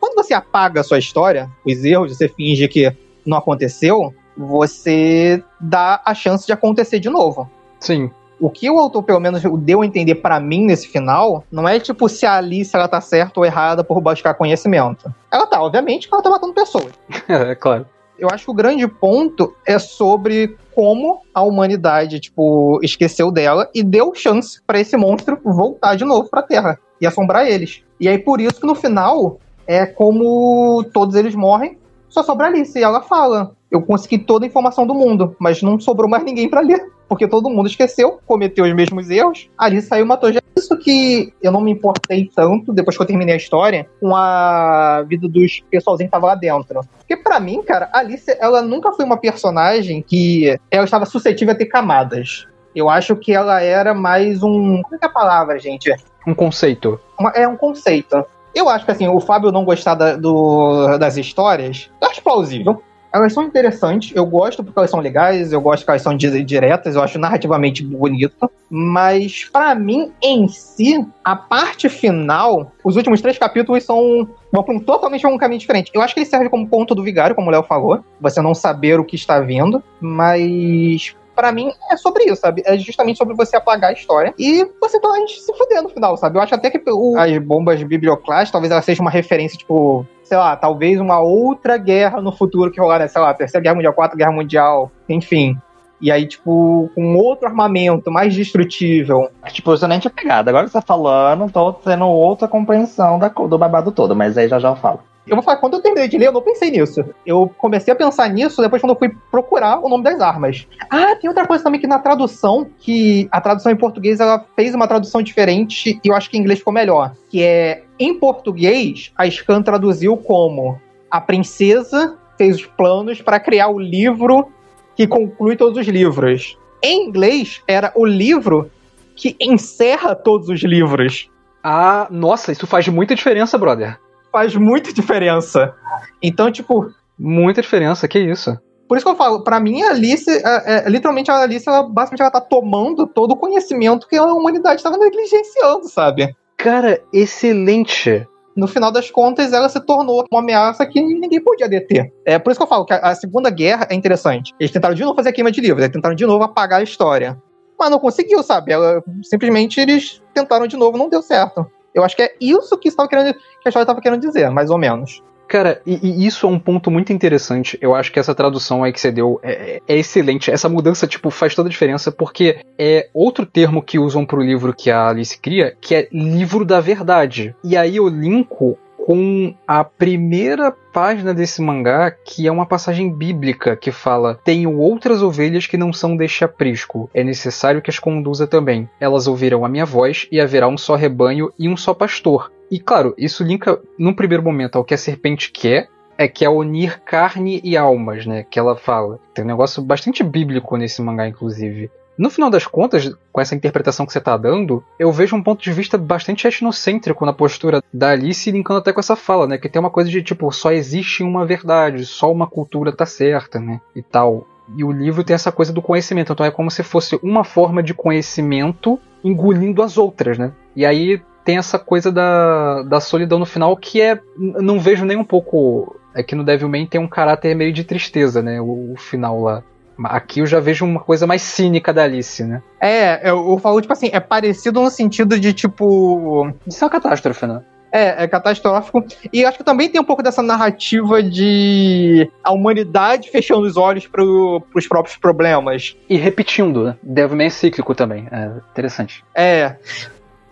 Quando 0.00 0.14
você 0.14 0.34
apaga 0.34 0.80
a 0.80 0.84
sua 0.84 0.98
história, 0.98 1.50
os 1.64 1.84
erros, 1.84 2.16
você 2.16 2.28
finge 2.28 2.68
que 2.68 2.94
não 3.24 3.38
aconteceu, 3.38 4.14
você 4.36 5.42
dá 5.60 6.00
a 6.04 6.14
chance 6.14 6.46
de 6.46 6.52
acontecer 6.52 6.98
de 6.98 7.10
novo. 7.10 7.50
Sim. 7.80 8.10
O 8.40 8.48
que 8.48 8.70
o 8.70 8.78
autor, 8.78 9.02
pelo 9.02 9.18
menos, 9.18 9.42
deu 9.60 9.82
a 9.82 9.86
entender 9.86 10.16
pra 10.16 10.38
mim 10.38 10.64
nesse 10.64 10.86
final, 10.86 11.42
não 11.50 11.68
é 11.68 11.80
tipo 11.80 12.08
se 12.08 12.24
a 12.24 12.36
Alice 12.36 12.74
ela 12.74 12.86
tá 12.86 13.00
certa 13.00 13.40
ou 13.40 13.44
errada 13.44 13.82
por 13.82 14.00
buscar 14.00 14.34
conhecimento. 14.34 15.12
Ela 15.30 15.44
tá, 15.46 15.60
obviamente, 15.60 16.08
que 16.08 16.14
ela 16.14 16.22
tá 16.22 16.30
matando 16.30 16.54
pessoas. 16.54 16.92
É, 17.28 17.54
claro. 17.54 17.86
Eu 18.18 18.28
acho 18.32 18.44
que 18.44 18.50
o 18.50 18.54
grande 18.54 18.86
ponto 18.88 19.54
é 19.64 19.78
sobre 19.78 20.56
como 20.74 21.22
a 21.34 21.42
humanidade, 21.42 22.20
tipo, 22.20 22.80
esqueceu 22.82 23.30
dela 23.30 23.68
e 23.74 23.82
deu 23.82 24.14
chance 24.14 24.60
pra 24.66 24.80
esse 24.80 24.96
monstro 24.96 25.38
voltar 25.44 25.94
de 25.96 26.04
novo 26.04 26.28
pra 26.28 26.42
Terra 26.42 26.78
e 27.00 27.06
assombrar 27.06 27.46
eles. 27.46 27.82
E 28.00 28.08
aí, 28.08 28.18
por 28.18 28.40
isso 28.40 28.60
que 28.60 28.66
no 28.66 28.74
final, 28.74 29.38
é 29.68 29.84
como 29.86 30.82
todos 30.92 31.14
eles 31.14 31.34
morrem, 31.34 31.76
só 32.08 32.22
sobra 32.22 32.46
a 32.46 32.48
Alice. 32.48 32.76
E 32.76 32.82
ela 32.82 33.02
fala: 33.02 33.52
Eu 33.70 33.82
consegui 33.82 34.18
toda 34.18 34.46
a 34.46 34.48
informação 34.48 34.86
do 34.86 34.94
mundo, 34.94 35.36
mas 35.38 35.62
não 35.62 35.78
sobrou 35.78 36.08
mais 36.08 36.24
ninguém 36.24 36.48
pra 36.48 36.60
ler. 36.62 36.84
Porque 37.08 37.26
todo 37.26 37.48
mundo 37.48 37.68
esqueceu, 37.68 38.20
cometeu 38.26 38.66
os 38.66 38.74
mesmos 38.74 39.08
erros. 39.08 39.48
A 39.56 39.64
Alice 39.64 39.86
saiu 39.88 40.04
e 40.04 40.08
matou. 40.08 40.30
Já 40.30 40.40
isso 40.54 40.76
que 40.76 41.32
eu 41.42 41.50
não 41.50 41.60
me 41.62 41.70
importei 41.70 42.30
tanto, 42.36 42.70
depois 42.70 42.96
que 42.98 43.02
eu 43.02 43.06
terminei 43.06 43.32
a 43.34 43.38
história, 43.38 43.88
com 43.98 44.14
a 44.14 45.02
vida 45.08 45.26
dos 45.26 45.60
pessoalzinhos 45.70 46.08
que 46.08 46.12
tava 46.12 46.26
lá 46.26 46.34
dentro. 46.34 46.80
Porque 46.98 47.16
pra 47.16 47.40
mim, 47.40 47.62
cara, 47.62 47.88
a 47.94 48.00
Alice, 48.00 48.30
ela 48.38 48.60
nunca 48.60 48.92
foi 48.92 49.06
uma 49.06 49.16
personagem 49.16 50.02
que 50.06 50.58
ela 50.70 50.84
estava 50.84 51.06
suscetível 51.06 51.54
a 51.54 51.56
ter 51.56 51.64
camadas. 51.66 52.46
Eu 52.76 52.90
acho 52.90 53.16
que 53.16 53.32
ela 53.32 53.62
era 53.62 53.94
mais 53.94 54.42
um. 54.42 54.82
Como 54.82 54.94
é 54.96 54.98
que 54.98 55.04
é 55.06 55.08
a 55.08 55.12
palavra, 55.12 55.58
gente? 55.58 55.90
Um 56.26 56.34
conceito. 56.34 57.00
Uma- 57.18 57.30
é 57.30 57.48
um 57.48 57.56
conceito. 57.56 58.22
Eu 58.58 58.68
acho 58.68 58.84
que 58.84 58.90
assim, 58.90 59.06
o 59.08 59.20
Fábio 59.20 59.52
não 59.52 59.64
gostar 59.64 59.94
da- 59.94 60.16
do- 60.16 60.98
das 60.98 61.16
histórias, 61.16 61.88
eu 62.00 62.08
acho 62.08 62.22
plausível. 62.22 62.82
elas 63.10 63.32
são 63.32 63.42
interessantes, 63.42 64.14
eu 64.14 64.26
gosto 64.26 64.62
porque 64.62 64.78
elas 64.78 64.90
são 64.90 65.00
legais, 65.00 65.50
eu 65.50 65.60
gosto 65.62 65.82
que 65.82 65.90
elas 65.90 66.02
são 66.02 66.14
di- 66.14 66.44
diretas, 66.44 66.94
eu 66.94 67.02
acho 67.02 67.18
narrativamente 67.18 67.82
bonito, 67.82 68.50
mas 68.68 69.48
pra 69.50 69.74
mim, 69.74 70.12
em 70.22 70.46
si, 70.46 71.02
a 71.24 71.34
parte 71.34 71.88
final, 71.88 72.70
os 72.84 72.96
últimos 72.96 73.22
três 73.22 73.38
capítulos 73.38 73.82
são 73.84 74.28
vão 74.52 74.62
pra 74.62 74.74
um 74.74 74.78
totalmente 74.78 75.26
um 75.26 75.38
caminho 75.38 75.58
diferente. 75.58 75.90
Eu 75.94 76.02
acho 76.02 76.12
que 76.12 76.20
ele 76.20 76.26
serve 76.26 76.50
como 76.50 76.68
ponto 76.68 76.94
do 76.94 77.02
vigário, 77.02 77.34
como 77.34 77.48
o 77.48 77.50
Léo 77.50 77.62
falou, 77.62 78.00
você 78.20 78.42
não 78.42 78.54
saber 78.54 79.00
o 79.00 79.04
que 79.04 79.16
está 79.16 79.40
vindo, 79.40 79.82
mas 80.00 81.14
Pra 81.38 81.52
mim 81.52 81.70
é 81.88 81.96
sobre 81.96 82.24
isso, 82.24 82.40
sabe? 82.40 82.64
É 82.66 82.76
justamente 82.76 83.16
sobre 83.16 83.32
você 83.32 83.56
apagar 83.56 83.90
a 83.90 83.92
história 83.92 84.34
e 84.36 84.66
você 84.80 84.98
tá 84.98 85.08
se 85.28 85.52
fuder 85.56 85.80
no 85.80 85.88
final, 85.88 86.16
sabe? 86.16 86.36
Eu 86.36 86.42
acho 86.42 86.52
até 86.52 86.68
que 86.68 86.82
o- 86.90 87.16
as 87.16 87.38
bombas 87.38 87.80
biblioclás, 87.80 88.50
talvez 88.50 88.72
ela 88.72 88.82
seja 88.82 89.00
uma 89.00 89.10
referência, 89.10 89.56
tipo, 89.56 90.04
sei 90.24 90.36
lá, 90.36 90.56
talvez 90.56 90.98
uma 91.00 91.20
outra 91.20 91.76
guerra 91.76 92.20
no 92.20 92.32
futuro 92.32 92.72
que 92.72 92.80
rolar, 92.80 92.98
né? 92.98 93.06
Sei 93.06 93.22
lá, 93.22 93.32
Terceira 93.32 93.62
Guerra 93.62 93.76
Mundial, 93.76 93.92
Quarta 93.92 94.16
Guerra 94.16 94.32
Mundial, 94.32 94.90
enfim. 95.08 95.56
E 96.00 96.10
aí, 96.10 96.26
tipo, 96.26 96.90
com 96.92 97.14
outro 97.16 97.46
armamento 97.46 98.10
mais 98.10 98.34
destrutível. 98.34 99.28
Tipo, 99.52 99.74
isso 99.74 99.86
nem 99.86 99.98
tinha 100.00 100.10
pegado. 100.10 100.48
Agora 100.48 100.64
que 100.66 100.72
você 100.72 100.78
tá 100.78 100.82
falando, 100.84 101.50
tô 101.52 101.72
tendo 101.72 102.06
outra 102.06 102.48
compreensão 102.48 103.16
da, 103.18 103.28
do 103.28 103.58
babado 103.58 103.92
todo, 103.92 104.14
mas 104.16 104.36
aí 104.36 104.48
já 104.48 104.58
já 104.58 104.70
eu 104.70 104.76
falo. 104.76 105.00
Eu 105.28 105.36
vou 105.36 105.42
falar, 105.42 105.58
quando 105.58 105.74
eu 105.74 105.82
terminei 105.82 106.08
de 106.08 106.16
ler, 106.16 106.26
eu 106.26 106.32
não 106.32 106.40
pensei 106.40 106.70
nisso. 106.70 107.04
Eu 107.24 107.52
comecei 107.58 107.92
a 107.92 107.96
pensar 107.96 108.28
nisso 108.30 108.62
depois 108.62 108.80
quando 108.80 108.92
eu 108.92 108.98
fui 108.98 109.10
procurar 109.30 109.78
o 109.78 109.88
nome 109.88 110.02
das 110.02 110.20
armas. 110.20 110.66
Ah, 110.88 111.14
tem 111.16 111.28
outra 111.28 111.46
coisa 111.46 111.62
também 111.62 111.80
que 111.80 111.86
na 111.86 111.98
tradução, 111.98 112.66
que 112.78 113.28
a 113.30 113.40
tradução 113.40 113.70
em 113.70 113.76
português, 113.76 114.20
ela 114.20 114.44
fez 114.56 114.74
uma 114.74 114.88
tradução 114.88 115.22
diferente 115.22 116.00
e 116.02 116.08
eu 116.08 116.14
acho 116.14 116.30
que 116.30 116.36
em 116.38 116.40
inglês 116.40 116.60
ficou 116.60 116.72
melhor. 116.72 117.12
Que 117.28 117.42
é, 117.42 117.82
em 117.98 118.18
português, 118.18 119.12
a 119.16 119.28
Scan 119.28 119.62
traduziu 119.62 120.16
como 120.16 120.80
a 121.10 121.20
princesa 121.20 122.16
fez 122.36 122.56
os 122.56 122.66
planos 122.66 123.20
para 123.20 123.38
criar 123.38 123.68
o 123.68 123.78
livro 123.78 124.48
que 124.96 125.06
conclui 125.06 125.56
todos 125.56 125.78
os 125.78 125.86
livros. 125.86 126.56
Em 126.82 127.06
inglês, 127.06 127.62
era 127.66 127.92
o 127.94 128.06
livro 128.06 128.70
que 129.14 129.36
encerra 129.40 130.14
todos 130.14 130.48
os 130.48 130.62
livros. 130.62 131.28
Ah, 131.62 132.06
nossa, 132.10 132.52
isso 132.52 132.66
faz 132.66 132.86
muita 132.88 133.14
diferença, 133.14 133.58
brother. 133.58 133.98
Faz 134.30 134.54
muita 134.54 134.92
diferença. 134.92 135.74
Então, 136.22 136.50
tipo, 136.50 136.92
Muita 137.18 137.60
diferença, 137.60 138.06
que 138.06 138.18
isso. 138.18 138.56
Por 138.88 138.96
isso 138.96 139.04
que 139.04 139.12
eu 139.12 139.16
falo, 139.16 139.42
pra 139.42 139.58
mim 139.58 139.82
a 139.82 139.90
Alice, 139.90 140.30
é, 140.30 140.86
é, 140.86 140.88
literalmente 140.88 141.30
a 141.30 141.42
Alice, 141.42 141.68
ela 141.68 141.82
basicamente 141.82 142.22
ela 142.22 142.30
tá 142.30 142.40
tomando 142.40 143.06
todo 143.06 143.32
o 143.32 143.36
conhecimento 143.36 144.06
que 144.06 144.16
a 144.16 144.24
humanidade 144.24 144.76
estava 144.76 144.96
negligenciando, 144.96 145.88
sabe? 145.88 146.34
Cara, 146.56 147.02
excelente. 147.12 148.26
No 148.56 148.66
final 148.66 148.90
das 148.90 149.10
contas, 149.10 149.52
ela 149.52 149.68
se 149.68 149.78
tornou 149.80 150.24
uma 150.30 150.40
ameaça 150.40 150.86
que 150.86 151.00
ninguém 151.00 151.42
podia 151.42 151.68
deter. 151.68 152.12
É 152.24 152.38
por 152.38 152.50
isso 152.50 152.58
que 152.58 152.64
eu 152.64 152.68
falo 152.68 152.86
que 152.86 152.94
a, 152.94 152.98
a 152.98 153.14
Segunda 153.14 153.50
Guerra 153.50 153.86
é 153.90 153.94
interessante. 153.94 154.54
Eles 154.58 154.72
tentaram 154.72 154.94
de 154.94 155.02
novo 155.02 155.14
fazer 155.14 155.28
a 155.28 155.32
queima 155.32 155.52
de 155.52 155.60
livros, 155.60 155.82
eles 155.82 155.92
tentaram 155.92 156.14
de 156.14 156.26
novo 156.26 156.44
apagar 156.44 156.80
a 156.80 156.84
história. 156.84 157.36
Mas 157.78 157.90
não 157.90 157.98
conseguiu, 157.98 158.42
sabe? 158.42 158.72
Ela, 158.72 159.02
simplesmente 159.22 159.80
eles 159.80 160.22
tentaram 160.32 160.66
de 160.66 160.76
novo, 160.76 160.98
não 160.98 161.08
deu 161.08 161.22
certo. 161.22 161.66
Eu 161.94 162.04
acho 162.04 162.16
que 162.16 162.22
é 162.22 162.34
isso 162.40 162.76
que, 162.78 162.88
estava 162.88 163.08
querendo, 163.08 163.34
que 163.34 163.66
a 163.66 163.68
história 163.68 163.84
estava 163.84 164.00
querendo 164.00 164.20
dizer, 164.20 164.50
mais 164.50 164.70
ou 164.70 164.78
menos. 164.78 165.22
Cara, 165.48 165.80
e, 165.86 165.98
e 166.02 166.26
isso 166.26 166.46
é 166.46 166.48
um 166.50 166.58
ponto 166.58 166.90
muito 166.90 167.10
interessante. 167.10 167.78
Eu 167.80 167.94
acho 167.94 168.12
que 168.12 168.20
essa 168.20 168.34
tradução 168.34 168.84
aí 168.84 168.92
que 168.92 169.00
você 169.00 169.10
deu 169.10 169.40
é, 169.42 169.80
é 169.88 169.96
excelente. 169.96 170.50
Essa 170.50 170.68
mudança, 170.68 171.06
tipo, 171.06 171.30
faz 171.30 171.54
toda 171.54 171.68
a 171.68 171.72
diferença, 171.72 172.12
porque 172.12 172.60
é 172.78 173.08
outro 173.14 173.46
termo 173.46 173.82
que 173.82 173.98
usam 173.98 174.26
pro 174.26 174.42
livro 174.42 174.74
que 174.74 174.90
a 174.90 175.08
Alice 175.08 175.38
cria, 175.38 175.74
que 175.80 175.94
é 175.94 176.08
livro 176.12 176.66
da 176.66 176.80
verdade. 176.80 177.56
E 177.64 177.78
aí 177.78 177.96
eu 177.96 178.08
linko 178.08 178.78
com 179.08 179.54
a 179.66 179.82
primeira 179.82 180.70
página 180.70 181.32
desse 181.32 181.62
mangá, 181.62 182.10
que 182.10 182.46
é 182.46 182.52
uma 182.52 182.66
passagem 182.66 183.10
bíblica 183.10 183.74
que 183.74 183.90
fala: 183.90 184.38
Tenho 184.44 184.76
outras 184.76 185.22
ovelhas 185.22 185.66
que 185.66 185.78
não 185.78 185.94
são 185.94 186.14
deste 186.14 186.44
aprisco. 186.44 187.08
É 187.14 187.24
necessário 187.24 187.80
que 187.80 187.88
as 187.88 187.98
conduza 187.98 188.46
também. 188.46 188.86
Elas 189.00 189.26
ouvirão 189.26 189.64
a 189.64 189.68
minha 189.68 189.86
voz, 189.86 190.28
e 190.30 190.38
haverá 190.38 190.68
um 190.68 190.76
só 190.76 190.94
rebanho 190.94 191.50
e 191.58 191.70
um 191.70 191.74
só 191.74 191.94
pastor. 191.94 192.52
E 192.70 192.78
claro, 192.78 193.14
isso 193.16 193.42
linka 193.42 193.80
num 193.98 194.12
primeiro 194.12 194.44
momento 194.44 194.76
ao 194.76 194.84
que 194.84 194.92
a 194.92 194.98
serpente 194.98 195.50
quer, 195.50 195.88
é 196.18 196.28
que 196.28 196.44
é 196.44 196.50
unir 196.50 197.00
carne 197.00 197.62
e 197.64 197.78
almas, 197.78 198.26
né? 198.26 198.44
Que 198.50 198.58
ela 198.58 198.76
fala. 198.76 199.18
Tem 199.32 199.42
um 199.42 199.48
negócio 199.48 199.82
bastante 199.82 200.22
bíblico 200.22 200.76
nesse 200.76 201.00
mangá, 201.00 201.26
inclusive. 201.26 201.90
No 202.18 202.28
final 202.28 202.50
das 202.50 202.66
contas, 202.66 203.14
com 203.32 203.40
essa 203.40 203.54
interpretação 203.54 204.04
que 204.04 204.12
você 204.12 204.20
tá 204.20 204.36
dando, 204.36 204.82
eu 204.98 205.12
vejo 205.12 205.36
um 205.36 205.42
ponto 205.42 205.62
de 205.62 205.72
vista 205.72 205.96
bastante 205.96 206.48
etnocêntrico 206.48 207.24
na 207.24 207.32
postura 207.32 207.80
da 207.94 208.10
Alice, 208.10 208.50
linkando 208.50 208.80
até 208.80 208.92
com 208.92 208.98
essa 208.98 209.14
fala, 209.14 209.46
né? 209.46 209.56
Que 209.56 209.68
tem 209.68 209.78
uma 209.78 209.90
coisa 209.90 210.10
de 210.10 210.20
tipo, 210.20 210.50
só 210.50 210.72
existe 210.72 211.22
uma 211.22 211.46
verdade, 211.46 212.04
só 212.04 212.32
uma 212.32 212.48
cultura 212.48 212.90
tá 212.90 213.06
certa, 213.06 213.60
né? 213.60 213.80
E 213.94 214.02
tal. 214.02 214.46
E 214.76 214.82
o 214.82 214.90
livro 214.90 215.22
tem 215.22 215.34
essa 215.34 215.52
coisa 215.52 215.72
do 215.72 215.80
conhecimento, 215.80 216.32
então 216.32 216.44
é 216.44 216.50
como 216.50 216.70
se 216.70 216.82
fosse 216.82 217.18
uma 217.22 217.44
forma 217.44 217.82
de 217.82 217.94
conhecimento 217.94 218.98
engolindo 219.24 219.82
as 219.82 219.96
outras, 219.96 220.36
né? 220.36 220.52
E 220.74 220.84
aí 220.84 221.22
tem 221.44 221.56
essa 221.56 221.78
coisa 221.78 222.12
da, 222.12 222.82
da 222.82 223.00
solidão 223.00 223.38
no 223.38 223.46
final 223.46 223.76
que 223.76 224.00
é. 224.00 224.20
Não 224.36 224.78
vejo 224.78 225.04
nem 225.04 225.16
um 225.16 225.24
pouco. 225.24 225.96
É 226.14 226.22
que 226.22 226.34
no 226.34 226.44
Devilman 226.44 226.86
tem 226.86 227.00
um 227.00 227.08
caráter 227.08 227.54
meio 227.54 227.72
de 227.72 227.84
tristeza, 227.84 228.42
né? 228.42 228.60
O, 228.60 228.92
o 228.92 228.96
final 228.96 229.40
lá. 229.40 229.62
Aqui 230.04 230.40
eu 230.40 230.46
já 230.46 230.60
vejo 230.60 230.84
uma 230.84 231.00
coisa 231.00 231.26
mais 231.26 231.42
cínica 231.42 231.92
da 231.92 232.04
Alice, 232.04 232.44
né? 232.44 232.62
É, 232.80 233.28
eu, 233.28 233.50
eu 233.50 233.58
falo, 233.58 233.80
tipo 233.80 233.92
assim, 233.92 234.10
é 234.12 234.20
parecido 234.20 234.80
no 234.80 234.90
sentido 234.90 235.38
de, 235.38 235.52
tipo, 235.52 236.52
Isso 236.66 236.82
é 236.82 236.86
uma 236.86 236.90
catástrofe, 236.90 237.46
né? 237.46 237.62
É, 237.90 238.24
é 238.24 238.28
catastrófico. 238.28 239.04
E 239.32 239.44
acho 239.44 239.58
que 239.58 239.64
também 239.64 239.88
tem 239.88 240.00
um 240.00 240.04
pouco 240.04 240.22
dessa 240.22 240.42
narrativa 240.42 241.22
de 241.22 242.30
a 242.44 242.52
humanidade 242.52 243.30
fechando 243.30 243.62
os 243.62 243.76
olhos 243.76 244.06
para 244.06 244.22
os 244.22 244.86
próprios 244.86 245.16
problemas. 245.16 245.96
E 246.08 246.16
repetindo, 246.16 246.84
né? 246.84 246.96
Devilman 247.02 247.46
é 247.46 247.50
cíclico 247.50 247.94
também. 247.94 248.28
É 248.30 248.50
interessante. 248.70 249.24
É, 249.34 249.76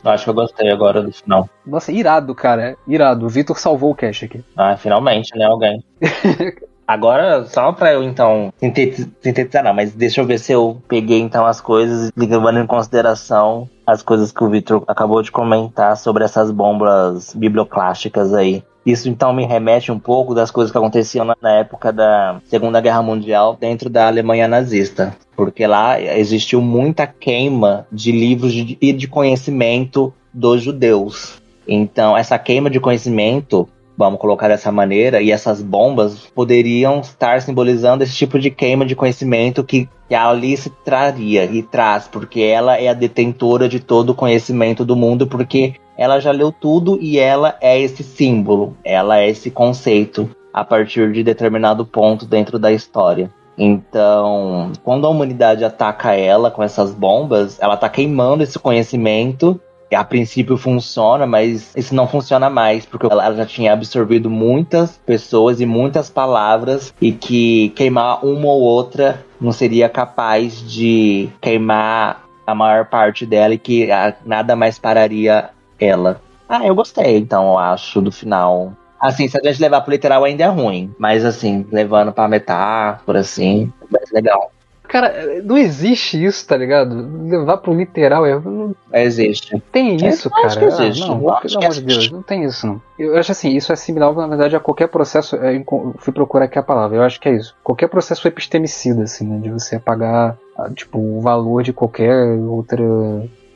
acho 0.04 0.24
que 0.24 0.30
eu 0.30 0.34
gostei 0.34 0.70
agora 0.70 1.02
do 1.02 1.12
final. 1.12 1.48
Nossa, 1.66 1.92
irado, 1.92 2.34
cara. 2.34 2.76
Irado. 2.86 3.26
O 3.26 3.28
Vitor 3.28 3.58
salvou 3.58 3.90
o 3.90 3.94
cast 3.94 4.24
aqui. 4.24 4.44
Ah, 4.56 4.76
finalmente, 4.76 5.36
né, 5.36 5.44
alguém. 5.44 5.84
Agora, 6.86 7.44
só 7.46 7.72
pra 7.72 7.92
eu 7.92 8.02
então 8.02 8.52
sinteti- 8.58 9.08
sintetizar, 9.20 9.64
não, 9.64 9.74
mas 9.74 9.92
deixa 9.92 10.20
eu 10.20 10.26
ver 10.26 10.38
se 10.38 10.52
eu 10.52 10.80
peguei 10.86 11.18
então 11.20 11.44
as 11.44 11.60
coisas, 11.60 12.12
levando 12.16 12.60
em 12.60 12.66
consideração 12.66 13.68
as 13.86 14.02
coisas 14.02 14.30
que 14.30 14.44
o 14.44 14.48
Victor 14.48 14.84
acabou 14.86 15.22
de 15.22 15.32
comentar 15.32 15.96
sobre 15.96 16.24
essas 16.24 16.50
bombas 16.50 17.34
biblioclásticas 17.34 18.32
aí. 18.32 18.62
Isso 18.84 19.08
então 19.08 19.32
me 19.32 19.44
remete 19.44 19.90
um 19.90 19.98
pouco 19.98 20.32
das 20.32 20.52
coisas 20.52 20.70
que 20.70 20.78
aconteciam 20.78 21.26
na 21.42 21.50
época 21.50 21.92
da 21.92 22.40
Segunda 22.44 22.80
Guerra 22.80 23.02
Mundial 23.02 23.56
dentro 23.60 23.90
da 23.90 24.06
Alemanha 24.06 24.46
nazista. 24.46 25.16
Porque 25.34 25.66
lá 25.66 26.00
existiu 26.00 26.60
muita 26.60 27.04
queima 27.04 27.84
de 27.90 28.12
livros 28.12 28.54
e 28.54 28.92
de 28.92 29.08
conhecimento 29.08 30.14
dos 30.32 30.62
judeus. 30.62 31.42
Então, 31.66 32.16
essa 32.16 32.38
queima 32.38 32.70
de 32.70 32.78
conhecimento 32.78 33.68
vamos 33.96 34.20
colocar 34.20 34.48
dessa 34.48 34.70
maneira, 34.70 35.22
e 35.22 35.30
essas 35.30 35.62
bombas 35.62 36.26
poderiam 36.34 37.00
estar 37.00 37.40
simbolizando 37.40 38.04
esse 38.04 38.14
tipo 38.14 38.38
de 38.38 38.50
queima 38.50 38.84
de 38.84 38.94
conhecimento 38.94 39.64
que, 39.64 39.88
que 40.08 40.14
a 40.14 40.28
Alice 40.28 40.70
traria 40.84 41.44
e 41.44 41.62
traz, 41.62 42.06
porque 42.06 42.40
ela 42.40 42.76
é 42.78 42.88
a 42.88 42.94
detentora 42.94 43.68
de 43.68 43.80
todo 43.80 44.10
o 44.10 44.14
conhecimento 44.14 44.84
do 44.84 44.94
mundo, 44.94 45.26
porque 45.26 45.74
ela 45.96 46.20
já 46.20 46.30
leu 46.30 46.52
tudo 46.52 46.98
e 47.00 47.18
ela 47.18 47.56
é 47.60 47.80
esse 47.80 48.02
símbolo, 48.02 48.76
ela 48.84 49.18
é 49.18 49.28
esse 49.28 49.50
conceito 49.50 50.28
a 50.52 50.64
partir 50.64 51.12
de 51.12 51.22
determinado 51.22 51.84
ponto 51.84 52.26
dentro 52.26 52.58
da 52.58 52.72
história. 52.72 53.30
Então, 53.58 54.72
quando 54.84 55.06
a 55.06 55.10
humanidade 55.10 55.64
ataca 55.64 56.14
ela 56.14 56.50
com 56.50 56.62
essas 56.62 56.92
bombas, 56.92 57.58
ela 57.60 57.76
tá 57.76 57.88
queimando 57.88 58.42
esse 58.42 58.58
conhecimento 58.58 59.58
a 59.94 60.04
princípio 60.04 60.56
funciona, 60.56 61.26
mas 61.26 61.74
isso 61.76 61.94
não 61.94 62.08
funciona 62.08 62.50
mais, 62.50 62.84
porque 62.84 63.06
ela 63.06 63.32
já 63.34 63.46
tinha 63.46 63.72
absorvido 63.72 64.28
muitas 64.28 64.98
pessoas 64.98 65.60
e 65.60 65.66
muitas 65.66 66.10
palavras, 66.10 66.92
e 67.00 67.12
que 67.12 67.70
queimar 67.70 68.24
uma 68.24 68.48
ou 68.48 68.60
outra 68.60 69.24
não 69.40 69.52
seria 69.52 69.88
capaz 69.88 70.60
de 70.60 71.28
queimar 71.40 72.24
a 72.46 72.54
maior 72.54 72.86
parte 72.86 73.26
dela 73.26 73.54
e 73.54 73.58
que 73.58 73.90
ah, 73.90 74.14
nada 74.24 74.56
mais 74.56 74.78
pararia 74.78 75.50
ela. 75.78 76.20
Ah, 76.48 76.64
eu 76.64 76.74
gostei, 76.74 77.18
então, 77.18 77.52
eu 77.52 77.58
acho, 77.58 78.00
do 78.00 78.12
final. 78.12 78.72
Assim, 79.00 79.28
se 79.28 79.36
a 79.36 79.40
gente 79.44 79.60
levar 79.60 79.80
pro 79.82 79.90
literal 79.90 80.24
ainda 80.24 80.44
é 80.44 80.46
ruim, 80.46 80.94
mas 80.98 81.24
assim, 81.24 81.66
levando 81.70 82.12
pra 82.12 82.28
metáfora, 82.28 83.20
assim, 83.20 83.72
é 83.94 84.14
legal. 84.14 84.50
Cara, 84.88 85.42
não 85.44 85.56
existe 85.58 86.22
isso, 86.24 86.46
tá 86.46 86.56
ligado? 86.56 86.94
Levar 87.28 87.56
pro 87.58 87.74
literal 87.74 88.24
é. 88.24 88.38
Não 88.38 88.74
Existe. 88.92 89.62
tem 89.72 89.96
isso, 89.96 90.28
eu 90.28 90.44
acho 90.46 90.58
cara. 90.58 90.60
que 90.60 90.82
existe, 90.82 91.02
Ah, 91.04 91.08
não, 91.14 91.28
acho 91.30 91.42
pelo 91.48 91.58
amor 91.64 91.74
de 91.74 91.80
Deus, 91.82 91.96
existe. 91.98 92.12
não 92.12 92.22
tem 92.22 92.44
isso, 92.44 92.66
não. 92.66 92.80
Eu 92.98 93.16
acho 93.16 93.32
assim, 93.32 93.50
isso 93.56 93.72
é 93.72 93.76
similar, 93.76 94.14
na 94.14 94.26
verdade, 94.26 94.56
a 94.56 94.60
qualquer 94.60 94.88
processo. 94.88 95.36
é, 95.36 95.56
eu 95.56 95.94
fui 95.98 96.12
procurar 96.12 96.46
aqui 96.46 96.58
a 96.58 96.62
palavra, 96.62 96.96
eu 96.96 97.02
acho 97.02 97.20
que 97.20 97.28
é 97.28 97.34
isso. 97.36 97.54
Qualquer 97.62 97.88
processo 97.88 98.26
epistemicida, 98.26 99.02
assim, 99.02 99.26
né? 99.26 99.38
De 99.38 99.50
você 99.50 99.76
apagar, 99.76 100.36
ah, 100.56 100.70
tipo, 100.74 100.98
o 100.98 101.20
valor 101.20 101.62
de 101.62 101.72
qualquer 101.72 102.14
outra, 102.48 102.82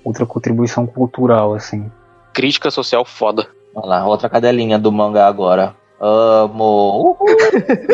outra 0.04 0.26
contribuição 0.26 0.86
cultural, 0.86 1.54
assim. 1.54 1.90
Crítica 2.32 2.70
social 2.70 3.04
foda. 3.04 3.46
Olha 3.74 3.86
lá, 3.86 4.06
outra 4.06 4.28
cadelinha 4.28 4.78
do 4.78 4.90
mangá 4.90 5.26
agora. 5.26 5.74
Amo. 6.00 7.18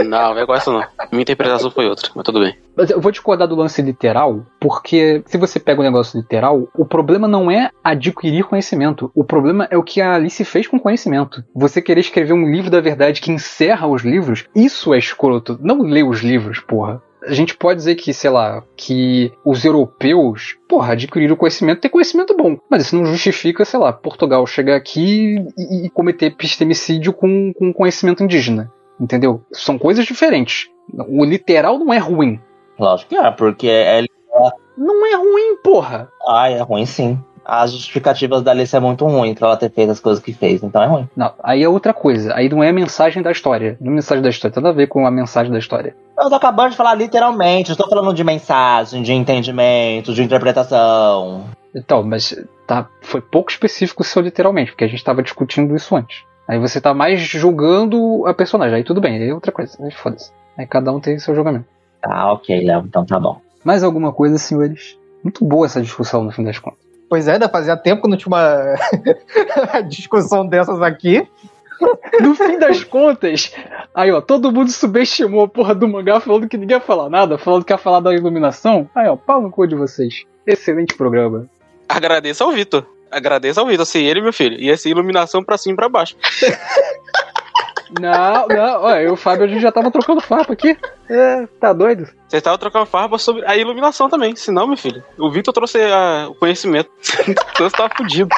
Não, 0.07 0.35
não 0.35 0.39
é 0.39 0.47
com 0.47 0.55
essa 0.55 0.71
não. 0.71 0.85
Minha 1.11 1.23
interpretação 1.23 1.71
foi 1.71 1.89
outra, 1.89 2.11
mas 2.15 2.25
tudo 2.25 2.41
bem. 2.41 2.57
Mas 2.77 2.91
eu 2.91 3.01
vou 3.01 3.11
discordar 3.11 3.49
do 3.49 3.57
lance 3.57 3.83
literal, 3.83 4.43
porque 4.61 5.23
se 5.27 5.37
você 5.37 5.59
pega 5.59 5.81
o 5.81 5.85
negócio 5.85 6.19
literal, 6.19 6.69
o 6.75 6.85
problema 6.85 7.27
não 7.27 7.51
é 7.51 7.71
adquirir 7.83 8.45
conhecimento. 8.45 9.11
O 9.15 9.25
problema 9.25 9.67
é 9.71 9.77
o 9.77 9.83
que 9.83 10.01
a 10.01 10.15
Alice 10.15 10.45
fez 10.45 10.69
com 10.69 10.79
conhecimento. 10.79 11.43
Você 11.55 11.83
querer 11.83 12.01
escrever 12.01 12.33
um 12.33 12.49
livro 12.49 12.71
da 12.71 12.81
verdade 12.81 13.21
que 13.21 13.33
encerra 13.33 13.89
os 13.89 14.03
livros, 14.03 14.45
isso 14.55 14.95
é 14.95 14.99
escroto. 14.99 15.59
Não 15.61 15.83
lê 15.83 16.03
os 16.03 16.21
livros, 16.21 16.61
porra. 16.61 17.03
A 17.27 17.33
gente 17.33 17.57
pode 17.57 17.79
dizer 17.79 17.97
que, 17.97 18.13
sei 18.13 18.31
lá, 18.31 18.63
que 18.77 19.33
os 19.45 19.65
europeus, 19.65 20.57
porra, 20.69 20.93
adquiriram 20.93 21.37
conhecimento, 21.37 21.81
ter 21.81 21.89
conhecimento 21.89 22.37
bom. 22.37 22.57
Mas 22.71 22.87
isso 22.87 22.97
não 22.97 23.05
justifica, 23.07 23.65
sei 23.65 23.81
lá, 23.81 23.93
Portugal 23.93 24.47
chegar 24.47 24.77
aqui 24.77 25.37
e, 25.59 25.87
e 25.87 25.91
cometer 25.91 26.27
epistemicídio 26.27 27.13
com, 27.13 27.53
com 27.53 27.73
conhecimento 27.73 28.23
indígena. 28.23 28.73
Entendeu? 29.01 29.43
São 29.53 29.79
coisas 29.79 30.07
diferentes. 30.07 30.69
O 31.09 31.25
literal 31.25 31.79
não 31.79 31.93
é 31.93 31.99
ruim. 31.99 32.41
Lógico 32.79 33.11
que 33.11 33.17
é, 33.17 33.31
porque 33.31 33.69
é. 33.69 34.05
Não 34.77 35.07
é 35.07 35.17
ruim, 35.17 35.57
porra. 35.63 36.11
Ah, 36.29 36.51
é 36.51 36.61
ruim 36.61 36.87
sim. 36.87 37.19
As 37.49 37.71
justificativas 37.71 38.43
da 38.43 38.51
Alice 38.51 38.75
é 38.75 38.81
muito 38.81 39.07
ruim 39.07 39.33
pra 39.33 39.47
ela 39.47 39.57
ter 39.57 39.71
feito 39.71 39.93
as 39.93 40.01
coisas 40.01 40.23
que 40.23 40.33
fez, 40.33 40.65
então 40.65 40.83
é 40.83 40.87
ruim. 40.87 41.09
Não, 41.17 41.33
aí 41.41 41.63
é 41.63 41.69
outra 41.69 41.95
coisa. 41.95 42.35
Aí 42.35 42.49
não 42.49 42.63
é 42.63 42.71
a 42.71 42.73
mensagem 42.73 43.23
da 43.23 43.31
história. 43.31 43.77
Não 43.81 43.91
é 43.91 43.93
a 43.93 43.95
mensagem 43.95 44.21
da 44.21 44.29
história. 44.29 44.53
Tem 44.53 44.61
nada 44.61 44.75
a 44.75 44.77
ver 44.77 44.89
com 44.89 45.07
a 45.07 45.11
mensagem 45.13 45.53
da 45.53 45.59
história. 45.59 45.95
Eu 46.19 46.29
tô 46.29 46.35
acabando 46.35 46.71
de 46.71 46.77
falar 46.77 46.95
literalmente, 46.95 47.71
eu 47.71 47.75
estou 47.75 47.89
falando 47.89 48.13
de 48.13 48.25
mensagem, 48.25 49.01
de 49.01 49.13
entendimento, 49.13 50.13
de 50.13 50.25
interpretação. 50.25 51.45
Então, 51.73 52.03
mas 52.03 52.35
tá, 52.67 52.89
foi 53.01 53.21
pouco 53.21 53.51
específico 53.51 54.03
o 54.03 54.05
seu 54.05 54.23
literalmente, 54.23 54.73
porque 54.73 54.85
a 54.85 54.89
gente 54.89 55.05
tava 55.05 55.23
discutindo 55.23 55.77
isso 55.77 55.95
antes. 55.95 56.25
Aí 56.49 56.59
você 56.59 56.81
tá 56.81 56.93
mais 56.93 57.21
julgando 57.21 58.27
a 58.27 58.35
personagem. 58.35 58.77
Aí 58.77 58.83
tudo 58.83 59.01
bem, 59.01 59.23
aí 59.23 59.29
é 59.29 59.35
outra 59.35 59.53
coisa. 59.53 59.77
Aí 59.81 59.93
foda-se. 59.93 60.33
Aí 60.59 60.67
cada 60.67 60.91
um 60.91 60.99
tem 60.99 61.19
seu 61.19 61.35
julgamento. 61.35 61.67
Tá, 62.01 62.33
ok, 62.33 62.65
Léo, 62.65 62.85
então 62.87 63.05
tá 63.05 63.21
bom. 63.21 63.41
Mais 63.65 63.85
alguma 63.85 64.13
coisa, 64.13 64.39
senhores? 64.39 64.99
Muito 65.23 65.45
boa 65.45 65.67
essa 65.67 65.83
discussão 65.83 66.25
no 66.25 66.33
fim 66.33 66.45
das 66.45 66.59
contas. 66.59 66.86
Pois 67.09 67.29
é, 67.29 67.35
ainda 67.35 67.49
fazia 67.49 67.77
tempo 67.77 68.03
que 68.03 68.09
não 68.09 68.17
tinha 68.17 68.29
uma 68.29 68.75
discussão 69.89 70.47
dessas 70.47 70.83
aqui. 70.83 71.27
No 72.21 72.35
fim 72.35 72.59
das 72.59 72.83
contas, 72.83 73.53
aí 73.95 74.11
ó, 74.11 74.21
todo 74.21 74.51
mundo 74.51 74.71
subestimou 74.71 75.45
a 75.45 75.49
porra 75.49 75.75
do 75.75 75.87
mangá 75.87 76.19
falando 76.21 76.49
que 76.49 76.57
ninguém 76.57 76.77
ia 76.77 76.81
falar 76.81 77.11
nada, 77.11 77.37
falando 77.37 77.65
que 77.65 77.73
ia 77.73 77.79
falar 77.79 78.01
da 78.01 78.15
iluminação. 78.15 78.89
Aí 78.95 79.07
ó, 79.09 79.17
pau 79.17 79.43
no 79.43 79.51
cu 79.51 79.67
de 79.67 79.75
vocês. 79.75 80.25
Excelente 80.47 80.95
programa. 80.95 81.47
Agradeça 81.89 82.45
ao 82.45 82.53
Vitor. 82.53 82.87
Agradeça 83.11 83.61
ao 83.61 83.67
Vitor, 83.67 83.83
assim, 83.83 84.05
ele, 84.05 84.21
meu 84.21 84.33
filho. 84.33 84.59
Ia 84.59 84.77
ser 84.77 84.91
iluminação 84.91 85.45
pra 85.45 85.59
cima 85.59 85.75
e 85.75 85.77
pra 85.77 85.89
baixo. 85.89 86.17
Não, 88.01 88.49
não, 88.49 88.83
ó, 88.83 88.95
eu 88.97 89.11
e 89.11 89.13
o 89.13 89.17
Fábio 89.17 89.45
a 89.45 89.49
gente 89.49 89.61
já 89.61 89.71
tava 89.71 89.91
trocando 89.91 90.21
farpa 90.21 90.53
aqui. 90.53 90.77
É, 91.09 91.47
tá 91.61 91.73
doido? 91.73 92.09
Você 92.27 92.41
tava 92.41 92.59
trocando 92.59 92.87
farpa 92.87 93.17
sobre 93.19 93.45
a 93.47 93.57
iluminação 93.57 94.09
também. 94.09 94.35
Se 94.35 94.51
não, 94.51 94.67
meu 94.67 94.77
filho, 94.77 95.03
o 95.19 95.31
Vitor 95.31 95.55
trouxe 95.55 95.81
ah, 95.81 96.27
o 96.29 96.35
conhecimento. 96.35 96.91
então 97.29 97.69
você 97.69 97.77
tava 97.77 97.95
fudido. 97.97 98.35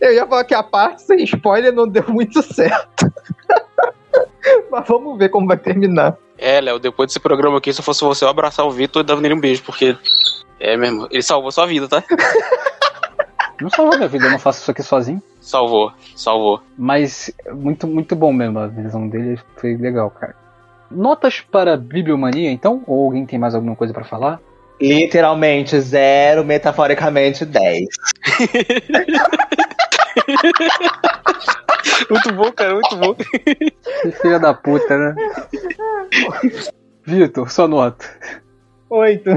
Eu 0.00 0.12
ia 0.12 0.26
falar 0.26 0.44
que 0.44 0.54
a 0.54 0.62
parte 0.62 1.02
sem 1.02 1.22
spoiler 1.24 1.72
não 1.72 1.88
deu 1.88 2.04
muito 2.08 2.42
certo. 2.42 3.12
Mas 4.70 4.86
vamos 4.86 5.18
ver 5.18 5.28
como 5.28 5.46
vai 5.46 5.56
terminar. 5.56 6.16
É, 6.38 6.60
Léo, 6.60 6.78
depois 6.78 7.08
desse 7.08 7.20
programa 7.20 7.58
aqui, 7.58 7.72
se 7.72 7.80
eu 7.80 7.84
fosse 7.84 8.04
você, 8.04 8.24
eu 8.24 8.28
abraçar 8.28 8.66
o 8.66 8.70
Vitor 8.70 9.02
e 9.02 9.06
dava 9.06 9.20
nele 9.20 9.34
um 9.34 9.40
beijo, 9.40 9.62
porque. 9.62 9.96
É 10.58 10.74
mesmo, 10.74 11.06
ele 11.10 11.22
salvou 11.22 11.52
sua 11.52 11.66
vida, 11.66 11.86
tá? 11.86 12.02
Não 13.60 13.70
salvou 13.70 13.96
minha 13.96 14.08
vida, 14.08 14.26
eu 14.26 14.30
não 14.30 14.38
faço 14.38 14.60
isso 14.60 14.70
aqui 14.70 14.82
sozinho. 14.82 15.22
Salvou, 15.40 15.92
salvou. 16.14 16.60
Mas 16.76 17.30
muito, 17.52 17.86
muito 17.86 18.14
bom 18.14 18.32
mesmo, 18.32 18.58
a 18.58 18.66
visão 18.66 19.08
dele 19.08 19.38
foi 19.56 19.76
legal, 19.76 20.10
cara. 20.10 20.34
Notas 20.90 21.40
para 21.40 21.76
Bibliomania, 21.76 22.50
então? 22.50 22.82
Ou 22.86 23.04
alguém 23.04 23.26
tem 23.26 23.38
mais 23.38 23.54
alguma 23.54 23.74
coisa 23.74 23.92
pra 23.92 24.04
falar? 24.04 24.40
Literalmente 24.80 25.80
zero, 25.80 26.44
metaforicamente 26.44 27.44
10. 27.44 27.86
Muito 32.10 32.32
bom, 32.34 32.52
cara, 32.52 32.74
muito 32.74 32.96
bom. 32.96 33.14
Que 33.14 34.10
filha 34.20 34.38
da 34.38 34.54
puta, 34.54 34.96
né? 34.96 35.14
Vitor, 37.04 37.50
sua 37.50 37.66
nota. 37.66 38.04
Oito. 38.90 39.30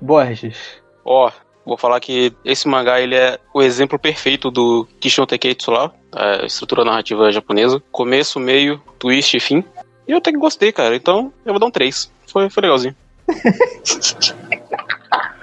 Borges. 0.00 0.82
Ó, 1.04 1.30
vou 1.64 1.76
falar 1.76 2.00
que 2.00 2.32
esse 2.44 2.68
mangá 2.68 3.00
ele 3.00 3.14
é 3.14 3.38
o 3.52 3.62
exemplo 3.62 3.98
perfeito 3.98 4.50
do 4.50 4.86
Kishon 5.00 5.26
Teketsu 5.26 5.70
lá, 5.70 5.92
a 6.12 6.44
estrutura 6.46 6.84
narrativa 6.84 7.30
japonesa. 7.32 7.82
Começo, 7.90 8.38
meio, 8.40 8.80
twist 8.98 9.36
e 9.36 9.40
fim. 9.40 9.64
E 10.06 10.12
eu 10.12 10.18
até 10.18 10.32
que 10.32 10.38
gostei, 10.38 10.72
cara. 10.72 10.94
Então 10.96 11.32
eu 11.44 11.52
vou 11.52 11.60
dar 11.60 11.66
um 11.66 11.70
3. 11.70 12.10
Foi, 12.26 12.50
foi 12.50 12.62
legalzinho. 12.62 12.94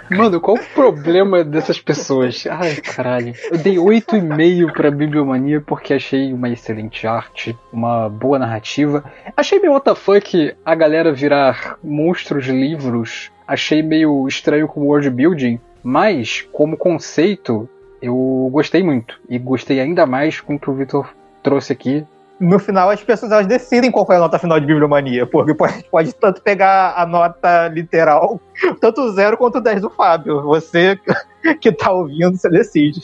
Mano, 0.09 0.41
qual 0.41 0.57
o 0.57 0.74
problema 0.74 1.43
dessas 1.43 1.80
pessoas? 1.80 2.43
Ai, 2.49 2.78
caralho. 2.78 3.36
Eu 3.51 3.59
dei 3.59 3.76
8,5 3.76 4.74
pra 4.74 4.89
Bibliomania 4.89 5.61
porque 5.61 5.93
achei 5.93 6.34
uma 6.34 6.49
excelente 6.49 7.05
arte, 7.05 7.55
uma 7.72 8.09
boa 8.09 8.39
narrativa. 8.39 9.03
Achei 9.38 9.59
meio 9.59 9.76
WTF 9.76 10.55
a 10.65 10.74
galera 10.74 11.13
virar 11.13 11.78
monstros 11.84 12.47
livros. 12.47 13.30
Achei 13.47 13.84
meio 13.84 14.28
estranho 14.28 14.67
com 14.67 14.82
world 14.82 15.09
building, 15.11 15.59
mas 15.84 16.47
como 16.51 16.77
conceito 16.77 17.69
eu 18.01 18.49
gostei 18.51 18.84
muito. 18.84 19.19
E 19.30 19.38
gostei 19.38 19.80
ainda 19.80 20.05
mais 20.05 20.39
com 20.39 20.55
o 20.55 20.59
que 20.59 20.69
o 20.69 20.73
Victor 20.73 21.09
trouxe 21.43 21.73
aqui. 21.73 22.05
No 22.39 22.57
final, 22.57 22.89
as 22.89 23.03
pessoas 23.03 23.34
elas 23.34 23.47
decidem 23.47 23.91
qual 23.91 24.05
foi 24.05 24.15
a 24.15 24.19
nota 24.19 24.39
final 24.39 24.59
de 24.59 24.65
Bibliomania, 24.65 25.25
porque 25.25 25.53
pode, 25.53 25.84
pode 25.91 26.13
tanto 26.15 26.41
pegar 26.41 26.93
a 26.95 27.05
nota 27.05 27.67
literal, 27.67 28.39
tanto 28.80 29.01
o 29.01 29.11
zero 29.11 29.38
quanto 29.38 29.57
o 29.57 29.61
10 29.61 29.82
do 29.82 29.89
Fábio. 29.89 30.41
Você 30.43 30.97
que 31.59 31.71
tá 31.71 31.91
ouvindo, 31.91 32.38
você 32.38 32.49
decide. 32.49 33.01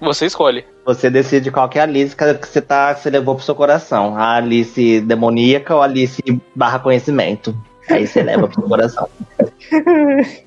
Você 0.00 0.26
escolhe. 0.26 0.64
Você 0.86 1.10
decide 1.10 1.50
qual 1.50 1.68
que 1.68 1.78
é 1.78 1.82
a 1.82 1.84
Alice 1.84 2.16
que 2.16 2.24
você, 2.24 2.62
tá, 2.62 2.94
que 2.94 3.02
você 3.02 3.10
levou 3.10 3.34
pro 3.34 3.44
seu 3.44 3.54
coração. 3.54 4.16
A 4.16 4.36
Alice 4.36 5.00
demoníaca 5.02 5.74
ou 5.74 5.82
a 5.82 5.84
Alice 5.84 6.22
barra 6.54 6.78
conhecimento. 6.78 7.54
Aí 7.90 8.06
você 8.06 8.22
leva 8.22 8.48
pro 8.48 8.54
seu 8.54 8.68
coração. 8.68 9.08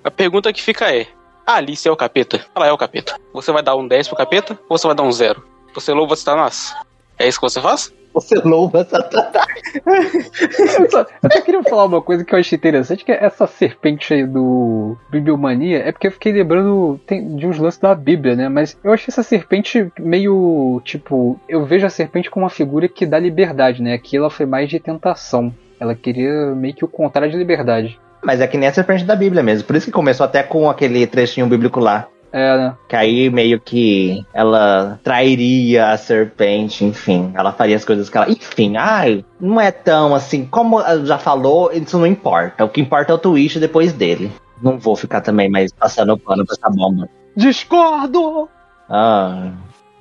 A 0.04 0.10
pergunta 0.10 0.52
que 0.52 0.62
fica 0.62 0.92
é: 0.92 1.06
a 1.46 1.56
Alice 1.56 1.88
é 1.88 1.92
o 1.92 1.96
capeta? 1.96 2.46
Ela 2.56 2.68
é 2.68 2.72
o 2.72 2.78
capeta. 2.78 3.20
Você 3.34 3.52
vai 3.52 3.62
dar 3.62 3.76
um 3.76 3.88
10 3.88 4.08
pro 4.08 4.18
capeta 4.18 4.58
ou 4.70 4.78
você 4.78 4.88
vai 4.88 4.96
dar 4.96 5.04
um 5.04 5.12
0? 5.12 5.44
Você 5.74 5.92
louva 5.92 6.16
Satanás? 6.16 6.74
É 7.18 7.28
isso 7.28 7.40
que 7.40 7.50
você 7.50 7.62
faz? 7.62 7.94
Você 8.14 8.36
louva 8.36 8.86
Satanás. 8.86 9.48
Eu 9.76 10.90
só, 10.90 11.02
eu 11.02 11.32
só 11.32 11.42
queria 11.42 11.64
falar 11.64 11.86
uma 11.86 12.02
coisa 12.02 12.24
que 12.24 12.34
eu 12.34 12.40
achei 12.40 12.56
interessante, 12.56 13.04
que 13.04 13.12
é 13.12 13.24
essa 13.24 13.48
serpente 13.48 14.14
aí 14.14 14.26
do 14.26 14.96
Bibliomania, 15.10 15.80
é 15.80 15.92
porque 15.92 16.08
eu 16.08 16.12
fiquei 16.12 16.32
lembrando 16.32 17.00
tem, 17.08 17.36
de 17.36 17.48
uns 17.48 17.58
lances 17.58 17.80
da 17.80 17.96
Bíblia, 17.96 18.36
né? 18.36 18.48
Mas 18.50 18.78
eu 18.84 18.94
achei 18.94 19.08
essa 19.10 19.24
serpente 19.24 19.92
meio, 20.00 20.80
tipo, 20.86 21.40
eu 21.50 21.66
vejo 21.66 21.86
a 21.86 21.90
serpente 21.90 22.30
como 22.30 22.44
uma 22.44 22.50
figura 22.52 22.88
que 22.88 23.06
dá 23.06 23.18
liberdade, 23.18 23.82
né? 23.82 23.94
Aqui 23.94 24.16
ela 24.16 24.30
foi 24.30 24.46
mais 24.46 24.70
de 24.70 24.80
tentação. 24.80 25.54
Ela 25.80 25.96
queria 25.96 26.54
meio 26.56 26.74
que 26.74 26.86
o 26.86 26.88
contrário 26.88 27.32
de 27.32 27.38
liberdade. 27.38 28.00
Mas 28.24 28.42
é 28.42 28.48
que 28.48 28.58
nem 28.58 28.70
a 28.70 28.74
serpente 28.74 29.04
da 29.04 29.16
Bíblia 29.16 29.44
mesmo. 29.44 29.66
Por 29.66 29.76
isso 29.76 29.86
que 29.88 29.92
começou 29.92 30.26
até 30.26 30.44
com 30.44 30.70
aquele 30.70 31.06
trechinho 31.06 31.48
bíblico 31.48 31.80
lá. 31.80 32.08
É, 32.32 32.58
né? 32.58 32.76
Que 32.90 32.96
aí 32.96 33.30
meio 33.30 33.60
que 33.60 34.26
ela 34.34 35.00
trairia 35.04 35.92
a 35.92 35.98
serpente, 35.98 36.84
enfim. 36.84 37.32
Ela 37.36 37.52
faria 37.52 37.76
as 37.76 37.86
coisas 37.86 38.10
que 38.10 38.18
ela. 38.18 38.28
Enfim, 38.30 38.76
ai, 38.76 39.24
não 39.40 39.62
é 39.62 39.72
tão 39.72 40.16
assim. 40.16 40.46
Como 40.46 40.82
ela 40.82 41.06
já 41.06 41.20
falou, 41.20 41.72
isso 41.72 41.98
não 42.00 42.08
importa. 42.08 42.66
O 42.66 42.70
que 42.70 42.82
importa 42.82 43.12
é 43.12 43.16
o 43.16 43.20
twist 43.20 43.60
depois 43.60 43.94
dele. 43.94 44.32
Não 44.64 44.80
vou 44.80 44.96
ficar 44.96 45.22
também 45.22 45.48
mais 45.48 45.72
passando 45.72 46.18
pano 46.18 46.44
pra 46.44 46.56
essa 46.56 46.70
bomba. 46.70 47.08
Discordo! 47.36 48.50
Ah. 48.90 49.52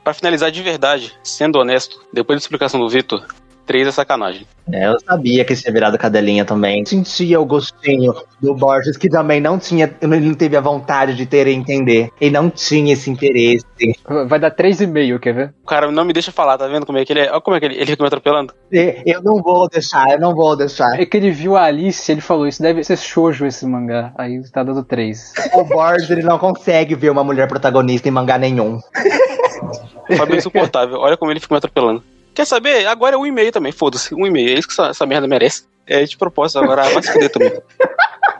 Pra 0.03 0.14
finalizar 0.14 0.51
de 0.51 0.62
verdade, 0.62 1.12
sendo 1.23 1.59
honesto, 1.59 2.01
depois 2.12 2.37
da 2.37 2.43
explicação 2.43 2.81
do 2.81 2.89
Vitor, 2.89 3.25
3 3.67 3.89
é 3.89 3.93
sacanagem. 3.93 4.47
É, 4.73 4.89
eu 4.89 4.99
sabia 5.01 5.45
que 5.45 5.57
tinha 5.57 5.73
virado 5.73 5.99
cadelinha 5.99 6.45
também. 6.45 6.85
Sentia 6.85 7.41
o 7.41 7.45
gostinho 7.45 8.15
do 8.41 8.55
Borges, 8.55 8.97
que 8.97 9.09
também 9.09 9.41
não 9.41 9.59
tinha, 9.59 9.93
ele 10.01 10.21
não 10.21 10.35
teve 10.35 10.57
a 10.57 10.61
vontade 10.61 11.15
de 11.17 11.27
ter 11.27 11.47
e 11.47 11.53
entender. 11.53 12.11
Ele 12.21 12.31
não 12.31 12.49
tinha 12.49 12.93
esse 12.93 13.11
interesse. 13.11 13.65
Vai 14.29 14.39
dar 14.39 14.55
3,5, 14.55 15.19
quer 15.19 15.35
ver? 15.35 15.55
O 15.63 15.67
cara 15.67 15.91
não 15.91 16.05
me 16.05 16.13
deixa 16.13 16.31
falar, 16.31 16.57
tá 16.57 16.69
vendo 16.69 16.87
como 16.87 16.99
é 16.99 17.05
que 17.05 17.13
ele 17.13 17.21
é? 17.21 17.31
Olha 17.33 17.41
como 17.41 17.57
é 17.57 17.61
que 17.61 17.67
ele, 17.67 17.75
ele 17.77 17.87
fica 17.87 18.03
me 18.03 18.07
atropelando. 18.07 18.55
E 18.71 19.03
Eu 19.05 19.23
não 19.23 19.43
vou 19.43 19.69
deixar, 19.69 20.11
eu 20.11 20.21
não 20.21 20.35
vou 20.35 20.57
deixar. 20.57 21.01
É 21.01 21.05
que 21.05 21.17
ele 21.17 21.31
viu 21.31 21.57
a 21.57 21.65
Alice 21.65 22.11
ele 22.11 22.21
falou: 22.21 22.47
Isso 22.47 22.63
deve 22.63 22.85
ser 22.85 22.97
shoujo 22.97 23.47
esse 23.47 23.67
mangá. 23.67 24.13
Aí 24.17 24.41
tá 24.51 24.63
dando 24.63 24.85
3. 24.85 25.33
O 25.55 25.65
Borges, 25.65 26.11
ele 26.11 26.23
não 26.23 26.39
consegue 26.39 26.95
ver 26.95 27.11
uma 27.11 27.25
mulher 27.25 27.49
protagonista 27.49 28.09
em 28.09 28.13
mangá 28.13 28.39
nenhum. 28.39 28.79
Fábio 30.17 30.35
é 30.35 30.39
insuportável. 30.39 30.99
Olha 30.99 31.17
como 31.17 31.31
ele 31.31 31.41
fica 31.41 31.55
me 31.55 31.59
atropelando. 31.59 32.03
Quer 32.35 32.47
saber? 32.47 32.87
Agora 32.87 33.14
é 33.16 33.18
um 33.18 33.26
e-mail 33.26 33.53
também, 33.53 33.72
foda-se. 33.72 34.14
Um 34.14 34.26
e-mail. 34.26 34.51
É 34.51 34.59
isso 34.59 34.68
que 34.68 34.74
essa, 34.74 34.87
essa 34.89 35.07
merda 35.07 35.26
merece. 35.26 35.64
É 35.87 36.03
de 36.05 36.16
propósito, 36.16 36.59
agora 36.61 36.89
vai 36.89 37.03
se 37.03 37.12
fuder 37.12 37.30
também. 37.30 37.53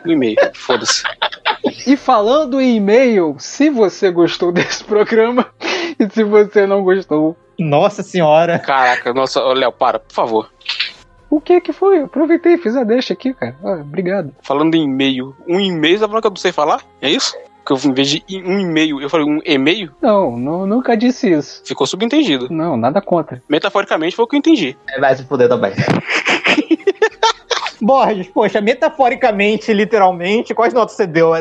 Um 0.05 0.11
e-mail, 0.11 0.37
foda-se. 0.55 1.05
E 1.87 1.97
falando 1.97 2.61
em 2.61 2.75
e-mail, 2.77 3.37
se 3.39 3.71
você 3.71 4.11
gostou 4.11 4.51
desse 4.51 4.83
programa 4.83 5.47
e 5.97 6.11
se 6.13 6.25
você 6.25 6.67
não 6.67 6.83
gostou, 6.83 7.37
Nossa 7.57 8.03
senhora. 8.03 8.59
Caraca, 8.59 9.15
nossa, 9.15 9.41
ô, 9.41 9.53
Léo, 9.53 9.71
para, 9.71 10.01
por 10.01 10.13
favor. 10.13 10.51
O 11.31 11.41
que 11.41 11.61
que 11.61 11.73
foi? 11.73 12.01
Aproveitei, 12.03 12.59
fiz 12.59 12.77
a 12.77 12.83
deixa 12.83 13.13
aqui, 13.13 13.33
cara. 13.33 13.57
Ah, 13.65 13.81
obrigado. 13.81 14.35
Falando 14.43 14.75
em 14.75 14.83
e-mail, 14.83 15.37
um 15.47 15.61
e-mail, 15.61 16.01
tá 16.01 16.09
falando 16.09 16.21
que 16.23 16.27
eu 16.27 16.31
não 16.33 16.37
sei 16.37 16.51
falar? 16.51 16.83
É 17.01 17.09
isso? 17.09 17.37
Que 17.65 17.73
eu, 17.73 17.79
em 17.85 17.93
vez 17.93 18.09
de 18.09 18.25
um 18.45 18.59
e-mail, 18.59 19.01
eu 19.01 19.09
falei 19.09 19.27
um 19.27 19.41
e-mail? 19.45 19.93
Não, 20.01 20.37
não, 20.37 20.67
nunca 20.67 20.97
disse 20.97 21.31
isso. 21.31 21.63
Ficou 21.65 21.87
subentendido. 21.87 22.49
Não, 22.51 22.77
nada 22.77 23.01
contra. 23.01 23.43
Metaforicamente 23.49 24.17
foi 24.17 24.25
o 24.25 24.29
que 24.29 24.35
eu 24.35 24.39
entendi. 24.39 24.77
É, 24.89 24.99
vai 25.01 25.15
se 25.15 25.25
fuder 25.25 25.49
também. 25.49 25.73
Borges, 27.81 28.29
poxa, 28.29 28.61
metaforicamente, 28.61 29.73
literalmente, 29.73 30.55
quais 30.55 30.73
notas 30.73 30.95
você 30.95 31.05
deu, 31.07 31.33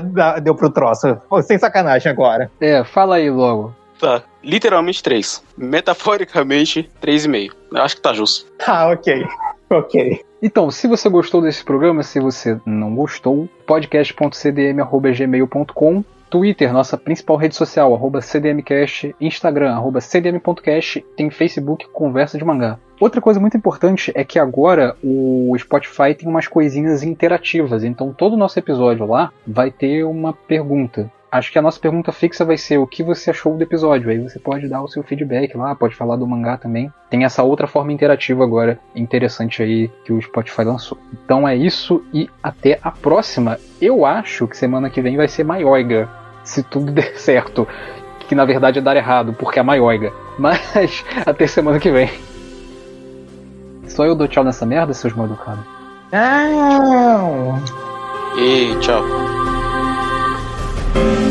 deu 0.42 0.56
pro 0.56 0.72
troço? 0.72 1.16
Pô, 1.30 1.42
Sem 1.42 1.60
sacanagem 1.60 2.12
agora. 2.12 2.50
É, 2.60 2.84
fala 2.84 3.18
aí 3.18 3.30
logo. 3.30 3.76
Tá. 4.00 4.24
Literalmente 4.44 5.04
3. 5.04 5.44
Metaforicamente, 5.56 6.90
3,5. 7.00 7.52
Eu 7.72 7.82
acho 7.84 7.96
que 7.96 8.02
tá 8.02 8.14
justo. 8.14 8.50
Ah, 8.66 8.90
ok. 8.90 9.26
Ok. 9.72 10.22
Então, 10.42 10.70
se 10.70 10.86
você 10.86 11.08
gostou 11.08 11.42
desse 11.42 11.64
programa, 11.64 12.04
se 12.04 12.20
você 12.20 12.60
não 12.66 12.94
gostou, 12.94 13.48
podcast.cdm.gmail.com 13.66 16.04
Twitter, 16.30 16.74
nossa 16.74 16.98
principal 16.98 17.38
rede 17.38 17.56
social, 17.56 17.94
arroba 17.94 18.22
CDMcast, 18.22 19.16
Instagram, 19.20 19.74
arroba 19.74 20.00
CDM.cast, 20.02 21.04
tem 21.16 21.30
Facebook 21.30 21.88
Conversa 21.90 22.38
de 22.38 22.46
Mangá. 22.46 22.80
Outra 23.00 23.20
coisa 23.20 23.40
muito 23.40 23.58
importante 23.58 24.12
é 24.14 24.24
que 24.24 24.38
agora 24.40 24.96
o 25.04 25.54
Spotify 25.58 26.14
tem 26.18 26.30
umas 26.30 26.48
coisinhas 26.48 27.04
interativas, 27.04 27.84
então 27.84 28.14
todo 28.14 28.38
nosso 28.38 28.60
episódio 28.60 29.06
lá 29.06 29.32
vai 29.46 29.72
ter 29.72 30.04
uma 30.04 30.34
pergunta. 30.34 31.12
Acho 31.32 31.50
que 31.50 31.58
a 31.58 31.62
nossa 31.62 31.80
pergunta 31.80 32.12
fixa 32.12 32.44
vai 32.44 32.58
ser 32.58 32.78
o 32.78 32.86
que 32.86 33.02
você 33.02 33.30
achou 33.30 33.56
do 33.56 33.64
episódio. 33.64 34.10
Aí 34.10 34.18
você 34.18 34.38
pode 34.38 34.68
dar 34.68 34.82
o 34.82 34.88
seu 34.90 35.02
feedback 35.02 35.56
lá, 35.56 35.74
pode 35.74 35.96
falar 35.96 36.18
do 36.18 36.28
mangá 36.28 36.58
também. 36.58 36.92
Tem 37.10 37.24
essa 37.24 37.42
outra 37.42 37.68
forma 37.68 37.94
interativa 37.94 38.44
agora, 38.44 38.78
interessante 38.94 39.64
aí, 39.64 39.88
que 40.04 40.12
o 40.12 40.22
Spotify 40.22 40.64
lançou. 40.64 40.98
Então 41.14 41.48
é 41.48 41.56
isso 41.56 42.04
e 42.14 42.30
até 42.44 42.80
a 42.84 42.92
próxima. 42.92 43.58
Eu 43.82 44.06
acho 44.06 44.46
que 44.46 44.58
semana 44.58 44.90
que 44.90 45.02
vem 45.02 45.16
vai 45.16 45.30
ser 45.30 45.46
Maioiga, 45.46 46.10
se 46.44 46.64
tudo 46.64 46.92
der 46.94 47.18
certo. 47.18 47.66
Que 48.28 48.36
na 48.36 48.44
verdade 48.44 48.80
é 48.80 48.82
dar 48.82 48.98
errado, 48.98 49.34
porque 49.34 49.58
é 49.58 49.64
Maioiga. 49.64 50.12
Mas 50.38 51.06
até 51.26 51.48
semana 51.48 51.80
que 51.80 51.92
vem. 51.92 52.10
Só 53.88 54.04
eu 54.06 54.16
dou 54.16 54.28
tchau 54.28 54.44
nessa 54.44 54.66
merda, 54.66 54.94
seus 54.94 55.14
mal 55.14 55.28
educados. 55.28 55.64
Não! 56.12 57.62
E 58.38 58.76
tchau. 58.80 59.41
Thank 60.94 61.26
you. 61.26 61.31